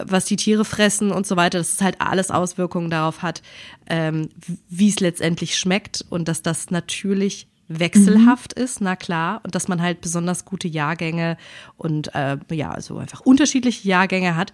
was 0.05 0.25
die 0.25 0.35
Tiere 0.35 0.65
fressen 0.65 1.11
und 1.11 1.25
so 1.25 1.35
weiter, 1.35 1.57
dass 1.57 1.73
es 1.73 1.81
halt 1.81 1.99
alles 1.99 2.29
Auswirkungen 2.29 2.91
darauf 2.91 3.23
hat, 3.23 3.41
ähm, 3.87 4.29
wie 4.69 4.89
es 4.89 4.99
letztendlich 4.99 5.57
schmeckt 5.57 6.05
und 6.09 6.27
dass 6.27 6.43
das 6.43 6.69
natürlich 6.69 7.47
wechselhaft 7.67 8.57
mhm. 8.57 8.63
ist, 8.63 8.81
na 8.81 8.95
klar, 8.95 9.41
und 9.43 9.55
dass 9.55 9.67
man 9.67 9.81
halt 9.81 10.01
besonders 10.01 10.45
gute 10.45 10.67
Jahrgänge 10.67 11.37
und 11.77 12.13
äh, 12.13 12.37
ja, 12.51 12.71
also 12.71 12.97
einfach 12.97 13.21
unterschiedliche 13.21 13.87
Jahrgänge 13.87 14.35
hat. 14.35 14.53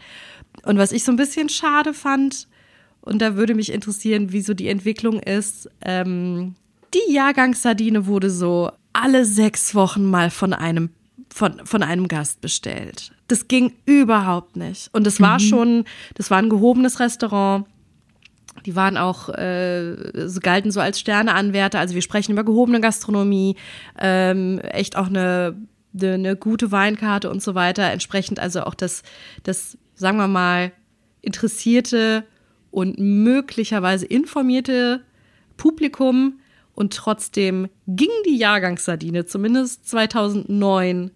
Und 0.64 0.78
was 0.78 0.92
ich 0.92 1.04
so 1.04 1.12
ein 1.12 1.18
bisschen 1.18 1.50
schade 1.50 1.94
fand, 1.94 2.48
und 3.02 3.22
da 3.22 3.36
würde 3.36 3.56
mich 3.56 3.72
interessieren, 3.72 4.32
wie 4.32 4.42
so 4.42 4.54
die 4.54 4.68
Entwicklung 4.68 5.20
ist, 5.20 5.70
ähm, 5.82 6.56
die 6.94 7.14
Jahrgangssardine 7.14 8.08
wurde 8.08 8.30
so 8.30 8.72
alle 8.94 9.26
sechs 9.26 9.74
Wochen 9.76 10.06
mal 10.06 10.30
von 10.30 10.54
einem 10.54 10.90
von, 11.32 11.66
von 11.66 11.84
einem 11.84 12.08
Gast 12.08 12.42
bestellt. 12.42 13.12
Das 13.28 13.48
ging 13.48 13.74
überhaupt 13.86 14.56
nicht. 14.56 14.90
Und 14.94 15.06
es 15.06 15.22
war 15.22 15.36
mhm. 15.36 15.44
schon, 15.44 15.86
das 16.16 16.32
war 16.32 16.40
ein 16.40 16.50
gehobenes 16.50 17.00
Restaurant. 17.00 17.68
Die 18.66 18.76
waren 18.76 18.98
auch, 18.98 19.30
äh, 19.30 20.28
so 20.28 20.40
galten 20.40 20.72
so 20.72 20.80
als 20.80 21.00
Sterneanwärter. 21.00 21.80
Also 21.80 21.94
wir 21.94 22.02
sprechen 22.02 22.32
über 22.32 22.44
gehobene 22.44 22.82
Gastronomie, 22.82 23.56
ähm, 24.00 24.60
echt 24.60 24.96
auch 24.96 25.08
eine, 25.08 25.56
eine, 25.94 26.14
eine 26.14 26.36
gute 26.36 26.72
Weinkarte 26.72 27.30
und 27.30 27.44
so 27.44 27.54
weiter. 27.54 27.84
Entsprechend 27.92 28.40
also 28.40 28.64
auch 28.64 28.74
das, 28.74 29.04
das 29.44 29.78
sagen 30.00 30.18
wir 30.18 30.28
mal, 30.28 30.72
interessierte 31.22 32.26
und 32.72 32.98
möglicherweise 32.98 34.06
informierte 34.06 35.04
Publikum 35.58 36.40
und 36.74 36.94
trotzdem 36.94 37.68
ging 37.88 38.10
die 38.26 38.38
Jahrgangssardine, 38.38 39.26
zumindest 39.26 39.88
2009, 39.90 41.12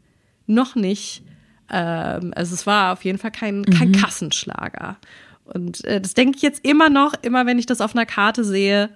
noch 0.45 0.75
nicht. 0.75 1.23
Ähm, 1.71 2.33
also 2.35 2.53
es 2.53 2.67
war 2.67 2.91
auf 2.91 3.05
jeden 3.05 3.17
Fall 3.17 3.31
kein, 3.31 3.63
kein 3.63 3.89
mhm. 3.89 3.93
Kassenschlager. 3.93 4.97
Und 5.45 5.85
äh, 5.85 6.01
das 6.01 6.13
denke 6.13 6.35
ich 6.35 6.41
jetzt 6.41 6.65
immer 6.65 6.89
noch, 6.89 7.13
immer 7.21 7.45
wenn 7.45 7.59
ich 7.59 7.65
das 7.65 7.79
auf 7.79 7.95
einer 7.95 8.05
Karte 8.05 8.43
sehe, 8.43 8.89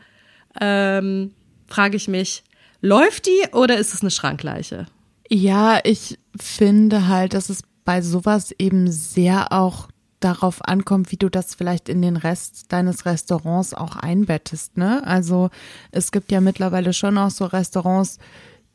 ähm, 0.60 1.32
frage 1.68 1.96
ich 1.96 2.10
mich, 2.10 2.44
läuft 2.82 3.28
die 3.28 3.54
oder 3.54 3.78
ist 3.78 3.94
es 3.94 4.02
eine 4.02 4.12
Schrankleiche? 4.12 4.88
Ja, 5.30 5.80
ich 5.84 6.20
finde 6.38 7.08
halt, 7.08 7.34
dass 7.34 7.50
es 7.50 7.64
bei 7.88 8.02
sowas 8.02 8.54
eben 8.60 8.92
sehr 8.92 9.54
auch 9.54 9.88
darauf 10.20 10.66
ankommt, 10.68 11.10
wie 11.14 11.16
du 11.16 11.30
das 11.30 11.56
vielleicht 11.56 11.88
in 11.88 12.02
den 12.02 12.18
Rest 12.18 12.66
deines 12.74 13.06
Restaurants 13.06 13.74
auch 13.74 13.96
einbettest. 13.96 14.76
Ne? 14.76 15.08
Also 15.08 15.52
es 15.92 16.12
gibt 16.12 16.34
ja 16.34 16.42
mittlerweile 16.42 16.92
schon 16.92 17.18
auch 17.18 17.30
so 17.30 17.46
Restaurants, 17.46 18.20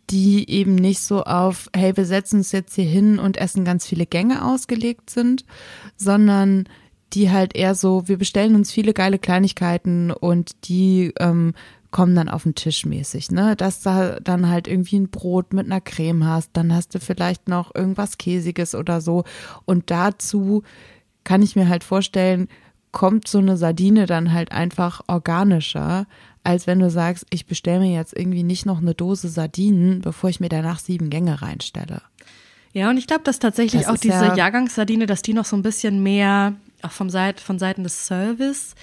die 0.09 0.49
eben 0.49 0.77
nicht 0.77 1.01
so 1.01 1.25
auf, 1.25 1.69
hey, 1.77 1.95
wir 1.95 2.07
setzen 2.07 2.37
uns 2.39 2.53
jetzt 2.53 2.75
hier 2.75 2.87
hin 2.87 3.19
und 3.19 3.37
essen 3.37 3.67
ganz 3.67 3.87
viele 3.87 4.07
Gänge 4.07 4.47
ausgelegt 4.47 5.11
sind, 5.11 5.45
sondern 5.99 6.67
die 7.13 7.31
halt 7.31 7.55
eher 7.55 7.75
so, 7.75 8.09
wir 8.09 8.17
bestellen 8.17 8.55
uns 8.55 8.73
viele 8.73 8.95
geile 8.95 9.19
Kleinigkeiten 9.19 10.11
und 10.11 10.53
die 10.69 11.13
ähm, 11.21 11.53
kommen 11.93 12.17
dann 12.17 12.29
auf 12.29 12.43
den 12.43 12.57
Tisch 12.57 12.85
mäßig, 12.85 13.31
ne? 13.31 13.55
Dass 13.55 13.83
da 13.83 14.19
dann 14.19 14.49
halt 14.49 14.67
irgendwie 14.67 14.99
ein 14.99 15.11
Brot 15.11 15.53
mit 15.53 15.67
einer 15.67 15.81
Creme 15.81 16.27
hast, 16.27 16.51
dann 16.55 16.75
hast 16.75 16.95
du 16.95 16.99
vielleicht 16.99 17.47
noch 17.49 17.73
irgendwas 17.75 18.19
Käsiges 18.19 18.75
oder 18.75 19.01
so. 19.01 19.23
Und 19.67 19.91
dazu 19.91 20.65
kann 21.23 21.43
ich 21.43 21.55
mir 21.55 21.69
halt 21.69 21.85
vorstellen, 21.85 22.49
kommt 22.91 23.29
so 23.29 23.39
eine 23.39 23.57
Sardine 23.57 24.07
dann 24.07 24.33
halt 24.33 24.53
einfach 24.53 25.03
organischer, 25.07 26.07
als 26.45 26.67
wenn 26.67 26.81
du 26.81 26.91
sagst, 26.91 27.27
ich 27.31 27.47
bestelle 27.47 27.81
mir 27.81 27.95
jetzt 27.95 28.17
irgendwie 28.17 28.43
nicht 28.43 28.67
noch 28.67 28.79
eine 28.79 28.95
Dose 28.95 29.29
Sardinen, 29.29 30.01
bevor 30.01 30.29
ich 30.31 30.41
mir 30.41 30.49
danach 30.49 30.81
sieben 30.81 31.09
Gänge 31.09 31.41
reinstelle. 31.41 32.03
Ja, 32.73 32.89
und 32.91 32.97
ich 32.97 33.07
glaube, 33.07 33.23
dass 33.23 33.39
tatsächlich 33.39 33.83
Das 33.83 33.91
auch 33.91 33.99
diese 33.99 34.15
ja- 34.15 34.35
Jahrgangssardine, 34.35 35.07
dass 35.07 35.23
die 35.23 35.35
noch 35.35 35.45
so 35.45 35.57
ein 35.57 35.63
bisschen 35.63 36.03
mehr, 36.03 36.55
auch 36.83 36.91
vom 36.91 37.11
Seit, 37.11 37.39
von 37.41 37.59
Seiten 37.59 37.83
des 37.85 38.07
Service, 38.07 38.75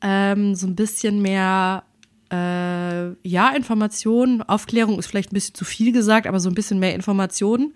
ähm, 0.00 0.54
so 0.54 0.66
ein 0.66 0.74
bisschen 0.76 1.20
mehr, 1.22 1.82
äh, 2.30 3.08
ja, 3.26 3.50
Informationen, 3.56 4.42
Aufklärung 4.42 4.98
ist 4.98 5.06
vielleicht 5.06 5.32
ein 5.32 5.34
bisschen 5.34 5.54
zu 5.54 5.64
viel 5.64 5.92
gesagt, 5.92 6.26
aber 6.26 6.40
so 6.40 6.50
ein 6.50 6.54
bisschen 6.54 6.78
mehr 6.78 6.94
Informationen. 6.94 7.74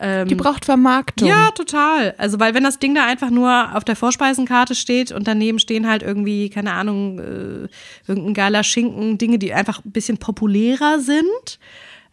Die 0.00 0.34
braucht 0.36 0.64
Vermarktung. 0.64 1.28
Ja, 1.28 1.50
total. 1.50 2.14
Also, 2.16 2.38
weil 2.38 2.54
wenn 2.54 2.62
das 2.62 2.78
Ding 2.78 2.94
da 2.94 3.04
einfach 3.04 3.30
nur 3.30 3.74
auf 3.74 3.82
der 3.82 3.96
Vorspeisenkarte 3.96 4.76
steht 4.76 5.10
und 5.10 5.26
daneben 5.26 5.58
stehen 5.58 5.88
halt 5.88 6.04
irgendwie, 6.04 6.48
keine 6.48 6.72
Ahnung, 6.74 7.18
äh, 7.18 7.68
irgendein 8.06 8.34
geiler 8.34 8.62
Schinken, 8.62 9.18
Dinge, 9.18 9.38
die 9.38 9.52
einfach 9.52 9.84
ein 9.84 9.90
bisschen 9.90 10.18
populärer 10.18 11.00
sind, 11.00 11.58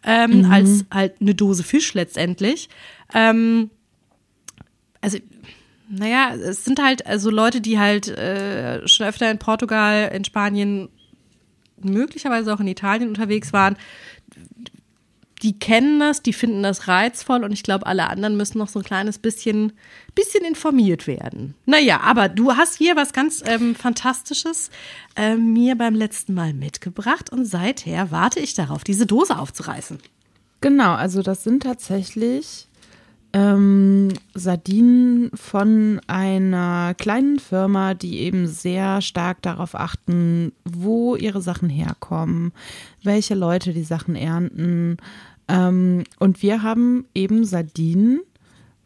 ähm, 0.04 0.50
als 0.50 0.84
halt 0.92 1.20
eine 1.20 1.34
Dose 1.34 1.62
Fisch 1.62 1.94
letztendlich. 1.94 2.68
Ähm, 3.14 3.70
also, 5.00 5.18
naja, 5.88 6.34
es 6.34 6.64
sind 6.64 6.82
halt 6.82 7.06
also 7.06 7.30
Leute, 7.30 7.60
die 7.60 7.78
halt 7.78 8.08
äh, 8.08 8.86
schon 8.88 9.06
öfter 9.06 9.30
in 9.30 9.38
Portugal, 9.38 10.10
in 10.12 10.24
Spanien, 10.24 10.88
möglicherweise 11.82 12.52
auch 12.52 12.60
in 12.60 12.68
Italien 12.68 13.08
unterwegs 13.08 13.52
waren, 13.52 13.76
die 15.42 15.58
kennen 15.58 16.00
das, 16.00 16.22
die 16.22 16.32
finden 16.32 16.62
das 16.62 16.88
reizvoll 16.88 17.44
und 17.44 17.52
ich 17.52 17.62
glaube, 17.62 17.86
alle 17.86 18.08
anderen 18.08 18.36
müssen 18.36 18.58
noch 18.58 18.68
so 18.68 18.80
ein 18.80 18.84
kleines 18.84 19.18
bisschen, 19.18 19.72
bisschen 20.14 20.44
informiert 20.44 21.06
werden. 21.06 21.54
Naja, 21.66 22.00
aber 22.00 22.28
du 22.28 22.52
hast 22.52 22.76
hier 22.76 22.96
was 22.96 23.12
ganz 23.12 23.42
ähm, 23.46 23.74
Fantastisches 23.74 24.70
äh, 25.14 25.36
mir 25.36 25.76
beim 25.76 25.94
letzten 25.94 26.32
Mal 26.32 26.54
mitgebracht 26.54 27.30
und 27.30 27.44
seither 27.44 28.10
warte 28.10 28.40
ich 28.40 28.54
darauf, 28.54 28.82
diese 28.82 29.06
Dose 29.06 29.38
aufzureißen. 29.38 29.98
Genau, 30.62 30.94
also 30.94 31.22
das 31.22 31.44
sind 31.44 31.62
tatsächlich 31.62 32.66
ähm, 33.36 34.14
Sardinen 34.32 35.30
von 35.34 36.00
einer 36.06 36.94
kleinen 36.94 37.38
Firma, 37.38 37.92
die 37.92 38.20
eben 38.20 38.46
sehr 38.46 39.02
stark 39.02 39.42
darauf 39.42 39.74
achten, 39.74 40.52
wo 40.64 41.16
ihre 41.16 41.42
Sachen 41.42 41.68
herkommen, 41.68 42.52
welche 43.02 43.34
Leute 43.34 43.74
die 43.74 43.84
Sachen 43.84 44.16
ernten. 44.16 44.96
Ähm, 45.48 46.04
und 46.18 46.40
wir 46.40 46.62
haben 46.62 47.04
eben 47.14 47.44
Sardinen 47.44 48.20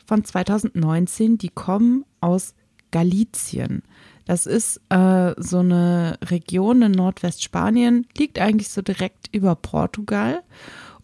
von 0.04 0.24
2019, 0.24 1.38
die 1.38 1.50
kommen 1.50 2.04
aus 2.20 2.54
Galizien. 2.90 3.84
Das 4.24 4.46
ist 4.46 4.80
äh, 4.88 5.32
so 5.36 5.58
eine 5.58 6.18
Region 6.24 6.82
in 6.82 6.90
Nordwestspanien, 6.90 8.04
liegt 8.18 8.40
eigentlich 8.40 8.70
so 8.70 8.82
direkt 8.82 9.28
über 9.32 9.54
Portugal. 9.54 10.42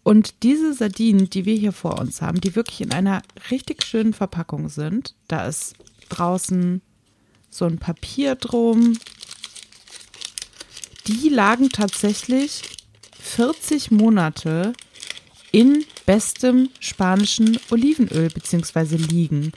Und 0.06 0.44
diese 0.44 0.72
Sardinen, 0.72 1.30
die 1.30 1.46
wir 1.46 1.56
hier 1.56 1.72
vor 1.72 1.98
uns 1.98 2.22
haben, 2.22 2.40
die 2.40 2.54
wirklich 2.54 2.80
in 2.80 2.92
einer 2.92 3.22
richtig 3.50 3.82
schönen 3.84 4.12
Verpackung 4.12 4.68
sind, 4.68 5.16
da 5.26 5.48
ist 5.48 5.74
draußen 6.10 6.80
so 7.50 7.64
ein 7.64 7.78
Papier 7.78 8.36
drum. 8.36 8.96
Die 11.08 11.28
lagen 11.28 11.70
tatsächlich 11.70 12.62
40 13.18 13.90
Monate 13.90 14.74
in 15.50 15.84
bestem 16.06 16.70
spanischen 16.78 17.58
Olivenöl 17.70 18.30
beziehungsweise 18.30 18.94
liegen. 18.94 19.50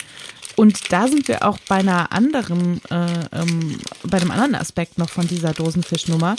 Und 0.60 0.92
da 0.92 1.08
sind 1.08 1.30
wir 1.30 1.48
auch 1.48 1.58
bei 1.70 1.78
einer 1.78 2.12
anderen, 2.12 2.82
äh, 2.92 3.06
ähm, 3.32 3.78
bei 4.04 4.18
einem 4.18 4.32
anderen 4.32 4.56
Aspekt 4.56 4.98
noch 4.98 5.10
von 5.10 5.26
dieser 5.26 5.54
Dosenfischnummer. 5.54 6.36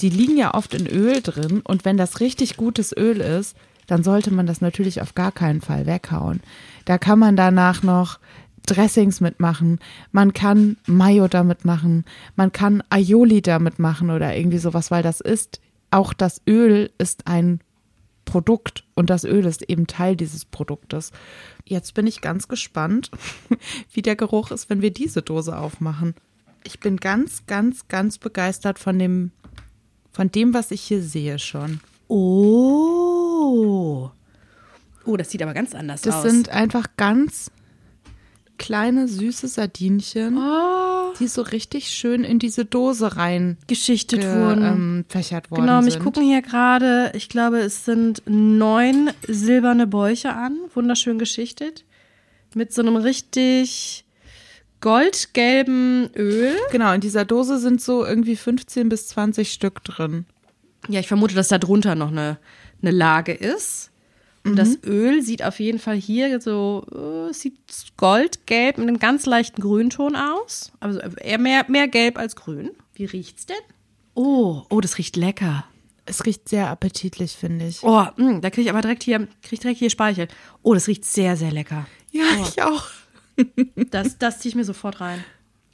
Die 0.00 0.10
liegen 0.10 0.36
ja 0.36 0.54
oft 0.54 0.74
in 0.74 0.86
Öl 0.86 1.20
drin 1.22 1.60
und 1.64 1.84
wenn 1.84 1.96
das 1.96 2.20
richtig 2.20 2.56
gutes 2.56 2.96
Öl 2.96 3.20
ist, 3.20 3.56
dann 3.88 4.04
sollte 4.04 4.32
man 4.32 4.46
das 4.46 4.60
natürlich 4.60 5.02
auf 5.02 5.16
gar 5.16 5.32
keinen 5.32 5.60
Fall 5.60 5.86
weghauen. 5.86 6.40
Da 6.84 6.98
kann 6.98 7.18
man 7.18 7.34
danach 7.34 7.82
noch 7.82 8.20
Dressings 8.64 9.20
mitmachen, 9.20 9.80
man 10.12 10.32
kann 10.32 10.76
Mayo 10.86 11.26
damit 11.26 11.64
machen, 11.64 12.04
man 12.36 12.52
kann 12.52 12.80
Aioli 12.90 13.42
damit 13.42 13.80
machen 13.80 14.10
oder 14.10 14.36
irgendwie 14.36 14.58
sowas, 14.58 14.92
weil 14.92 15.02
das 15.02 15.20
ist, 15.20 15.60
auch 15.90 16.12
das 16.12 16.40
Öl 16.46 16.92
ist 16.98 17.26
ein 17.26 17.58
Produkt 18.24 18.84
und 18.94 19.10
das 19.10 19.24
Öl 19.24 19.44
ist 19.46 19.62
eben 19.62 19.86
Teil 19.86 20.16
dieses 20.16 20.44
Produktes. 20.44 21.12
Jetzt 21.64 21.94
bin 21.94 22.06
ich 22.06 22.20
ganz 22.20 22.48
gespannt, 22.48 23.10
wie 23.92 24.02
der 24.02 24.16
Geruch 24.16 24.50
ist, 24.50 24.70
wenn 24.70 24.82
wir 24.82 24.92
diese 24.92 25.22
Dose 25.22 25.56
aufmachen. 25.56 26.14
Ich 26.64 26.80
bin 26.80 26.96
ganz, 26.96 27.46
ganz, 27.46 27.88
ganz 27.88 28.18
begeistert 28.18 28.78
von 28.78 28.98
dem, 28.98 29.32
von 30.12 30.30
dem, 30.30 30.54
was 30.54 30.70
ich 30.70 30.80
hier 30.80 31.02
sehe 31.02 31.38
schon. 31.38 31.80
Oh. 32.08 34.10
Oh, 35.04 35.16
das 35.16 35.30
sieht 35.30 35.42
aber 35.42 35.54
ganz 35.54 35.74
anders 35.74 36.02
Das 36.02 36.16
aus. 36.16 36.22
sind 36.22 36.48
einfach 36.48 36.86
ganz 36.96 37.50
kleine, 38.56 39.08
süße 39.08 39.48
Sardinchen, 39.48 40.38
oh, 40.38 40.83
die 41.18 41.28
so 41.28 41.42
richtig 41.42 41.88
schön 41.90 42.24
in 42.24 42.38
diese 42.38 42.64
Dose 42.64 43.16
rein 43.16 43.56
geschichtet 43.66 44.20
ge, 44.20 44.34
wurden. 44.34 44.62
ähm, 44.64 45.04
fächert 45.08 45.50
worden 45.50 45.62
Genau, 45.62 45.80
sind. 45.80 45.84
mich 45.94 45.98
gucken 46.02 46.22
hier 46.22 46.42
gerade, 46.42 47.12
ich 47.14 47.28
glaube, 47.28 47.58
es 47.58 47.84
sind 47.84 48.22
neun 48.26 49.10
silberne 49.26 49.86
Bäuche 49.86 50.32
an, 50.34 50.56
wunderschön 50.74 51.18
geschichtet, 51.18 51.84
mit 52.54 52.72
so 52.72 52.82
einem 52.82 52.96
richtig 52.96 54.04
goldgelben 54.80 56.10
Öl. 56.14 56.54
Genau, 56.70 56.92
in 56.92 57.00
dieser 57.00 57.24
Dose 57.24 57.58
sind 57.58 57.80
so 57.80 58.04
irgendwie 58.04 58.36
15 58.36 58.88
bis 58.88 59.08
20 59.08 59.52
Stück 59.52 59.82
drin. 59.84 60.26
Ja, 60.88 61.00
ich 61.00 61.08
vermute, 61.08 61.34
dass 61.34 61.48
da 61.48 61.58
drunter 61.58 61.94
noch 61.94 62.10
eine, 62.10 62.38
eine 62.82 62.90
Lage 62.90 63.32
ist. 63.32 63.90
Und 64.44 64.56
das 64.56 64.78
Öl 64.84 65.22
sieht 65.22 65.42
auf 65.42 65.58
jeden 65.58 65.78
Fall 65.78 65.96
hier 65.96 66.38
so, 66.38 66.84
äh, 67.30 67.32
sieht 67.32 67.56
goldgelb 67.96 68.76
mit 68.76 68.86
einem 68.86 68.98
ganz 68.98 69.24
leichten 69.24 69.62
Grünton 69.62 70.16
aus. 70.16 70.70
Also 70.80 71.00
eher 71.00 71.38
mehr, 71.38 71.64
mehr 71.68 71.88
gelb 71.88 72.18
als 72.18 72.36
grün. 72.36 72.70
Wie 72.92 73.06
riecht's 73.06 73.46
denn? 73.46 73.56
Oh, 74.12 74.62
oh, 74.68 74.80
das 74.82 74.98
riecht 74.98 75.16
lecker. 75.16 75.64
Es 76.04 76.26
riecht 76.26 76.50
sehr 76.50 76.68
appetitlich, 76.68 77.32
finde 77.32 77.66
ich. 77.66 77.82
Oh, 77.82 78.04
mh, 78.16 78.40
da 78.40 78.50
kriege 78.50 78.62
ich 78.62 78.70
aber 78.70 78.82
direkt 78.82 79.02
hier, 79.02 79.26
krieg 79.42 79.60
direkt 79.60 79.78
hier 79.78 79.88
Speichel. 79.88 80.28
Oh, 80.62 80.74
das 80.74 80.86
riecht 80.88 81.06
sehr, 81.06 81.36
sehr 81.36 81.50
lecker. 81.50 81.86
Ja, 82.10 82.24
ich 82.42 82.62
auch. 82.62 82.84
Das, 83.90 84.18
das 84.18 84.40
ziehe 84.40 84.50
ich 84.50 84.56
mir 84.56 84.64
sofort 84.64 85.00
rein. 85.00 85.24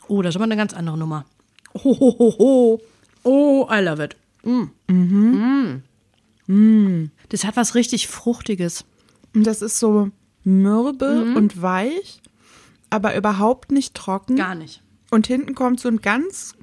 Oh, 0.06 0.22
das 0.22 0.30
ist 0.30 0.36
aber 0.36 0.44
eine 0.44 0.56
ganz 0.56 0.72
andere 0.74 0.96
Nummer. 0.96 1.26
Ho, 1.74 1.98
ho, 1.98 2.16
ho, 2.18 2.38
ho. 2.38 2.80
Oh, 3.24 3.68
I 3.70 3.80
love 3.80 4.02
it. 4.02 4.16
Mm. 4.44 5.82
Mm. 6.46 7.10
Das 7.30 7.44
hat 7.44 7.56
was 7.56 7.74
richtig 7.74 8.08
Fruchtiges. 8.08 8.84
Und 9.34 9.46
das 9.46 9.62
ist 9.62 9.78
so 9.78 10.10
mürbe 10.44 11.34
und 11.34 11.62
weich, 11.62 12.20
aber 12.90 13.16
überhaupt 13.16 13.72
nicht 13.72 13.94
trocken. 13.94 14.36
Gar 14.36 14.54
nicht. 14.54 14.82
Und 15.10 15.26
hinten 15.26 15.54
kommt 15.54 15.80
so 15.80 15.88
ein 15.88 16.00
ganz 16.00 16.54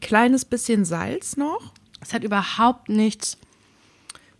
kleines 0.00 0.44
bisschen 0.44 0.84
Salz 0.84 1.36
noch. 1.36 1.72
Es 2.00 2.12
hat 2.12 2.24
überhaupt 2.24 2.88
nichts 2.88 3.36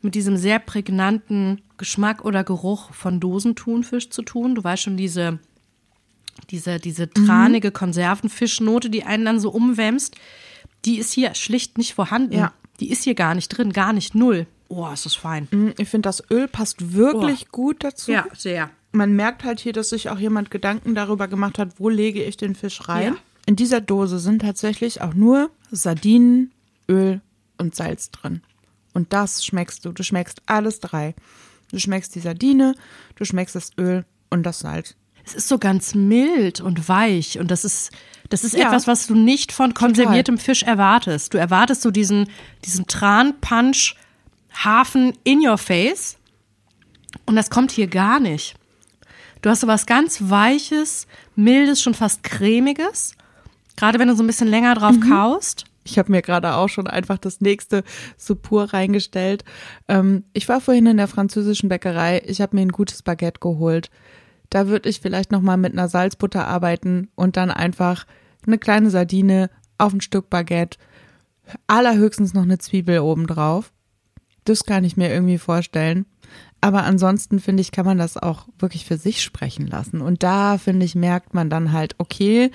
mit 0.03 0.15
diesem 0.15 0.37
sehr 0.37 0.59
prägnanten 0.59 1.61
Geschmack 1.77 2.25
oder 2.25 2.45
Geruch 2.45 2.93
von 2.93 3.21
Dosenthunfisch 3.21 4.11
zu 4.11 4.23
tun. 4.23 4.55
Du 4.55 4.65
weißt 4.65 4.85
schon, 4.85 4.97
diese, 4.97 5.39
diese, 6.51 6.79
diese 6.79 7.11
tranige 7.11 7.71
Konservenfischnote, 7.71 8.91
die 8.91 9.05
einen 9.05 9.25
dann 9.25 9.41
so 9.41 9.51
umwämst, 9.51 10.17
die 10.85 10.99
ist 10.99 11.13
hier 11.13 11.35
schlicht 11.35 11.77
nicht 11.79 11.95
vorhanden. 11.95 12.35
Ja. 12.35 12.53
Die 12.81 12.91
ist 12.91 13.05
hier 13.05 13.15
gar 13.15 13.35
nicht 13.35 13.49
drin, 13.49 13.73
gar 13.73 13.93
nicht 13.93 14.15
null. 14.15 14.47
Oh, 14.73 14.89
ist 14.93 15.05
das 15.05 15.17
fein. 15.17 15.49
Mm, 15.51 15.71
Ich 15.79 15.89
finde, 15.89 16.09
das 16.09 16.23
Öl 16.31 16.47
passt 16.49 16.95
wirklich 16.95 17.49
gut 17.51 17.83
dazu. 17.83 18.13
Ja, 18.13 18.25
sehr. 18.37 18.71
Man 18.93 19.13
merkt 19.15 19.43
halt 19.45 19.59
hier, 19.61 19.73
dass 19.73 19.91
sich 19.91 20.09
auch 20.11 20.19
jemand 20.19 20.51
Gedanken 20.51 20.95
darüber 20.95 21.27
gemacht 21.29 21.59
hat, 21.59 21.79
wo 21.79 21.89
lege 21.89 22.23
ich 22.23 22.37
den 22.37 22.55
Fisch 22.55 22.89
rein. 22.89 23.15
Ja. 23.15 23.19
In 23.47 23.57
dieser 23.57 23.81
Dose 23.81 24.19
sind 24.21 24.43
tatsächlich 24.43 25.03
auch 25.03 25.13
nur 25.15 25.51
Sardinen, 25.73 26.53
Öl 26.89 27.21
und 27.59 27.75
Salz 27.75 28.11
drin. 28.13 28.43
Und 28.95 29.13
das 29.13 29.45
schmeckst 29.45 29.85
du. 29.85 29.93
Du 29.93 30.03
schmeckst 30.05 30.41
alles 30.47 30.79
drei. 30.81 31.15
Du 31.73 31.79
schmeckst 31.79 32.15
die 32.15 32.21
Sardine, 32.21 32.75
du 33.17 33.25
schmeckst 33.25 33.55
das 33.57 33.71
Öl 33.79 34.05
und 34.31 34.45
das 34.45 34.61
Salz. 34.61 34.95
Es 35.25 35.35
ist 35.35 35.49
so 35.49 35.59
ganz 35.59 35.95
mild 35.95 36.61
und 36.61 36.89
weich 36.89 37.39
und 37.39 37.51
das 37.51 37.65
ist, 37.65 37.91
das 38.31 38.43
ist 38.45 38.57
Ja. 38.57 38.67
etwas, 38.69 38.87
was 38.87 39.07
du 39.07 39.15
nicht 39.15 39.53
von 39.53 39.75
konserviertem 39.75 40.39
Fisch 40.39 40.63
erwartest. 40.63 41.35
Du 41.35 41.39
erwartest 41.39 41.83
so 41.83 41.91
diesen, 41.91 42.29
diesen 42.65 42.87
Tran-Punch 42.89 43.95
Hafen 44.53 45.13
in 45.25 45.47
your 45.47 45.59
face 45.59 46.19
und 47.27 47.37
das 47.37 47.51
kommt 47.51 47.71
hier 47.71 47.87
gar 47.87 48.21
nicht. 48.21 48.55
Du 49.43 49.49
hast 49.49 49.61
so 49.61 49.67
was 49.67 49.87
ganz 49.87 50.31
Weiches, 50.31 51.07
Mildes, 51.35 51.81
schon 51.81 51.95
fast 51.95 52.23
Cremiges. 52.23 53.15
Gerade 53.77 53.99
wenn 53.99 54.09
du 54.09 54.15
so 54.15 54.23
ein 54.23 54.27
bisschen 54.27 54.49
länger 54.49 54.75
drauf 54.75 54.97
mhm. 54.97 55.09
kaust. 55.09 55.65
Ich 55.83 55.99
habe 55.99 56.13
mir 56.13 56.21
gerade 56.21 56.55
auch 56.55 56.69
schon 56.69 56.87
einfach 56.87 57.17
das 57.17 57.41
nächste 57.41 57.83
Suppur 58.19 58.75
reingestellt. 58.75 59.45
Ähm, 59.89 60.25
ich 60.35 60.49
war 60.49 60.61
vorhin 60.61 60.87
in 60.87 60.99
der 60.99 61.09
französischen 61.09 61.71
Bäckerei. 61.71 62.23
Ich 62.27 62.43
habe 62.43 62.55
mir 62.55 62.63
ein 62.63 62.73
gutes 62.73 63.03
Baguette 63.03 63.41
geholt. 63.41 63.91
Da 64.51 64.69
würde 64.69 64.91
ich 64.91 65.01
vielleicht 65.01 65.33
noch 65.33 65.41
mal 65.41 65.57
mit 65.57 65.73
einer 65.73 65.89
Salzbutter 65.89 66.47
arbeiten 66.47 67.09
und 67.15 67.37
dann 67.39 67.51
einfach 67.51 68.05
eine 68.47 68.59
kleine 68.59 68.91
Sardine 68.91 69.49
auf 69.79 69.95
ein 69.95 70.01
Stück 70.01 70.29
Baguette, 70.29 70.79
allerhöchstens 71.67 72.35
noch 72.35 72.43
eine 72.43 72.59
Zwiebel 72.59 72.99
obendrauf. 73.01 73.73
Das 74.45 74.65
kann 74.65 74.85
ich 74.85 74.97
mir 74.97 75.11
irgendwie 75.11 75.39
vorstellen. 75.39 76.07
Aber 76.61 76.85
ansonsten 76.85 77.41
finde 77.41 77.63
ich, 77.63 77.73
kann 77.73 77.87
man 77.87 77.99
das 77.99 78.17
auch 78.17 78.47
wirklich 78.59 78.85
für 78.85 78.99
sich 78.99 79.23
sprechen 79.23 79.67
lassen. 79.67 80.01
Und 80.01 80.23
da 80.23 80.59
finde 80.59 80.85
ich, 80.85 80.95
merkt 80.95 81.33
man 81.33 81.49
dann 81.49 81.73
halt, 81.73 81.95
okay, 81.99 82.51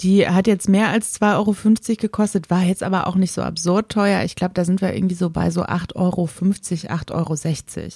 die 0.00 0.28
hat 0.28 0.46
jetzt 0.46 0.68
mehr 0.68 0.88
als 0.88 1.20
2,50 1.20 1.88
Euro 1.88 1.96
gekostet, 2.00 2.50
war 2.50 2.62
jetzt 2.62 2.82
aber 2.82 3.06
auch 3.06 3.16
nicht 3.16 3.32
so 3.32 3.42
absurd 3.42 3.90
teuer. 3.90 4.22
Ich 4.24 4.36
glaube, 4.36 4.54
da 4.54 4.64
sind 4.64 4.80
wir 4.80 4.94
irgendwie 4.94 5.14
so 5.14 5.30
bei 5.30 5.50
so 5.50 5.64
8,50 5.64 5.94
Euro, 5.96 6.24
8,60 6.26 7.12
Euro. 7.12 7.88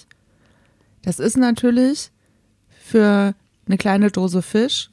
Das 1.03 1.19
ist 1.19 1.37
natürlich 1.37 2.11
für 2.71 3.35
eine 3.67 3.79
kleine 3.79 4.11
Dose 4.11 4.43
Fisch 4.43 4.91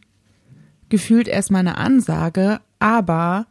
gefühlt 0.90 1.28
erstmal 1.28 1.62
eine 1.62 1.78
Ansage, 1.78 2.60
aber 2.80 3.48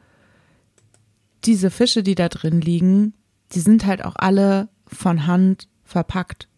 diese 1.44 1.70
Fische, 1.70 2.02
die 2.02 2.14
da 2.14 2.28
drin 2.28 2.60
liegen, 2.60 3.12
die 3.52 3.60
sind 3.60 3.86
halt 3.86 4.04
auch 4.04 4.16
alle 4.16 4.68
von 4.86 5.26
Hand 5.26 5.68
verpackt. 5.84 6.48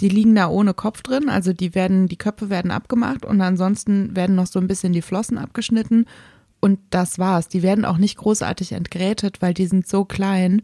Die 0.00 0.08
liegen 0.08 0.34
da 0.34 0.48
ohne 0.48 0.74
Kopf 0.74 1.02
drin, 1.02 1.28
also 1.28 1.52
die 1.52 1.74
werden, 1.74 2.06
die 2.06 2.16
Köpfe 2.16 2.50
werden 2.50 2.70
abgemacht 2.70 3.24
und 3.24 3.40
ansonsten 3.40 4.14
werden 4.14 4.36
noch 4.36 4.46
so 4.46 4.60
ein 4.60 4.68
bisschen 4.68 4.92
die 4.92 5.02
Flossen 5.02 5.38
abgeschnitten 5.38 6.06
und 6.60 6.78
das 6.90 7.18
war's. 7.18 7.48
Die 7.48 7.62
werden 7.62 7.84
auch 7.84 7.98
nicht 7.98 8.16
großartig 8.16 8.72
entgrätet, 8.72 9.42
weil 9.42 9.54
die 9.54 9.66
sind 9.66 9.88
so 9.88 10.04
klein, 10.04 10.62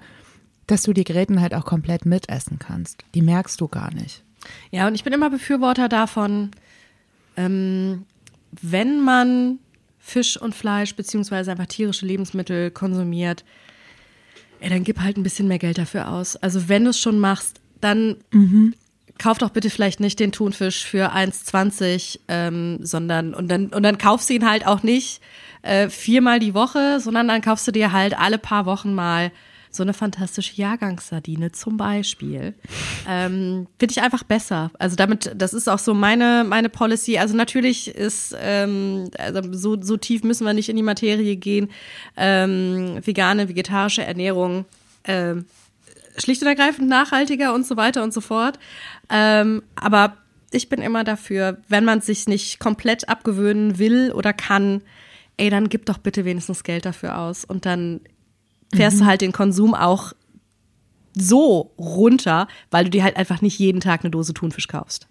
dass 0.67 0.83
du 0.83 0.93
die 0.93 1.05
Gräten 1.05 1.41
halt 1.41 1.55
auch 1.55 1.65
komplett 1.65 2.07
mitessen 2.07 2.59
kannst. 2.59 3.05
Die 3.15 3.23
merkst 3.23 3.61
du 3.61 3.69
gar 3.69 3.93
nicht. 3.93 4.23
Ja, 4.71 4.87
und 4.87 4.95
ich 4.95 5.05
bin 5.05 5.13
immer 5.13 5.31
Befürworter 5.31 5.89
davon, 5.89 6.51
ähm, 7.37 8.07
wenn 8.63 9.01
man 9.01 9.59
Fisch 9.99 10.37
und 10.37 10.55
Fleisch 10.55 10.95
beziehungsweise 10.95 11.51
einfach 11.51 11.67
tierische 11.67 12.07
Lebensmittel 12.07 12.71
konsumiert, 12.71 13.45
ey, 14.65 14.71
dann 14.71 14.85
gib 14.85 15.01
halt 15.01 15.17
ein 15.17 15.23
bisschen 15.23 15.47
mehr 15.47 15.59
Geld 15.59 15.79
dafür 15.79 16.09
aus. 16.09 16.37
Also 16.37 16.69
wenn 16.69 16.85
du 16.85 16.91
es 16.91 16.99
schon 16.99 17.21
machst, 17.21 17.61
dann 17.81 18.17
mhm 18.33 18.75
kauf 19.19 19.39
doch 19.39 19.51
bitte 19.51 19.71
vielleicht 19.71 20.01
nicht 20.01 20.19
den 20.21 20.33
Thunfisch 20.33 20.85
für 20.85 21.13
1,20, 21.15 22.21
ähm, 22.29 22.79
sondern 22.83 23.35
und 23.35 23.49
dann 23.49 23.69
und 23.69 23.83
dann 23.83 23.99
kaufst 23.99 24.29
du 24.29 24.35
ihn 24.35 24.49
halt 24.49 24.67
auch 24.67 24.83
nicht 24.83 25.21
äh, 25.63 25.89
viermal 25.89 26.41
die 26.41 26.55
Woche, 26.55 27.01
sondern 27.01 27.29
dann 27.29 27.41
kaufst 27.41 27.67
du 27.67 27.73
dir 27.73 27.93
halt 27.93 28.19
alle 28.19 28.39
paar 28.39 28.67
Wochen 28.67 28.95
mal 28.95 29.31
so 29.75 29.83
eine 29.83 29.93
fantastische 29.93 30.55
Jahrgangssardine 30.55 31.53
zum 31.53 31.77
Beispiel. 31.77 32.55
Ähm, 33.09 33.67
Finde 33.79 33.93
ich 33.93 34.03
einfach 34.03 34.23
besser. 34.23 34.71
Also 34.79 34.97
damit, 34.97 35.33
das 35.35 35.53
ist 35.53 35.69
auch 35.69 35.79
so 35.79 35.95
meine, 35.95 36.45
meine 36.47 36.69
Policy. 36.69 37.19
Also 37.19 37.37
natürlich 37.37 37.89
ist, 37.89 38.37
ähm, 38.41 39.11
also 39.19 39.41
so, 39.53 39.81
so 39.81 39.97
tief 39.97 40.23
müssen 40.23 40.47
wir 40.47 40.53
nicht 40.55 40.69
in 40.69 40.77
die 40.77 40.83
Materie 40.83 41.37
gehen. 41.37 41.71
Ähm, 42.17 43.01
vegane, 43.05 43.49
vegetarische 43.49 44.05
Ernährung 44.05 44.65
ähm, 45.05 45.47
schlicht 46.17 46.43
und 46.43 46.49
ergreifend 46.49 46.89
nachhaltiger 46.89 47.55
und 47.55 47.67
so 47.67 47.77
weiter 47.77 48.03
und 48.03 48.15
so 48.15 48.21
fort. 48.21 48.59
Ähm, 49.11 49.63
aber 49.75 50.17
ich 50.53 50.69
bin 50.69 50.81
immer 50.81 51.03
dafür, 51.05 51.59
wenn 51.69 51.85
man 51.85 52.01
sich 52.01 52.29
nicht 52.29 52.61
komplett 52.61 53.09
abgewöhnen 53.09 53.79
will 53.79 54.13
oder 54.13 54.33
kann, 54.33 54.83
ey, 55.37 55.51
dann 55.51 55.69
gib 55.69 55.87
doch 55.87 55.99
bitte 55.99 56.25
wenigstens 56.25 56.63
Geld 56.63 56.87
dafür 56.87 57.19
aus 57.19 57.45
und 57.45 57.67
dann 57.67 58.01
fährst 58.75 58.97
mhm. 58.97 59.01
du 59.01 59.07
halt 59.07 59.21
den 59.21 59.33
Konsum 59.33 59.75
auch 59.75 60.13
so 61.17 61.73
runter, 61.79 62.49
weil 62.71 62.85
du 62.85 62.91
dir 62.91 63.05
halt 63.05 63.17
einfach 63.17 63.41
nicht 63.41 63.59
jeden 63.59 63.81
Tag 63.81 64.01
eine 64.03 64.11
Dose 64.11 64.35
Thunfisch 64.35 64.69
kaufst. 64.69 65.09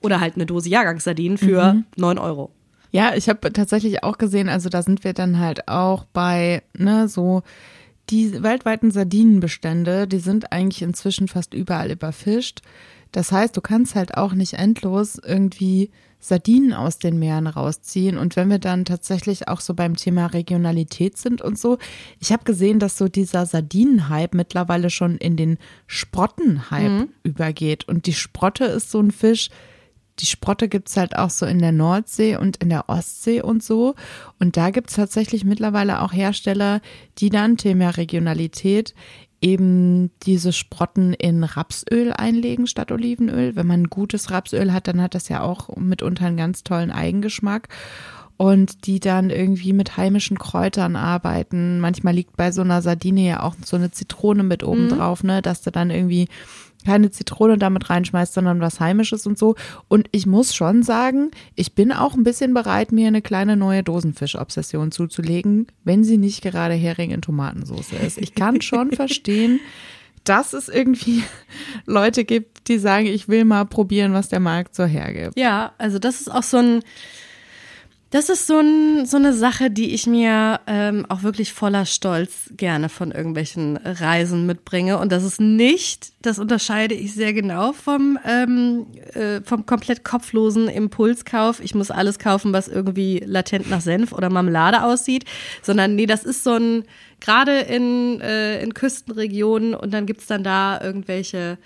Oder 0.00 0.20
halt 0.20 0.34
eine 0.34 0.46
Dose 0.46 0.68
Jahrgangssardinen 0.68 1.38
für 1.38 1.74
mhm. 1.74 1.84
9 1.96 2.18
Euro. 2.18 2.50
Ja, 2.92 3.14
ich 3.14 3.28
habe 3.28 3.52
tatsächlich 3.52 4.02
auch 4.04 4.18
gesehen, 4.18 4.48
also 4.48 4.68
da 4.68 4.82
sind 4.82 5.04
wir 5.04 5.12
dann 5.12 5.38
halt 5.38 5.68
auch 5.68 6.04
bei, 6.04 6.62
ne, 6.76 7.08
so 7.08 7.42
die 8.10 8.42
weltweiten 8.42 8.90
Sardinenbestände, 8.90 10.06
die 10.06 10.18
sind 10.18 10.52
eigentlich 10.52 10.82
inzwischen 10.82 11.28
fast 11.28 11.54
überall 11.54 11.90
überfischt. 11.90 12.60
Das 13.12 13.32
heißt, 13.32 13.56
du 13.56 13.60
kannst 13.60 13.94
halt 13.94 14.16
auch 14.16 14.32
nicht 14.32 14.54
endlos 14.54 15.18
irgendwie 15.22 15.90
Sardinen 16.18 16.72
aus 16.72 16.98
den 16.98 17.18
Meeren 17.18 17.46
rausziehen. 17.46 18.18
Und 18.18 18.36
wenn 18.36 18.50
wir 18.50 18.58
dann 18.58 18.84
tatsächlich 18.84 19.48
auch 19.48 19.60
so 19.60 19.74
beim 19.74 19.96
Thema 19.96 20.26
Regionalität 20.26 21.16
sind 21.16 21.42
und 21.42 21.58
so, 21.58 21.78
ich 22.20 22.32
habe 22.32 22.44
gesehen, 22.44 22.78
dass 22.78 22.98
so 22.98 23.08
dieser 23.08 23.46
Sardinenhype 23.46 24.36
mittlerweile 24.36 24.90
schon 24.90 25.18
in 25.18 25.36
den 25.36 25.58
Sprottenhype 25.86 26.88
mhm. 26.88 27.08
übergeht. 27.22 27.88
Und 27.88 28.06
die 28.06 28.14
Sprotte 28.14 28.64
ist 28.64 28.90
so 28.90 29.00
ein 29.00 29.10
Fisch, 29.10 29.50
die 30.20 30.26
Sprotte 30.26 30.68
gibt's 30.68 30.96
halt 30.96 31.16
auch 31.16 31.30
so 31.30 31.44
in 31.44 31.58
der 31.58 31.72
Nordsee 31.72 32.36
und 32.36 32.56
in 32.58 32.70
der 32.70 32.88
Ostsee 32.88 33.42
und 33.42 33.62
so. 33.62 33.94
Und 34.38 34.56
da 34.56 34.70
gibt's 34.70 34.94
tatsächlich 34.94 35.44
mittlerweile 35.44 36.00
auch 36.00 36.12
Hersteller, 36.12 36.80
die 37.18 37.28
dann 37.28 37.56
Thema 37.56 37.90
Regionalität 37.90 38.94
eben 39.40 40.10
diese 40.22 40.52
Sprotten 40.52 41.12
in 41.12 41.44
Rapsöl 41.44 42.12
einlegen 42.12 42.66
statt 42.66 42.90
Olivenöl. 42.90 43.56
Wenn 43.56 43.66
man 43.66 43.84
gutes 43.84 44.30
Rapsöl 44.30 44.72
hat, 44.72 44.88
dann 44.88 45.00
hat 45.00 45.14
das 45.14 45.28
ja 45.28 45.42
auch 45.42 45.76
mitunter 45.76 46.26
einen 46.26 46.36
ganz 46.36 46.62
tollen 46.62 46.90
Eigengeschmack. 46.90 47.68
Und 48.38 48.86
die 48.86 49.00
dann 49.00 49.30
irgendwie 49.30 49.72
mit 49.72 49.96
heimischen 49.96 50.38
Kräutern 50.38 50.94
arbeiten. 50.94 51.80
Manchmal 51.80 52.12
liegt 52.12 52.36
bei 52.36 52.52
so 52.52 52.60
einer 52.60 52.82
Sardine 52.82 53.26
ja 53.26 53.42
auch 53.42 53.54
so 53.64 53.76
eine 53.76 53.90
Zitrone 53.90 54.42
mit 54.42 54.62
oben 54.62 54.84
mhm. 54.84 54.90
drauf, 54.90 55.24
ne, 55.24 55.40
dass 55.40 55.62
du 55.62 55.70
dann 55.70 55.88
irgendwie 55.88 56.28
keine 56.86 57.10
Zitrone 57.10 57.58
damit 57.58 57.90
reinschmeißt, 57.90 58.32
sondern 58.32 58.60
was 58.60 58.78
Heimisches 58.78 59.26
und 59.26 59.36
so. 59.36 59.56
Und 59.88 60.08
ich 60.12 60.24
muss 60.24 60.54
schon 60.54 60.84
sagen, 60.84 61.32
ich 61.56 61.74
bin 61.74 61.92
auch 61.92 62.14
ein 62.14 62.22
bisschen 62.22 62.54
bereit, 62.54 62.92
mir 62.92 63.08
eine 63.08 63.22
kleine 63.22 63.56
neue 63.56 63.82
Dosenfisch-Obsession 63.82 64.92
zuzulegen, 64.92 65.66
wenn 65.82 66.04
sie 66.04 66.16
nicht 66.16 66.42
gerade 66.42 66.74
Hering 66.74 67.10
in 67.10 67.22
Tomatensauce 67.22 67.92
ist. 68.06 68.18
Ich 68.18 68.34
kann 68.34 68.60
schon 68.60 68.92
verstehen, 68.92 69.58
dass 70.22 70.52
es 70.52 70.68
irgendwie 70.68 71.24
Leute 71.86 72.24
gibt, 72.24 72.68
die 72.68 72.78
sagen, 72.78 73.06
ich 73.06 73.28
will 73.28 73.44
mal 73.44 73.64
probieren, 73.64 74.12
was 74.12 74.28
der 74.28 74.40
Markt 74.40 74.74
so 74.76 74.84
hergibt. 74.84 75.38
Ja, 75.38 75.72
also 75.78 75.98
das 75.98 76.20
ist 76.20 76.30
auch 76.30 76.44
so 76.44 76.58
ein 76.58 76.82
das 78.16 78.30
ist 78.30 78.46
so, 78.46 78.60
ein, 78.60 79.04
so 79.04 79.18
eine 79.18 79.34
Sache, 79.34 79.70
die 79.70 79.92
ich 79.92 80.06
mir 80.06 80.60
ähm, 80.66 81.04
auch 81.10 81.22
wirklich 81.22 81.52
voller 81.52 81.84
Stolz 81.84 82.50
gerne 82.56 82.88
von 82.88 83.12
irgendwelchen 83.12 83.76
Reisen 83.76 84.46
mitbringe. 84.46 84.96
Und 84.96 85.12
das 85.12 85.22
ist 85.22 85.38
nicht, 85.38 86.12
das 86.22 86.38
unterscheide 86.38 86.94
ich 86.94 87.12
sehr 87.12 87.34
genau 87.34 87.74
vom, 87.74 88.18
ähm, 88.24 88.86
äh, 89.12 89.42
vom 89.42 89.66
komplett 89.66 90.02
kopflosen 90.02 90.68
Impulskauf. 90.68 91.60
Ich 91.60 91.74
muss 91.74 91.90
alles 91.90 92.18
kaufen, 92.18 92.54
was 92.54 92.68
irgendwie 92.68 93.22
latent 93.22 93.68
nach 93.68 93.82
Senf 93.82 94.12
oder 94.12 94.30
Marmelade 94.30 94.82
aussieht. 94.82 95.26
Sondern 95.60 95.94
nee, 95.94 96.06
das 96.06 96.24
ist 96.24 96.42
so 96.42 96.54
ein, 96.54 96.84
gerade 97.20 97.58
in, 97.58 98.22
äh, 98.22 98.62
in 98.62 98.72
Küstenregionen 98.72 99.74
und 99.74 99.92
dann 99.92 100.06
gibt's 100.06 100.26
dann 100.26 100.42
da 100.42 100.80
irgendwelche 100.80 101.58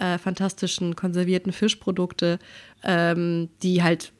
äh, 0.00 0.16
fantastischen 0.16 0.96
konservierten 0.96 1.52
Fischprodukte, 1.52 2.38
ähm, 2.82 3.50
die 3.62 3.82
halt 3.82 4.12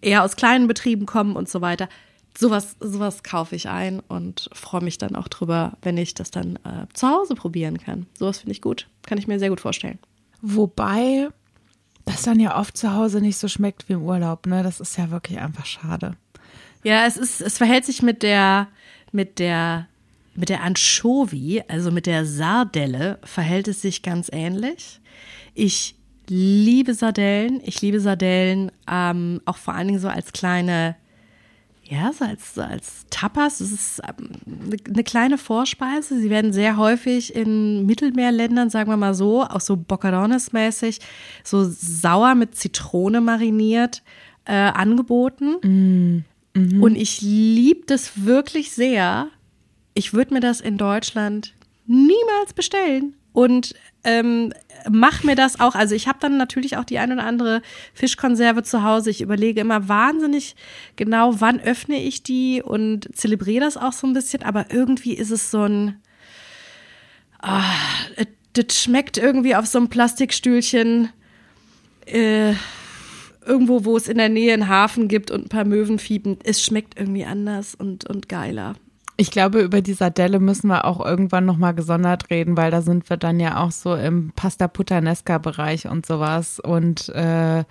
eher 0.00 0.24
aus 0.24 0.36
kleinen 0.36 0.66
Betrieben 0.66 1.06
kommen 1.06 1.36
und 1.36 1.48
so 1.48 1.60
weiter. 1.60 1.88
Sowas, 2.36 2.76
sowas 2.80 3.22
kaufe 3.22 3.56
ich 3.56 3.68
ein 3.68 4.00
und 4.00 4.48
freue 4.52 4.82
mich 4.82 4.98
dann 4.98 5.16
auch 5.16 5.28
drüber, 5.28 5.76
wenn 5.82 5.98
ich 5.98 6.14
das 6.14 6.30
dann 6.30 6.56
äh, 6.56 6.86
zu 6.92 7.08
Hause 7.08 7.34
probieren 7.34 7.78
kann. 7.78 8.06
Sowas 8.18 8.38
finde 8.38 8.52
ich 8.52 8.62
gut. 8.62 8.88
Kann 9.02 9.18
ich 9.18 9.26
mir 9.26 9.38
sehr 9.38 9.50
gut 9.50 9.60
vorstellen. 9.60 9.98
Wobei 10.40 11.28
das 12.04 12.22
dann 12.22 12.40
ja 12.40 12.58
oft 12.58 12.76
zu 12.76 12.94
Hause 12.94 13.20
nicht 13.20 13.36
so 13.36 13.48
schmeckt 13.48 13.88
wie 13.88 13.94
im 13.94 14.02
Urlaub, 14.02 14.46
ne? 14.46 14.62
Das 14.62 14.80
ist 14.80 14.96
ja 14.96 15.10
wirklich 15.10 15.38
einfach 15.38 15.66
schade. 15.66 16.16
Ja, 16.82 17.06
es 17.06 17.16
ist, 17.16 17.40
es 17.40 17.58
verhält 17.58 17.84
sich 17.84 18.02
mit 18.02 18.22
der, 18.22 18.68
mit 19.12 19.38
der, 19.38 19.86
mit 20.34 20.48
der 20.48 20.62
Anchovy, 20.62 21.62
also 21.68 21.90
mit 21.90 22.06
der 22.06 22.24
Sardelle, 22.24 23.18
verhält 23.22 23.68
es 23.68 23.82
sich 23.82 24.02
ganz 24.02 24.30
ähnlich. 24.32 25.00
Ich 25.54 25.96
liebe 26.30 26.94
Sardellen. 26.94 27.60
Ich 27.64 27.82
liebe 27.82 28.00
Sardellen 28.00 28.72
ähm, 28.90 29.40
auch 29.44 29.56
vor 29.56 29.74
allen 29.74 29.88
Dingen 29.88 30.00
so 30.00 30.08
als 30.08 30.32
kleine, 30.32 30.96
ja, 31.84 32.12
so 32.12 32.24
als, 32.24 32.54
so 32.54 32.62
als 32.62 33.04
Tapas. 33.10 33.60
Es 33.60 33.72
ist 33.72 34.02
ähm, 34.08 34.80
eine 34.88 35.04
kleine 35.04 35.36
Vorspeise. 35.36 36.20
Sie 36.20 36.30
werden 36.30 36.52
sehr 36.52 36.76
häufig 36.76 37.34
in 37.34 37.84
Mittelmeerländern, 37.84 38.70
sagen 38.70 38.90
wir 38.90 38.96
mal 38.96 39.14
so, 39.14 39.42
auch 39.42 39.60
so 39.60 39.74
Boccarones-mäßig, 39.74 41.00
so 41.44 41.64
sauer 41.68 42.34
mit 42.34 42.54
Zitrone 42.54 43.20
mariniert 43.20 44.02
äh, 44.46 44.52
angeboten. 44.54 45.56
Mm. 45.62 46.24
Mhm. 46.54 46.82
Und 46.82 46.96
ich 46.96 47.20
liebe 47.20 47.82
das 47.86 48.24
wirklich 48.24 48.72
sehr. 48.72 49.28
Ich 49.94 50.14
würde 50.14 50.34
mir 50.34 50.40
das 50.40 50.60
in 50.60 50.78
Deutschland 50.78 51.54
niemals 51.86 52.52
bestellen. 52.54 53.14
Und 53.32 53.74
ähm, 54.02 54.52
mach 54.88 55.22
mir 55.24 55.36
das 55.36 55.60
auch. 55.60 55.74
Also 55.74 55.94
ich 55.94 56.08
habe 56.08 56.18
dann 56.20 56.36
natürlich 56.36 56.76
auch 56.76 56.84
die 56.84 56.98
ein 56.98 57.12
oder 57.12 57.24
andere 57.24 57.62
Fischkonserve 57.94 58.62
zu 58.62 58.82
Hause. 58.82 59.10
Ich 59.10 59.20
überlege 59.20 59.60
immer 59.60 59.88
wahnsinnig 59.88 60.56
genau, 60.96 61.40
wann 61.40 61.60
öffne 61.60 62.02
ich 62.02 62.22
die 62.22 62.62
und 62.62 63.14
zelebriere 63.14 63.64
das 63.64 63.76
auch 63.76 63.92
so 63.92 64.06
ein 64.06 64.14
bisschen. 64.14 64.42
Aber 64.42 64.66
irgendwie 64.70 65.14
ist 65.14 65.30
es 65.30 65.50
so 65.50 65.64
ein, 65.64 66.00
ah, 67.40 67.62
das 68.54 68.82
schmeckt 68.82 69.18
irgendwie 69.18 69.54
auf 69.54 69.66
so 69.66 69.78
einem 69.78 69.88
Plastikstühlchen. 69.88 71.10
Äh, 72.06 72.54
irgendwo, 73.44 73.84
wo 73.84 73.96
es 73.96 74.08
in 74.08 74.18
der 74.18 74.28
Nähe 74.28 74.52
einen 74.52 74.68
Hafen 74.68 75.08
gibt 75.08 75.30
und 75.30 75.46
ein 75.46 75.48
paar 75.48 75.64
Möwen 75.64 75.98
fiepen. 75.98 76.38
Es 76.44 76.62
schmeckt 76.62 76.98
irgendwie 76.98 77.24
anders 77.24 77.74
und, 77.74 78.08
und 78.08 78.28
geiler. 78.28 78.74
Ich 79.20 79.30
glaube, 79.30 79.60
über 79.60 79.82
die 79.82 79.92
Sardelle 79.92 80.40
müssen 80.40 80.68
wir 80.68 80.86
auch 80.86 81.04
irgendwann 81.04 81.44
nochmal 81.44 81.74
gesondert 81.74 82.30
reden, 82.30 82.56
weil 82.56 82.70
da 82.70 82.80
sind 82.80 83.10
wir 83.10 83.18
dann 83.18 83.38
ja 83.38 83.62
auch 83.62 83.70
so 83.70 83.94
im 83.94 84.32
Pasta 84.34 84.66
Puttanesca 84.66 85.36
Bereich 85.36 85.86
und 85.86 86.06
sowas 86.06 86.58
und 86.58 87.10
äh, 87.10 87.64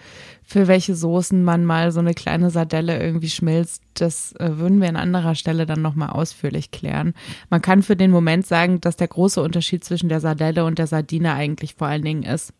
für 0.43 0.68
welche 0.68 0.93
Soßen 0.93 1.43
man 1.43 1.66
mal 1.66 1.91
so 1.91 2.02
eine 2.02 2.14
kleine 2.14 2.52
Sardelle 2.52 3.02
irgendwie 3.02 3.32
schmilzt, 3.32 3.82
das 3.95 4.34
äh, 4.34 4.60
würden 4.60 4.80
wir 4.80 4.89
an 4.89 4.95
anderer 4.95 5.34
Stelle 5.34 5.66
dann 5.66 5.82
nochmal 5.82 6.12
ausführlich 6.12 6.70
klären. 6.70 7.16
Man 7.50 7.64
kann 7.64 7.82
für 7.82 7.95
den 7.95 8.12
Moment 8.12 8.45
sagen, 8.45 8.80
dass 8.80 8.95
der 8.95 9.08
große 9.08 9.41
Unterschied 9.41 9.84
zwischen 9.84 10.08
der 10.08 10.20
Sardelle 10.20 10.66
und 10.66 10.78
der 10.78 10.86
Sardine 10.86 11.34
eigentlich 11.34 11.74
vor 11.74 11.88
allen 11.88 12.04
Dingen 12.04 12.22
ist, 12.22 12.54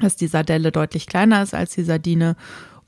dass 0.00 0.16
die 0.16 0.28
Sardelle 0.28 0.72
deutlich 0.72 1.06
kleiner 1.06 1.42
ist 1.42 1.52
als 1.52 1.74
die 1.74 1.84
Sardine 1.84 2.34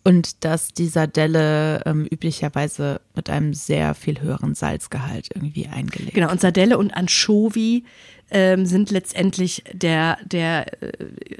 und 0.08 0.42
dass 0.42 0.72
die 0.72 0.86
Sardelle 0.86 1.82
ähm, 1.84 2.06
üblicherweise 2.06 3.02
mit 3.14 3.28
einem 3.28 3.52
sehr 3.52 3.92
viel 3.92 4.22
höheren 4.22 4.54
Salzgehalt 4.54 5.28
irgendwie 5.34 5.66
eingelegt 5.66 6.14
Genau, 6.14 6.30
und 6.30 6.40
Sardelle 6.40 6.78
und 6.78 6.92
Anchovy 6.92 7.84
ähm, 8.30 8.64
sind 8.64 8.90
letztendlich 8.90 9.64
der, 9.70 10.16
der, 10.24 10.82
äh, 10.82 10.92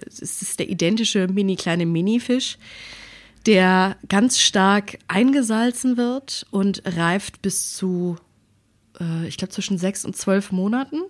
es 0.06 0.20
ist 0.20 0.58
der 0.58 0.68
identische 0.68 1.28
mini 1.28 1.56
kleine 1.56 1.86
Minifisch, 1.86 2.58
der 3.46 3.96
ganz 4.06 4.38
stark 4.38 4.98
eingesalzen 5.08 5.96
wird 5.96 6.46
und 6.50 6.82
reift 6.84 7.40
bis 7.40 7.74
zu, 7.74 8.16
äh, 9.00 9.26
ich 9.28 9.38
glaube, 9.38 9.50
zwischen 9.50 9.78
sechs 9.78 10.04
und 10.04 10.14
zwölf 10.14 10.52
Monaten. 10.52 11.00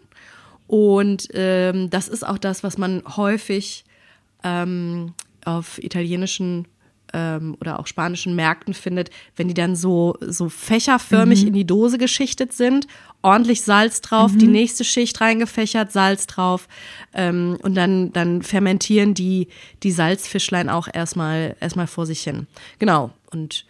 Und 0.68 1.26
ähm, 1.32 1.90
das 1.90 2.06
ist 2.06 2.24
auch 2.24 2.38
das, 2.38 2.62
was 2.62 2.78
man 2.78 3.02
häufig 3.16 3.84
ähm, 4.44 5.14
auf 5.44 5.82
italienischen 5.82 6.68
ähm, 7.12 7.56
oder 7.60 7.78
auch 7.78 7.86
spanischen 7.86 8.34
Märkten 8.34 8.74
findet, 8.74 9.10
wenn 9.36 9.48
die 9.48 9.54
dann 9.54 9.76
so, 9.76 10.16
so 10.20 10.48
fächerförmig 10.48 11.42
mhm. 11.42 11.48
in 11.48 11.54
die 11.54 11.66
Dose 11.66 11.98
geschichtet 11.98 12.52
sind, 12.52 12.86
ordentlich 13.22 13.62
Salz 13.62 14.00
drauf, 14.00 14.32
mhm. 14.32 14.38
die 14.38 14.46
nächste 14.46 14.84
Schicht 14.84 15.20
reingefächert, 15.20 15.92
Salz 15.92 16.26
drauf 16.26 16.68
ähm, 17.14 17.58
und 17.62 17.74
dann, 17.74 18.12
dann 18.12 18.42
fermentieren 18.42 19.14
die, 19.14 19.48
die 19.82 19.90
Salzfischlein 19.90 20.68
auch 20.68 20.88
erstmal, 20.92 21.56
erstmal 21.60 21.86
vor 21.86 22.06
sich 22.06 22.20
hin. 22.20 22.46
Genau. 22.78 23.10
Und 23.30 23.66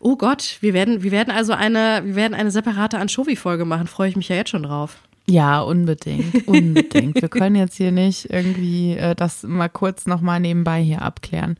oh 0.00 0.16
Gott, 0.16 0.58
wir 0.60 0.74
werden, 0.74 1.02
wir 1.02 1.12
werden 1.12 1.30
also 1.30 1.52
eine, 1.52 2.02
wir 2.04 2.16
werden 2.16 2.34
eine 2.34 2.50
separate 2.50 2.98
Anchovy-Folge 2.98 3.64
machen, 3.64 3.86
freue 3.86 4.08
ich 4.08 4.16
mich 4.16 4.28
ja 4.28 4.36
jetzt 4.36 4.50
schon 4.50 4.64
drauf. 4.64 4.98
Ja, 5.28 5.60
unbedingt, 5.60 6.48
unbedingt. 6.48 7.22
Wir 7.22 7.28
können 7.28 7.54
jetzt 7.54 7.76
hier 7.76 7.92
nicht 7.92 8.30
irgendwie 8.30 8.96
äh, 8.96 9.14
das 9.14 9.44
mal 9.44 9.68
kurz 9.68 10.06
nochmal 10.06 10.40
nebenbei 10.40 10.82
hier 10.82 11.02
abklären. 11.02 11.56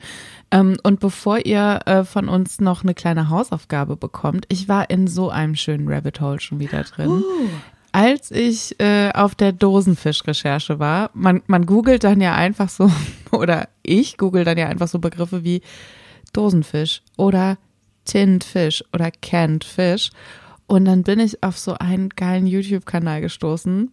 Ähm, 0.52 0.76
und 0.82 1.00
bevor 1.00 1.44
ihr 1.44 1.80
äh, 1.86 2.04
von 2.04 2.28
uns 2.28 2.60
noch 2.60 2.84
eine 2.84 2.94
kleine 2.94 3.30
Hausaufgabe 3.30 3.96
bekommt, 3.96 4.44
ich 4.48 4.68
war 4.68 4.90
in 4.90 5.06
so 5.06 5.30
einem 5.30 5.56
schönen 5.56 5.88
Rabbit 5.88 6.20
Hole 6.20 6.40
schon 6.40 6.60
wieder 6.60 6.84
drin. 6.84 7.08
Uh. 7.08 7.48
Als 7.90 8.30
ich 8.30 8.78
äh, 8.78 9.10
auf 9.12 9.34
der 9.34 9.52
Dosenfisch-Recherche 9.52 10.78
war, 10.78 11.10
man, 11.14 11.42
man 11.46 11.66
googelt 11.66 12.04
dann 12.04 12.20
ja 12.20 12.34
einfach 12.34 12.68
so, 12.68 12.90
oder 13.32 13.68
ich 13.82 14.18
google 14.18 14.44
dann 14.44 14.58
ja 14.58 14.68
einfach 14.68 14.88
so 14.88 14.98
Begriffe 14.98 15.42
wie 15.42 15.62
Dosenfisch 16.34 17.02
oder 17.16 17.56
Tinned 18.04 18.44
Fish 18.44 18.84
oder 18.92 19.10
Canned 19.10 19.64
Fish. 19.64 20.10
Und 20.66 20.84
dann 20.84 21.02
bin 21.02 21.18
ich 21.18 21.42
auf 21.42 21.58
so 21.58 21.74
einen 21.74 22.10
geilen 22.10 22.46
YouTube-Kanal 22.46 23.22
gestoßen. 23.22 23.90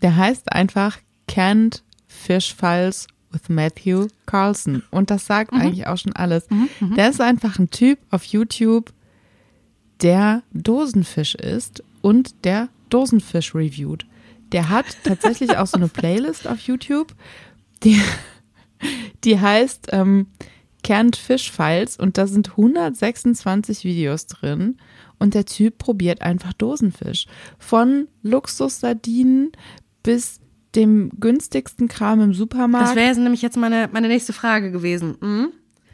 Der 0.00 0.16
heißt 0.16 0.52
einfach 0.52 0.98
Canned 1.28 1.82
Fish 2.06 2.54
Files 2.54 3.06
with 3.32 3.48
Matthew 3.48 4.08
Carlson. 4.26 4.82
Und 4.90 5.10
das 5.10 5.26
sagt 5.26 5.52
mhm. 5.52 5.60
eigentlich 5.60 5.86
auch 5.86 5.98
schon 5.98 6.14
alles. 6.14 6.48
Mhm, 6.50 6.68
mhm, 6.80 6.94
der 6.94 7.10
ist 7.10 7.20
einfach 7.20 7.58
ein 7.58 7.70
Typ 7.70 7.98
auf 8.10 8.24
YouTube, 8.24 8.92
der 10.02 10.42
Dosenfisch 10.52 11.34
isst 11.34 11.82
und 12.00 12.44
der 12.44 12.68
Dosenfisch 12.90 13.54
reviewt. 13.54 14.06
Der 14.52 14.68
hat 14.68 14.84
tatsächlich 15.04 15.56
auch 15.56 15.66
so 15.66 15.76
eine 15.76 15.88
Playlist 15.88 16.46
auf 16.46 16.60
YouTube, 16.60 17.14
die, 17.82 18.00
die 19.24 19.40
heißt 19.40 19.88
ähm, 19.92 20.26
Canned 20.82 21.16
Fish 21.16 21.50
Files 21.50 21.96
und 21.96 22.18
da 22.18 22.26
sind 22.26 22.50
126 22.50 23.84
Videos 23.84 24.26
drin 24.26 24.76
und 25.18 25.34
der 25.34 25.46
Typ 25.46 25.78
probiert 25.78 26.20
einfach 26.20 26.52
Dosenfisch. 26.52 27.26
Von 27.58 28.08
Luxussardinen 28.22 29.52
bis 30.02 30.40
dem 30.74 31.10
günstigsten 31.18 31.88
Kram 31.88 32.20
im 32.20 32.34
Supermarkt. 32.34 32.88
Das 32.88 32.96
wäre 32.96 33.18
nämlich 33.20 33.42
jetzt 33.42 33.56
meine, 33.56 33.88
meine 33.92 34.08
nächste 34.08 34.32
Frage 34.32 34.70
gewesen. 34.70 35.16
Mhm. 35.20 35.48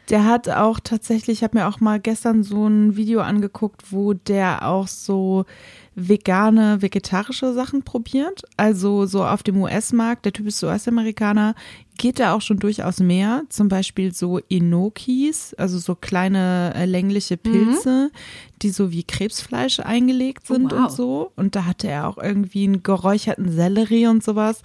Der 0.09 0.25
hat 0.25 0.49
auch 0.49 0.79
tatsächlich, 0.79 1.39
ich 1.39 1.43
habe 1.43 1.59
mir 1.59 1.67
auch 1.67 1.79
mal 1.81 1.99
gestern 1.99 2.41
so 2.41 2.67
ein 2.67 2.95
Video 2.95 3.21
angeguckt, 3.21 3.91
wo 3.91 4.13
der 4.13 4.67
auch 4.67 4.87
so 4.87 5.45
vegane, 5.93 6.81
vegetarische 6.81 7.53
Sachen 7.53 7.83
probiert. 7.83 8.41
Also 8.57 9.05
so 9.05 9.23
auf 9.23 9.43
dem 9.43 9.61
US-Markt, 9.61 10.25
der 10.25 10.33
Typ 10.33 10.47
ist 10.47 10.63
US-Amerikaner, 10.63 11.53
geht 11.99 12.19
da 12.19 12.33
auch 12.33 12.41
schon 12.41 12.57
durchaus 12.57 12.99
mehr. 12.99 13.43
Zum 13.49 13.67
Beispiel 13.67 14.13
so 14.13 14.39
Enokis, 14.49 15.53
also 15.55 15.77
so 15.77 15.93
kleine 15.93 16.73
äh, 16.73 16.85
längliche 16.85 17.35
mhm. 17.35 17.51
Pilze, 17.51 18.09
mhm. 18.11 18.17
die 18.63 18.69
so 18.71 18.91
wie 18.91 19.03
Krebsfleisch 19.03 19.81
eingelegt 19.81 20.45
oh, 20.49 20.53
sind 20.53 20.73
oh, 20.73 20.77
wow. 20.77 20.83
und 20.83 20.91
so. 20.91 21.31
Und 21.35 21.55
da 21.55 21.65
hatte 21.65 21.89
er 21.89 22.07
auch 22.07 22.17
irgendwie 22.17 22.63
einen 22.63 22.81
geräucherten 22.81 23.51
Sellerie 23.51 24.07
und 24.07 24.23
sowas. 24.23 24.63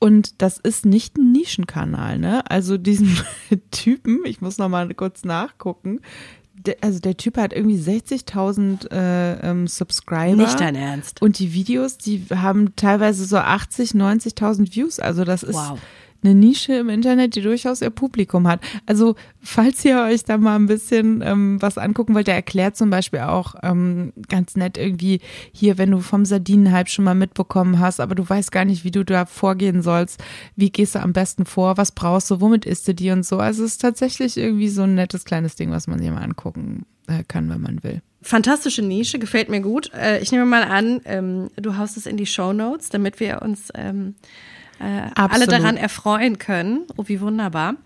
Und 0.00 0.42
das 0.42 0.58
ist 0.58 0.86
nicht 0.86 1.16
ein 1.18 1.32
Nischenkanal, 1.32 2.18
ne? 2.18 2.50
Also 2.50 2.78
diesen 2.78 3.16
Typen, 3.70 4.20
ich 4.24 4.40
muss 4.40 4.58
noch 4.58 4.68
mal 4.68 4.92
kurz 4.94 5.22
nachgucken, 5.24 6.00
der, 6.54 6.76
also 6.80 6.98
der 6.98 7.18
Typ 7.18 7.36
hat 7.36 7.52
irgendwie 7.52 7.78
60.000 7.78 8.90
äh, 8.90 9.50
ähm, 9.50 9.66
Subscriber. 9.66 10.34
Nicht 10.34 10.60
dein 10.60 10.76
Ernst. 10.76 11.20
Und 11.20 11.38
die 11.38 11.52
Videos, 11.52 11.98
die 11.98 12.24
haben 12.34 12.74
teilweise 12.74 13.26
so 13.26 13.36
80, 13.36 13.90
90.000 13.90 14.74
Views. 14.74 14.98
Also 14.98 15.24
das 15.24 15.42
ist 15.42 15.56
wow 15.56 15.78
eine 16.24 16.34
Nische 16.34 16.74
im 16.74 16.88
Internet, 16.88 17.36
die 17.36 17.42
durchaus 17.42 17.82
ihr 17.82 17.90
Publikum 17.90 18.48
hat. 18.48 18.60
Also 18.86 19.14
falls 19.42 19.84
ihr 19.84 20.00
euch 20.00 20.24
da 20.24 20.38
mal 20.38 20.56
ein 20.56 20.66
bisschen 20.66 21.22
ähm, 21.22 21.60
was 21.60 21.78
angucken 21.78 22.14
wollt, 22.14 22.26
der 22.26 22.34
erklärt 22.34 22.76
zum 22.76 22.90
Beispiel 22.90 23.20
auch 23.20 23.54
ähm, 23.62 24.12
ganz 24.28 24.56
nett 24.56 24.78
irgendwie 24.78 25.20
hier, 25.52 25.78
wenn 25.78 25.90
du 25.90 26.00
vom 26.00 26.24
Sardinenhype 26.24 26.88
schon 26.88 27.04
mal 27.04 27.14
mitbekommen 27.14 27.78
hast, 27.78 28.00
aber 28.00 28.14
du 28.14 28.28
weißt 28.28 28.50
gar 28.50 28.64
nicht, 28.64 28.84
wie 28.84 28.90
du 28.90 29.04
da 29.04 29.26
vorgehen 29.26 29.82
sollst, 29.82 30.22
wie 30.56 30.70
gehst 30.70 30.94
du 30.94 31.00
am 31.00 31.12
besten 31.12 31.44
vor, 31.44 31.76
was 31.76 31.92
brauchst 31.92 32.30
du, 32.30 32.40
womit 32.40 32.64
isst 32.64 32.88
du 32.88 32.94
die 32.94 33.10
und 33.10 33.24
so. 33.24 33.38
Also 33.38 33.64
es 33.64 33.72
ist 33.72 33.82
tatsächlich 33.82 34.36
irgendwie 34.36 34.68
so 34.68 34.82
ein 34.82 34.94
nettes 34.94 35.24
kleines 35.24 35.56
Ding, 35.56 35.70
was 35.70 35.86
man 35.86 35.98
sich 35.98 36.10
mal 36.10 36.22
angucken 36.22 36.86
äh, 37.06 37.22
kann, 37.26 37.48
wenn 37.50 37.60
man 37.60 37.82
will. 37.82 38.02
Fantastische 38.22 38.80
Nische, 38.80 39.18
gefällt 39.18 39.50
mir 39.50 39.60
gut. 39.60 39.92
Äh, 39.92 40.20
ich 40.20 40.32
nehme 40.32 40.46
mal 40.46 40.62
an, 40.62 41.02
ähm, 41.04 41.50
du 41.56 41.76
haust 41.76 41.98
es 41.98 42.06
in 42.06 42.16
die 42.16 42.24
Show 42.24 42.54
Notes, 42.54 42.88
damit 42.88 43.20
wir 43.20 43.42
uns 43.42 43.68
ähm, 43.74 44.14
äh, 44.84 45.10
alle 45.14 45.46
daran 45.46 45.76
erfreuen 45.76 46.38
können. 46.38 46.86
Oh, 46.96 47.04
wie 47.06 47.20
wunderbar. 47.20 47.76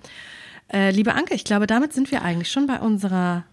Äh, 0.73 0.91
liebe 0.91 1.15
Anke, 1.15 1.35
ich 1.35 1.45
glaube, 1.45 1.67
damit 1.67 1.93
sind 1.93 2.11
wir 2.11 2.23
eigentlich 2.23 2.51
schon 2.51 2.67
bei 2.67 2.81
unserer, 2.81 3.45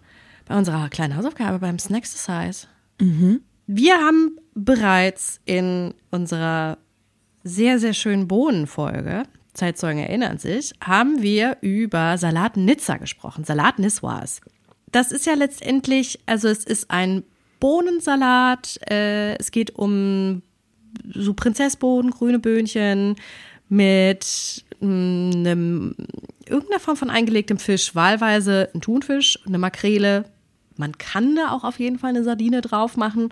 bei 0.46 0.58
unserer 0.58 0.90
kleinen 0.90 1.16
Hausaufgabe 1.16 1.60
beim 1.60 1.80
Snack-Exercise. 1.80 2.68
Mhm. 3.00 3.42
Wir 3.68 3.96
haben 3.96 4.38
bereits 4.54 5.40
in 5.46 5.94
unserer 6.12 6.78
sehr, 7.44 7.80
sehr 7.80 7.94
schönen 7.94 8.28
Bohnenfolge, 8.28 9.24
Zeitzeugen 9.54 10.02
erinnern 10.02 10.38
sich, 10.38 10.74
haben 10.82 11.22
wir 11.22 11.58
über 11.62 12.18
Salat 12.18 12.58
Nizza 12.58 12.98
gesprochen, 12.98 13.46
Salat 13.46 13.80
Niswas. 13.80 14.42
Das 14.92 15.12
ist 15.12 15.26
ja 15.26 15.34
letztendlich, 15.34 16.20
also 16.26 16.48
es 16.48 16.66
ist 16.66 16.92
ein 16.92 17.24
Bohnensalat, 17.60 18.80
äh, 18.90 19.36
es 19.38 19.52
geht 19.52 19.76
um 19.76 20.42
so 21.14 21.34
Prinzessbohnen, 21.34 22.12
grüne 22.12 22.40
Böhnchen 22.40 23.16
mit 23.70 24.64
einem 24.82 25.96
irgendeiner 26.46 26.80
Form 26.80 26.98
von 26.98 27.10
eingelegtem 27.10 27.58
Fisch, 27.58 27.96
wahlweise 27.96 28.70
ein 28.74 28.82
Thunfisch, 28.82 29.40
eine 29.48 29.58
Makrele. 29.58 30.26
Man 30.78 30.98
kann 30.98 31.36
da 31.36 31.52
auch 31.52 31.64
auf 31.64 31.80
jeden 31.80 32.00
Fall 32.00 32.10
eine 32.10 32.24
Sardine 32.24 32.62
drauf 32.62 32.98
machen. 32.98 33.30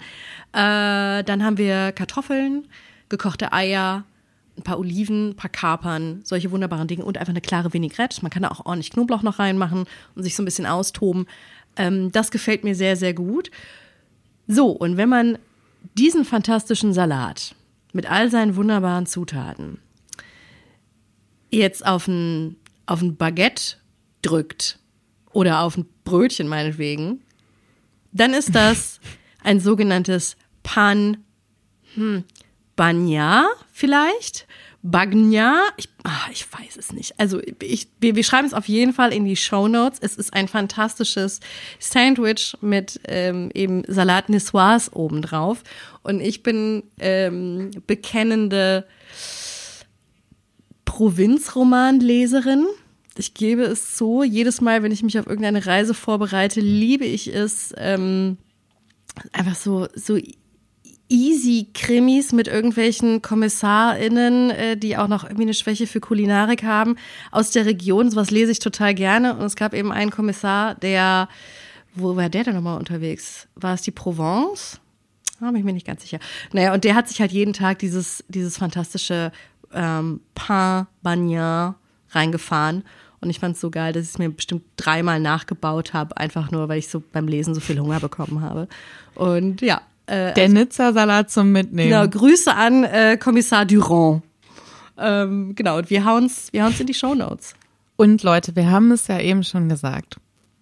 Äh, 0.53 1.23
dann 1.23 1.43
haben 1.43 1.57
wir 1.57 1.91
Kartoffeln, 1.91 2.67
gekochte 3.09 3.51
Eier, 3.51 4.05
ein 4.57 4.63
paar 4.63 4.79
Oliven, 4.79 5.29
ein 5.29 5.35
paar 5.35 5.49
Kapern, 5.49 6.21
solche 6.23 6.51
wunderbaren 6.51 6.87
Dinge 6.87 7.05
und 7.05 7.17
einfach 7.17 7.31
eine 7.31 7.41
klare 7.41 7.73
Vinaigrette. 7.73 8.21
Man 8.21 8.31
kann 8.31 8.43
da 8.43 8.49
auch 8.49 8.65
ordentlich 8.65 8.91
Knoblauch 8.91 9.23
noch 9.23 9.39
reinmachen 9.39 9.85
und 10.15 10.23
sich 10.23 10.35
so 10.35 10.43
ein 10.43 10.45
bisschen 10.45 10.65
austoben. 10.65 11.27
Ähm, 11.75 12.11
das 12.11 12.31
gefällt 12.31 12.63
mir 12.63 12.75
sehr, 12.75 12.95
sehr 12.95 13.13
gut. 13.13 13.51
So, 14.47 14.69
und 14.69 14.97
wenn 14.97 15.09
man 15.09 15.37
diesen 15.95 16.25
fantastischen 16.25 16.93
Salat 16.93 17.55
mit 17.91 18.09
all 18.09 18.29
seinen 18.29 18.55
wunderbaren 18.55 19.05
Zutaten 19.05 19.79
jetzt 21.49 21.85
auf 21.85 22.07
ein, 22.07 22.55
auf 22.85 23.01
ein 23.01 23.15
Baguette 23.15 23.75
drückt 24.21 24.79
oder 25.31 25.61
auf 25.61 25.77
ein 25.77 25.85
Brötchen 26.03 26.47
meinetwegen, 26.47 27.21
dann 28.11 28.33
ist 28.33 28.55
das 28.55 28.99
ein 29.43 29.59
sogenanntes 29.59 30.37
Pan 30.63 31.17
hm, 31.95 32.23
Banya 32.75 33.47
vielleicht. 33.71 34.47
Bagna, 34.85 35.61
ich, 35.77 35.87
ach, 36.03 36.29
ich 36.29 36.45
weiß 36.51 36.75
es 36.75 36.91
nicht. 36.91 37.17
Also 37.17 37.41
ich, 37.61 37.87
wir, 38.01 38.17
wir 38.17 38.23
schreiben 38.25 38.45
es 38.45 38.53
auf 38.53 38.67
jeden 38.67 38.91
Fall 38.91 39.13
in 39.13 39.23
die 39.23 39.37
Show 39.37 39.69
Notes. 39.69 39.97
Es 40.01 40.17
ist 40.17 40.33
ein 40.33 40.49
fantastisches 40.49 41.39
Sandwich 41.79 42.57
mit 42.59 42.99
ähm, 43.07 43.49
eben 43.53 43.83
Salat 43.87 44.27
Niçoise 44.27 44.91
obendrauf. 44.91 45.63
Und 46.03 46.19
ich 46.19 46.43
bin 46.43 46.83
ähm, 46.99 47.71
bekennende 47.87 48.85
Provinzromanleserin. 50.83 52.65
Ich 53.15 53.33
gebe 53.33 53.61
es 53.61 53.97
so, 53.97 54.21
jedes 54.21 54.59
Mal, 54.59 54.83
wenn 54.83 54.91
ich 54.91 55.01
mich 55.01 55.17
auf 55.17 55.27
irgendeine 55.27 55.65
Reise 55.65 55.93
vorbereite, 55.93 56.59
liebe 56.59 57.05
ich 57.05 57.33
es, 57.33 57.73
ähm, 57.77 58.37
einfach 59.31 59.55
so, 59.55 59.87
so 59.95 60.17
easy 61.09 61.67
Krimis 61.73 62.31
mit 62.31 62.47
irgendwelchen 62.47 63.21
KommissarInnen, 63.21 64.49
äh, 64.51 64.77
die 64.77 64.97
auch 64.97 65.07
noch 65.07 65.23
irgendwie 65.23 65.43
eine 65.43 65.53
Schwäche 65.53 65.87
für 65.87 65.99
Kulinarik 65.99 66.63
haben, 66.63 66.95
aus 67.31 67.51
der 67.51 67.65
Region. 67.65 68.09
Sowas 68.09 68.31
lese 68.31 68.51
ich 68.51 68.59
total 68.59 68.93
gerne. 68.93 69.35
Und 69.35 69.45
es 69.45 69.55
gab 69.55 69.73
eben 69.73 69.91
einen 69.91 70.11
Kommissar, 70.11 70.75
der, 70.75 71.27
wo 71.93 72.15
war 72.15 72.29
der 72.29 72.45
denn 72.45 72.55
nochmal 72.55 72.77
unterwegs? 72.77 73.47
War 73.55 73.73
es 73.73 73.81
die 73.81 73.91
Provence? 73.91 74.79
Da 75.39 75.47
bin 75.47 75.57
ich 75.57 75.65
mir 75.65 75.73
nicht 75.73 75.87
ganz 75.87 76.01
sicher. 76.01 76.19
Naja, 76.53 76.73
und 76.73 76.83
der 76.83 76.95
hat 76.95 77.09
sich 77.09 77.19
halt 77.19 77.31
jeden 77.31 77.53
Tag 77.53 77.79
dieses, 77.79 78.23
dieses 78.29 78.57
fantastische 78.57 79.31
ähm, 79.73 80.21
Pain 80.35 80.87
Bagnan 81.01 81.75
reingefahren. 82.11 82.83
Und 83.19 83.29
ich 83.29 83.39
fand 83.39 83.55
es 83.55 83.61
so 83.61 83.69
geil, 83.69 83.93
dass 83.93 84.03
ich 84.03 84.09
es 84.09 84.17
mir 84.17 84.29
bestimmt 84.29 84.63
dreimal 84.75 85.19
nachgebaut 85.19 85.93
habe, 85.93 86.17
einfach 86.17 86.51
nur, 86.51 86.67
weil 86.67 86.79
ich 86.79 86.89
so 86.89 87.01
beim 87.11 87.27
Lesen 87.27 87.55
so 87.55 87.61
viel 87.61 87.79
Hunger 87.79 87.99
bekommen 87.99 88.41
habe. 88.41 88.67
Und 89.15 89.61
ja, 89.61 89.81
äh, 90.05 90.33
Der 90.33 90.43
also, 90.43 90.53
Nizza-Salat 90.53 91.31
zum 91.31 91.51
Mitnehmen. 91.51 91.89
Genau, 91.89 92.07
Grüße 92.07 92.53
an 92.53 92.83
äh, 92.83 93.17
Kommissar 93.17 93.65
Durand. 93.65 94.23
Ähm, 94.97 95.55
genau, 95.55 95.77
und 95.77 95.89
wir 95.89 96.05
hauen's, 96.05 96.49
wir 96.51 96.63
hauen's 96.63 96.79
in 96.79 96.87
die 96.87 96.93
Show 96.93 97.15
Notes. 97.15 97.55
Und 97.95 98.23
Leute, 98.23 98.55
wir 98.55 98.69
haben 98.69 98.91
es 98.91 99.07
ja 99.07 99.19
eben 99.19 99.43
schon 99.43 99.69
gesagt. 99.69 100.17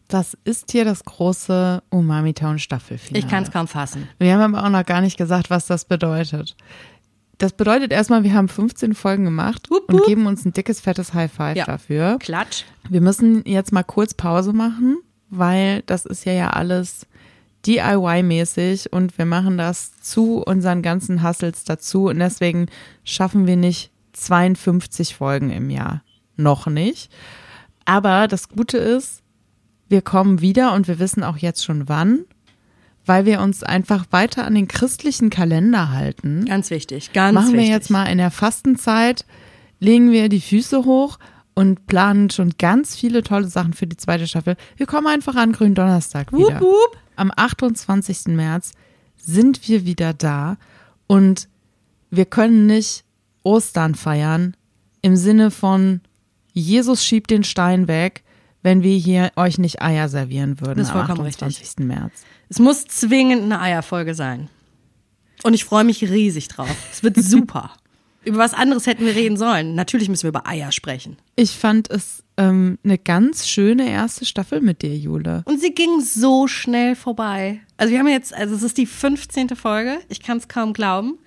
Das 0.07 0.37
ist 0.43 0.71
hier 0.71 0.83
das 0.83 1.05
große 1.05 1.81
Umami 1.89 2.33
Town 2.33 2.59
Staffelfinale. 2.59 3.23
Ich 3.23 3.29
kann 3.31 3.43
es 3.43 3.51
kaum 3.51 3.67
fassen. 3.67 4.09
Wir 4.19 4.33
haben 4.37 4.55
aber 4.55 4.65
auch 4.65 4.69
noch 4.69 4.85
gar 4.85 5.01
nicht 5.01 5.17
gesagt, 5.17 5.49
was 5.49 5.67
das 5.67 5.85
bedeutet. 5.85 6.55
Das 7.37 7.53
bedeutet 7.53 7.91
erstmal, 7.91 8.23
wir 8.23 8.33
haben 8.33 8.49
15 8.49 8.93
Folgen 8.93 9.23
gemacht 9.23 9.71
wupp, 9.71 9.83
wupp. 9.83 10.01
und 10.01 10.05
geben 10.05 10.27
uns 10.27 10.45
ein 10.45 10.53
dickes, 10.53 10.81
fettes 10.81 11.13
High 11.13 11.31
Five 11.31 11.57
ja. 11.57 11.65
dafür. 11.65 12.17
Klatsch. 12.19 12.65
Wir 12.89 13.01
müssen 13.01 13.43
jetzt 13.45 13.71
mal 13.71 13.83
kurz 13.83 14.13
Pause 14.13 14.53
machen, 14.53 14.97
weil 15.29 15.81
das 15.87 16.05
ist 16.05 16.25
ja 16.25 16.33
ja 16.33 16.49
alles 16.51 17.07
DIY-mäßig 17.65 18.91
und 18.91 19.17
wir 19.17 19.25
machen 19.25 19.57
das 19.57 19.99
zu 20.01 20.41
unseren 20.43 20.81
ganzen 20.81 21.23
Hustles 21.23 21.63
dazu 21.63 22.05
und 22.05 22.19
deswegen 22.19 22.67
schaffen 23.03 23.47
wir 23.47 23.55
nicht 23.55 23.91
52 24.13 25.15
Folgen 25.15 25.51
im 25.51 25.69
Jahr. 25.69 26.03
Noch 26.37 26.67
nicht. 26.67 27.11
Aber 27.85 28.27
das 28.27 28.49
Gute 28.49 28.77
ist, 28.77 29.21
wir 29.89 30.01
kommen 30.01 30.41
wieder 30.41 30.73
und 30.73 30.87
wir 30.87 30.99
wissen 30.99 31.23
auch 31.23 31.37
jetzt 31.37 31.63
schon 31.63 31.89
wann, 31.89 32.25
weil 33.05 33.25
wir 33.25 33.41
uns 33.41 33.63
einfach 33.63 34.05
weiter 34.11 34.45
an 34.45 34.55
den 34.55 34.67
christlichen 34.67 35.29
Kalender 35.29 35.91
halten. 35.91 36.45
Ganz 36.45 36.69
wichtig, 36.69 37.13
ganz 37.13 37.35
Machen 37.35 37.53
wir 37.53 37.59
wichtig. 37.59 37.73
jetzt 37.73 37.89
mal 37.89 38.05
in 38.05 38.17
der 38.17 38.31
Fastenzeit, 38.31 39.25
legen 39.79 40.11
wir 40.11 40.29
die 40.29 40.41
Füße 40.41 40.85
hoch 40.85 41.17
und 41.53 41.87
planen 41.87 42.29
schon 42.29 42.53
ganz 42.57 42.95
viele 42.95 43.23
tolle 43.23 43.47
Sachen 43.47 43.73
für 43.73 43.87
die 43.87 43.97
zweite 43.97 44.27
Staffel. 44.27 44.55
Wir 44.77 44.85
kommen 44.85 45.07
einfach 45.07 45.35
an 45.35 45.51
Gründonnerstag 45.51 46.31
wieder. 46.31 46.59
Wup, 46.59 46.61
wup 46.61 46.97
am 47.15 47.31
28. 47.35 48.27
März 48.27 48.71
sind 49.17 49.67
wir 49.67 49.85
wieder 49.85 50.13
da 50.13 50.57
und 51.07 51.47
wir 52.09 52.25
können 52.25 52.65
nicht 52.67 53.03
Ostern 53.43 53.95
feiern 53.95 54.55
im 55.01 55.15
Sinne 55.15 55.51
von 55.51 56.01
Jesus 56.53 57.05
schiebt 57.05 57.31
den 57.31 57.43
Stein 57.43 57.87
weg, 57.87 58.23
wenn 58.61 58.83
wir 58.83 58.97
hier 58.97 59.31
euch 59.35 59.57
nicht 59.57 59.81
Eier 59.81 60.09
servieren 60.09 60.59
würden 60.59 60.79
das 60.79 60.89
ist 60.89 60.93
am 60.93 61.01
28. 61.01 61.59
Richtig. 61.61 61.79
März. 61.79 62.23
Es 62.49 62.59
muss 62.59 62.85
zwingend 62.85 63.43
eine 63.43 63.59
Eierfolge 63.59 64.13
sein. 64.13 64.49
Und 65.43 65.53
ich 65.53 65.65
freue 65.65 65.83
mich 65.83 66.03
riesig 66.03 66.49
drauf. 66.49 66.69
Es 66.91 67.01
wird 67.01 67.15
super. 67.23 67.71
Über 68.23 68.37
was 68.37 68.53
anderes 68.53 68.85
hätten 68.87 69.05
wir 69.05 69.15
reden 69.15 69.37
sollen. 69.37 69.75
Natürlich 69.75 70.09
müssen 70.09 70.23
wir 70.23 70.29
über 70.29 70.47
Eier 70.47 70.71
sprechen. 70.71 71.17
Ich 71.35 71.51
fand 71.51 71.89
es 71.89 72.23
ähm, 72.37 72.77
eine 72.83 72.97
ganz 72.97 73.47
schöne 73.47 73.89
erste 73.89 74.25
Staffel 74.25 74.61
mit 74.61 74.81
dir, 74.81 74.95
Jule. 74.95 75.43
Und 75.45 75.59
sie 75.59 75.73
ging 75.73 76.01
so 76.01 76.47
schnell 76.47 76.95
vorbei. 76.95 77.61
Also 77.77 77.91
wir 77.91 77.99
haben 77.99 78.07
jetzt, 78.07 78.33
also 78.33 78.55
es 78.55 78.63
ist 78.63 78.77
die 78.77 78.85
15. 78.85 79.49
Folge. 79.49 79.99
Ich 80.09 80.21
kann 80.21 80.37
es 80.37 80.47
kaum 80.47 80.73
glauben. 80.73 81.17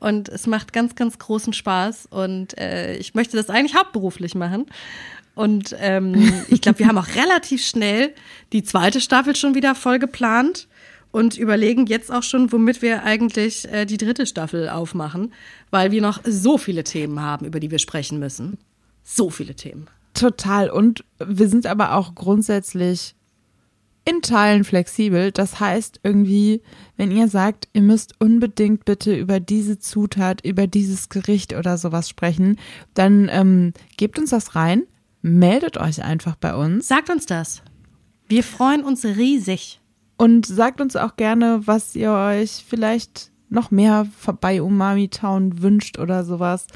Und 0.00 0.28
es 0.28 0.48
macht 0.48 0.72
ganz, 0.72 0.96
ganz 0.96 1.18
großen 1.18 1.52
Spaß. 1.52 2.06
Und 2.10 2.58
äh, 2.58 2.96
ich 2.96 3.14
möchte 3.14 3.36
das 3.36 3.48
eigentlich 3.48 3.76
hauptberuflich 3.76 4.34
machen. 4.34 4.66
Und 5.34 5.74
ähm, 5.78 6.32
ich 6.48 6.60
glaube, 6.60 6.80
wir 6.80 6.88
haben 6.88 6.98
auch 6.98 7.08
relativ 7.14 7.64
schnell 7.64 8.12
die 8.52 8.64
zweite 8.64 9.00
Staffel 9.00 9.36
schon 9.36 9.54
wieder 9.54 9.74
voll 9.74 9.98
geplant 9.98 10.66
und 11.12 11.38
überlegen 11.38 11.86
jetzt 11.86 12.10
auch 12.10 12.22
schon, 12.22 12.50
womit 12.50 12.82
wir 12.82 13.04
eigentlich 13.04 13.70
äh, 13.70 13.84
die 13.84 13.98
dritte 13.98 14.26
Staffel 14.26 14.68
aufmachen, 14.68 15.32
weil 15.70 15.92
wir 15.92 16.02
noch 16.02 16.20
so 16.24 16.58
viele 16.58 16.82
Themen 16.82 17.20
haben, 17.20 17.46
über 17.46 17.60
die 17.60 17.70
wir 17.70 17.78
sprechen 17.78 18.18
müssen. 18.18 18.58
So 19.04 19.30
viele 19.30 19.54
Themen. 19.54 19.86
Total. 20.14 20.70
Und 20.70 21.04
wir 21.24 21.48
sind 21.48 21.66
aber 21.66 21.94
auch 21.94 22.14
grundsätzlich 22.14 23.14
in 24.04 24.20
Teilen 24.22 24.64
flexibel. 24.64 25.32
Das 25.32 25.60
heißt 25.60 26.00
irgendwie, 26.02 26.62
wenn 26.96 27.10
ihr 27.10 27.28
sagt, 27.28 27.68
ihr 27.72 27.82
müsst 27.82 28.14
unbedingt 28.18 28.84
bitte 28.84 29.14
über 29.14 29.38
diese 29.38 29.78
Zutat, 29.78 30.44
über 30.44 30.66
dieses 30.66 31.08
Gericht 31.08 31.54
oder 31.54 31.78
sowas 31.78 32.08
sprechen, 32.08 32.58
dann 32.94 33.28
ähm, 33.30 33.72
gebt 33.96 34.18
uns 34.18 34.30
das 34.30 34.54
rein, 34.54 34.84
meldet 35.20 35.78
euch 35.78 36.02
einfach 36.02 36.36
bei 36.36 36.54
uns. 36.54 36.88
Sagt 36.88 37.10
uns 37.10 37.26
das. 37.26 37.62
Wir 38.28 38.42
freuen 38.42 38.82
uns 38.82 39.04
riesig. 39.04 39.81
Und 40.16 40.46
sagt 40.46 40.80
uns 40.80 40.96
auch 40.96 41.16
gerne, 41.16 41.62
was 41.64 41.94
ihr 41.96 42.12
euch 42.12 42.64
vielleicht 42.66 43.30
noch 43.48 43.70
mehr 43.70 44.06
bei 44.40 44.62
Umami 44.62 45.08
Town 45.08 45.62
wünscht 45.62 45.98
oder 45.98 46.24
sowas. 46.24 46.66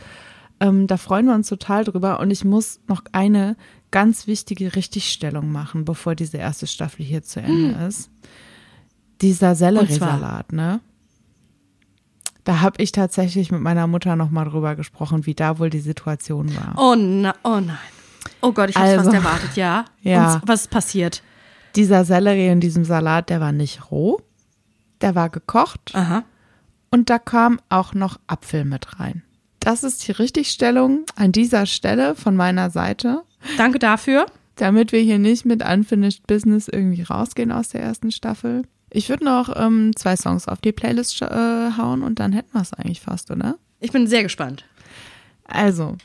Ähm, 0.60 0.86
da 0.86 0.96
freuen 0.96 1.26
wir 1.26 1.34
uns 1.34 1.48
total 1.48 1.84
drüber. 1.84 2.20
Und 2.20 2.30
ich 2.30 2.44
muss 2.44 2.80
noch 2.86 3.02
eine 3.12 3.56
ganz 3.90 4.26
wichtige 4.26 4.74
Richtigstellung 4.76 5.52
machen, 5.52 5.84
bevor 5.84 6.14
diese 6.14 6.36
erste 6.38 6.66
Staffel 6.66 7.04
hier 7.04 7.22
zu 7.22 7.40
Ende 7.40 7.78
hm. 7.78 7.86
ist. 7.86 8.10
Dieser 9.22 9.54
Selleriesalat, 9.54 10.52
ne? 10.52 10.80
Da 12.44 12.60
habe 12.60 12.80
ich 12.80 12.92
tatsächlich 12.92 13.50
mit 13.50 13.60
meiner 13.60 13.86
Mutter 13.86 14.14
noch 14.14 14.30
mal 14.30 14.44
drüber 14.44 14.76
gesprochen, 14.76 15.26
wie 15.26 15.34
da 15.34 15.58
wohl 15.58 15.70
die 15.70 15.80
Situation 15.80 16.54
war. 16.54 16.74
Oh, 16.76 16.94
na, 16.94 17.34
oh 17.42 17.58
nein. 17.58 17.76
Oh 18.40 18.52
Gott, 18.52 18.70
ich 18.70 18.76
habe 18.76 18.86
also, 18.86 19.04
fast 19.04 19.14
erwartet, 19.14 19.56
ja. 19.56 19.84
ja. 20.02 20.34
Und 20.34 20.42
was 20.46 20.62
ist 20.62 20.70
passiert? 20.70 21.22
Dieser 21.76 22.04
Sellerie 22.04 22.48
in 22.48 22.60
diesem 22.60 22.84
Salat, 22.84 23.30
der 23.30 23.40
war 23.40 23.52
nicht 23.52 23.90
roh, 23.90 24.20
der 25.00 25.14
war 25.14 25.28
gekocht. 25.28 25.92
Aha. 25.94 26.24
Und 26.90 27.10
da 27.10 27.18
kam 27.18 27.60
auch 27.68 27.94
noch 27.94 28.18
Apfel 28.26 28.64
mit 28.64 28.98
rein. 28.98 29.22
Das 29.60 29.82
ist 29.82 30.06
die 30.06 30.12
Richtigstellung 30.12 31.04
an 31.16 31.32
dieser 31.32 31.66
Stelle 31.66 32.14
von 32.14 32.36
meiner 32.36 32.70
Seite. 32.70 33.22
Danke 33.56 33.78
dafür. 33.78 34.26
Damit 34.54 34.92
wir 34.92 35.00
hier 35.00 35.18
nicht 35.18 35.44
mit 35.44 35.62
Unfinished 35.62 36.26
Business 36.26 36.68
irgendwie 36.68 37.02
rausgehen 37.02 37.52
aus 37.52 37.68
der 37.68 37.82
ersten 37.82 38.10
Staffel. 38.10 38.62
Ich 38.90 39.08
würde 39.08 39.24
noch 39.24 39.54
ähm, 39.54 39.94
zwei 39.96 40.16
Songs 40.16 40.48
auf 40.48 40.60
die 40.60 40.72
Playlist 40.72 41.20
äh, 41.20 41.26
hauen 41.76 42.02
und 42.02 42.20
dann 42.20 42.32
hätten 42.32 42.54
wir 42.54 42.62
es 42.62 42.72
eigentlich 42.72 43.00
fast, 43.00 43.30
oder? 43.30 43.58
Ich 43.80 43.92
bin 43.92 44.06
sehr 44.06 44.22
gespannt. 44.22 44.64
Also, 45.44 45.96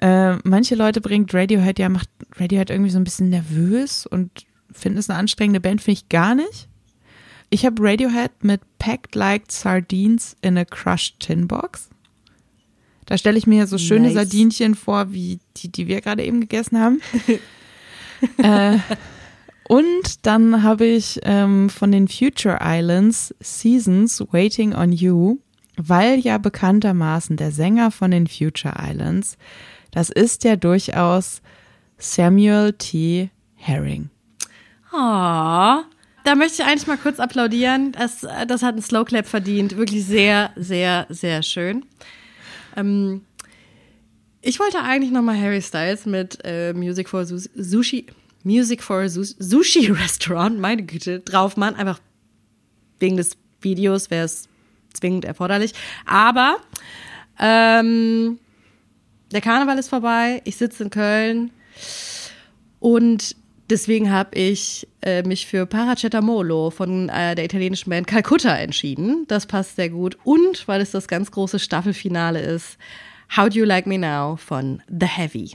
äh, 0.00 0.36
manche 0.44 0.74
Leute 0.74 1.00
bringt 1.00 1.34
Radiohead 1.34 1.78
ja, 1.78 1.88
macht 1.88 2.08
Radiohead 2.36 2.70
irgendwie 2.70 2.90
so 2.90 2.98
ein 2.98 3.04
bisschen 3.04 3.28
nervös 3.28 4.06
und 4.06 4.46
finde 4.72 5.00
es 5.00 5.10
eine 5.10 5.18
anstrengende 5.18 5.60
Band, 5.60 5.82
finde 5.82 6.00
ich 6.00 6.08
gar 6.08 6.34
nicht. 6.34 6.68
Ich 7.50 7.66
habe 7.66 7.82
Radiohead 7.82 8.32
mit 8.42 8.60
Packed 8.78 9.14
Like 9.14 9.50
Sardines 9.50 10.36
in 10.40 10.56
a 10.56 10.64
Crushed 10.64 11.20
Tin 11.20 11.46
Box. 11.46 11.90
Da 13.06 13.18
stelle 13.18 13.36
ich 13.36 13.46
mir 13.46 13.66
so 13.66 13.78
schöne 13.78 14.06
nice. 14.06 14.14
Sardinchen 14.14 14.74
vor, 14.74 15.12
wie 15.12 15.38
die, 15.58 15.70
die 15.70 15.86
wir 15.86 16.00
gerade 16.00 16.24
eben 16.24 16.40
gegessen 16.40 16.80
haben. 16.80 17.00
äh, 18.38 18.78
und 19.68 20.24
dann 20.26 20.62
habe 20.62 20.86
ich 20.86 21.20
ähm, 21.24 21.68
von 21.68 21.92
den 21.92 22.08
Future 22.08 22.58
Islands 22.62 23.34
Seasons 23.40 24.24
Waiting 24.32 24.74
on 24.74 24.92
You, 24.92 25.38
weil 25.76 26.20
ja 26.20 26.38
bekanntermaßen 26.38 27.36
der 27.36 27.52
Sänger 27.52 27.90
von 27.90 28.12
den 28.12 28.26
Future 28.28 28.76
Islands, 28.78 29.36
das 29.90 30.08
ist 30.08 30.44
ja 30.44 30.56
durchaus 30.56 31.42
Samuel 31.98 32.72
T. 32.72 33.30
Herring. 33.56 34.10
Oh, 34.92 35.82
da 36.24 36.34
möchte 36.36 36.62
ich 36.62 36.68
eigentlich 36.68 36.86
mal 36.86 36.98
kurz 36.98 37.18
applaudieren. 37.18 37.92
Das, 37.92 38.26
das 38.46 38.62
hat 38.62 38.76
ein 38.76 38.82
Slow 38.82 39.04
Clap 39.04 39.26
verdient. 39.26 39.76
Wirklich 39.76 40.04
sehr, 40.04 40.52
sehr, 40.56 41.06
sehr 41.08 41.42
schön. 41.42 41.84
Ähm, 42.76 43.22
Ich 44.42 44.58
wollte 44.60 44.80
eigentlich 44.82 45.12
nochmal 45.12 45.40
Harry 45.40 45.62
Styles 45.62 46.04
mit 46.06 46.38
äh, 46.44 46.72
Music 46.74 47.08
for 47.08 47.24
Sushi, 47.24 48.06
Music 48.44 48.82
for 48.82 49.08
Sushi 49.08 49.86
Restaurant, 49.90 50.58
meine 50.58 50.82
Güte, 50.82 51.20
drauf 51.20 51.56
machen. 51.56 51.76
Einfach 51.76 52.00
wegen 52.98 53.16
des 53.16 53.36
Videos 53.60 54.10
wäre 54.10 54.24
es 54.26 54.48
zwingend 54.92 55.24
erforderlich. 55.24 55.72
Aber 56.06 56.56
ähm, 57.38 58.38
der 59.32 59.40
Karneval 59.40 59.78
ist 59.78 59.88
vorbei, 59.88 60.42
ich 60.44 60.56
sitze 60.56 60.84
in 60.84 60.90
Köln 60.90 61.50
und 62.80 63.36
deswegen 63.70 64.10
habe 64.10 64.36
ich 64.38 64.88
äh, 65.02 65.22
mich 65.22 65.46
für 65.46 65.66
Paracetamolo 65.66 66.70
von 66.70 67.08
äh, 67.08 67.34
der 67.34 67.44
italienischen 67.44 67.90
Band 67.90 68.06
Calcutta 68.06 68.56
entschieden. 68.56 69.24
Das 69.28 69.46
passt 69.46 69.76
sehr 69.76 69.90
gut 69.90 70.18
und 70.24 70.66
weil 70.68 70.80
es 70.80 70.90
das 70.90 71.08
ganz 71.08 71.30
große 71.30 71.58
Staffelfinale 71.58 72.40
ist, 72.40 72.78
How 73.36 73.48
Do 73.48 73.60
You 73.60 73.64
Like 73.64 73.86
Me 73.86 73.98
Now 73.98 74.36
von 74.36 74.82
The 74.88 75.06
Heavy. 75.06 75.52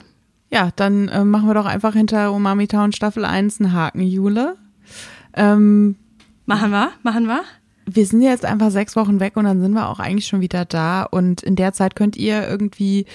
Ja, 0.51 0.71
dann 0.75 1.09
äh, 1.09 1.23
machen 1.23 1.47
wir 1.47 1.53
doch 1.53 1.65
einfach 1.65 1.93
hinter 1.93 2.31
Umami 2.31 2.67
Town 2.67 2.93
Staffel 2.93 3.25
1 3.25 3.59
einen 3.59 3.73
Haken, 3.73 4.01
Jule. 4.01 4.57
Ähm, 5.33 5.95
machen 6.45 6.71
wir, 6.71 6.91
machen 7.03 7.27
wir 7.27 7.43
wir 7.87 8.05
sind 8.05 8.21
jetzt 8.21 8.45
einfach 8.45 8.69
sechs 8.69 8.95
Wochen 8.95 9.19
weg 9.19 9.37
und 9.37 9.45
dann 9.45 9.61
sind 9.61 9.73
wir 9.73 9.89
auch 9.89 9.99
eigentlich 9.99 10.27
schon 10.27 10.41
wieder 10.41 10.65
da. 10.65 11.03
Und 11.03 11.41
in 11.41 11.55
der 11.55 11.71
Zeit 11.71 11.95
könnt 11.95 12.17
ihr 12.17 12.47
irgendwie 12.47 13.05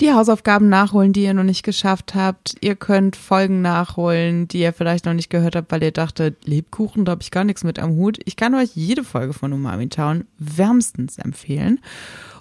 die 0.00 0.12
Hausaufgaben 0.12 0.68
nachholen, 0.68 1.12
die 1.12 1.22
ihr 1.22 1.34
noch 1.34 1.44
nicht 1.44 1.62
geschafft 1.62 2.14
habt. 2.14 2.56
Ihr 2.60 2.76
könnt 2.76 3.16
Folgen 3.16 3.62
nachholen, 3.62 4.48
die 4.48 4.60
ihr 4.60 4.72
vielleicht 4.72 5.06
noch 5.06 5.14
nicht 5.14 5.30
gehört 5.30 5.56
habt, 5.56 5.72
weil 5.72 5.82
ihr 5.82 5.92
dachtet, 5.92 6.46
Lebkuchen, 6.46 7.04
da 7.04 7.12
habe 7.12 7.22
ich 7.22 7.30
gar 7.30 7.44
nichts 7.44 7.64
mit 7.64 7.78
am 7.78 7.96
Hut. 7.96 8.18
Ich 8.24 8.36
kann 8.36 8.54
euch 8.54 8.70
jede 8.74 9.04
Folge 9.04 9.32
von 9.32 9.52
Umami 9.52 9.88
Town 9.88 10.24
wärmstens 10.38 11.18
empfehlen. 11.18 11.80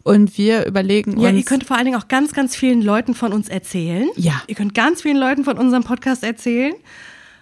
Und 0.04 0.38
wir 0.38 0.68
überlegen 0.68 1.14
uns. 1.14 1.24
Ja, 1.24 1.32
ihr 1.32 1.44
könnt 1.44 1.64
vor 1.64 1.78
allen 1.78 1.86
Dingen 1.86 1.98
auch 1.98 2.08
ganz, 2.08 2.34
ganz 2.34 2.56
vielen 2.56 2.82
Leuten 2.82 3.16
von 3.16 3.34
uns 3.34 3.50
erzählen. 3.50 4.08
Ja. 4.16 4.42
Ihr 4.46 4.54
könnt 4.54 4.76
ganz 4.76 5.02
vielen 5.02 5.18
Leuten 5.18 5.44
von 5.44 5.58
unserem 5.58 5.84
Podcast 5.84 6.24
erzählen. 6.24 6.74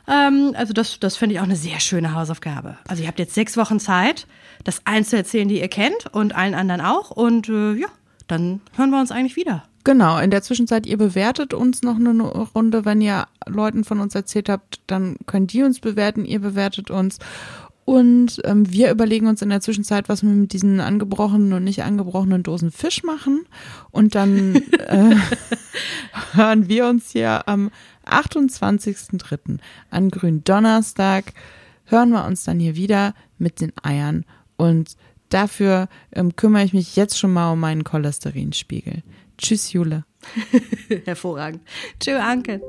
Ähm, 0.07 0.53
also 0.55 0.71
das, 0.73 0.99
das 0.99 1.17
finde 1.17 1.35
ich 1.35 1.39
auch 1.41 1.45
eine 1.45 1.57
sehr 1.57 1.79
schöne 1.79 2.13
Hausaufgabe. 2.13 2.77
Also 2.87 3.03
ihr 3.03 3.09
habt 3.09 3.19
jetzt 3.19 3.33
sechs 3.33 3.57
Wochen 3.57 3.79
Zeit, 3.79 4.27
das 4.63 4.81
eins 4.85 5.09
zu 5.09 5.17
erzählen, 5.17 5.49
die 5.49 5.59
ihr 5.59 5.67
kennt 5.67 6.07
und 6.13 6.35
allen 6.35 6.53
anderen 6.53 6.79
auch. 6.79 7.11
Und 7.11 7.49
äh, 7.49 7.73
ja, 7.73 7.87
dann 8.27 8.61
hören 8.75 8.91
wir 8.91 8.99
uns 8.99 9.11
eigentlich 9.11 9.35
wieder. 9.35 9.63
Genau, 9.83 10.17
in 10.17 10.31
der 10.31 10.41
Zwischenzeit, 10.41 10.85
ihr 10.85 10.97
bewertet 10.97 11.53
uns 11.53 11.81
noch 11.81 11.97
eine 11.97 12.21
Runde. 12.21 12.85
Wenn 12.85 13.01
ihr 13.01 13.27
Leuten 13.45 13.83
von 13.83 13.99
uns 13.99 14.15
erzählt 14.15 14.47
habt, 14.47 14.79
dann 14.87 15.17
können 15.25 15.47
die 15.47 15.63
uns 15.63 15.81
bewerten, 15.81 16.23
ihr 16.23 16.39
bewertet 16.39 16.89
uns. 16.89 17.19
Und 17.85 18.41
ähm, 18.45 18.71
wir 18.71 18.91
überlegen 18.91 19.27
uns 19.27 19.41
in 19.41 19.49
der 19.49 19.59
Zwischenzeit, 19.59 20.07
was 20.07 20.23
wir 20.23 20.29
mit 20.29 20.53
diesen 20.53 20.79
angebrochenen 20.79 21.51
und 21.51 21.65
nicht 21.65 21.83
angebrochenen 21.83 22.41
Dosen 22.41 22.71
Fisch 22.71 23.03
machen. 23.03 23.45
Und 23.91 24.15
dann 24.15 24.55
äh, 24.87 25.15
hören 26.33 26.69
wir 26.69 26.87
uns 26.87 27.11
hier 27.11 27.47
am 27.49 27.69
28.03. 28.05 29.57
an 29.89 30.09
Gründonnerstag. 30.11 31.33
Hören 31.83 32.11
wir 32.11 32.25
uns 32.25 32.45
dann 32.45 32.59
hier 32.59 32.77
wieder 32.77 33.13
mit 33.37 33.59
den 33.59 33.73
Eiern. 33.83 34.23
Und 34.55 34.95
dafür 35.27 35.89
ähm, 36.13 36.37
kümmere 36.37 36.63
ich 36.63 36.71
mich 36.71 36.95
jetzt 36.95 37.19
schon 37.19 37.33
mal 37.33 37.51
um 37.51 37.59
meinen 37.59 37.83
Cholesterinspiegel. 37.83 39.03
Tschüss, 39.37 39.73
Jule. 39.73 40.05
Hervorragend. 41.05 41.61
Tschö, 41.99 42.17
Anke. 42.19 42.61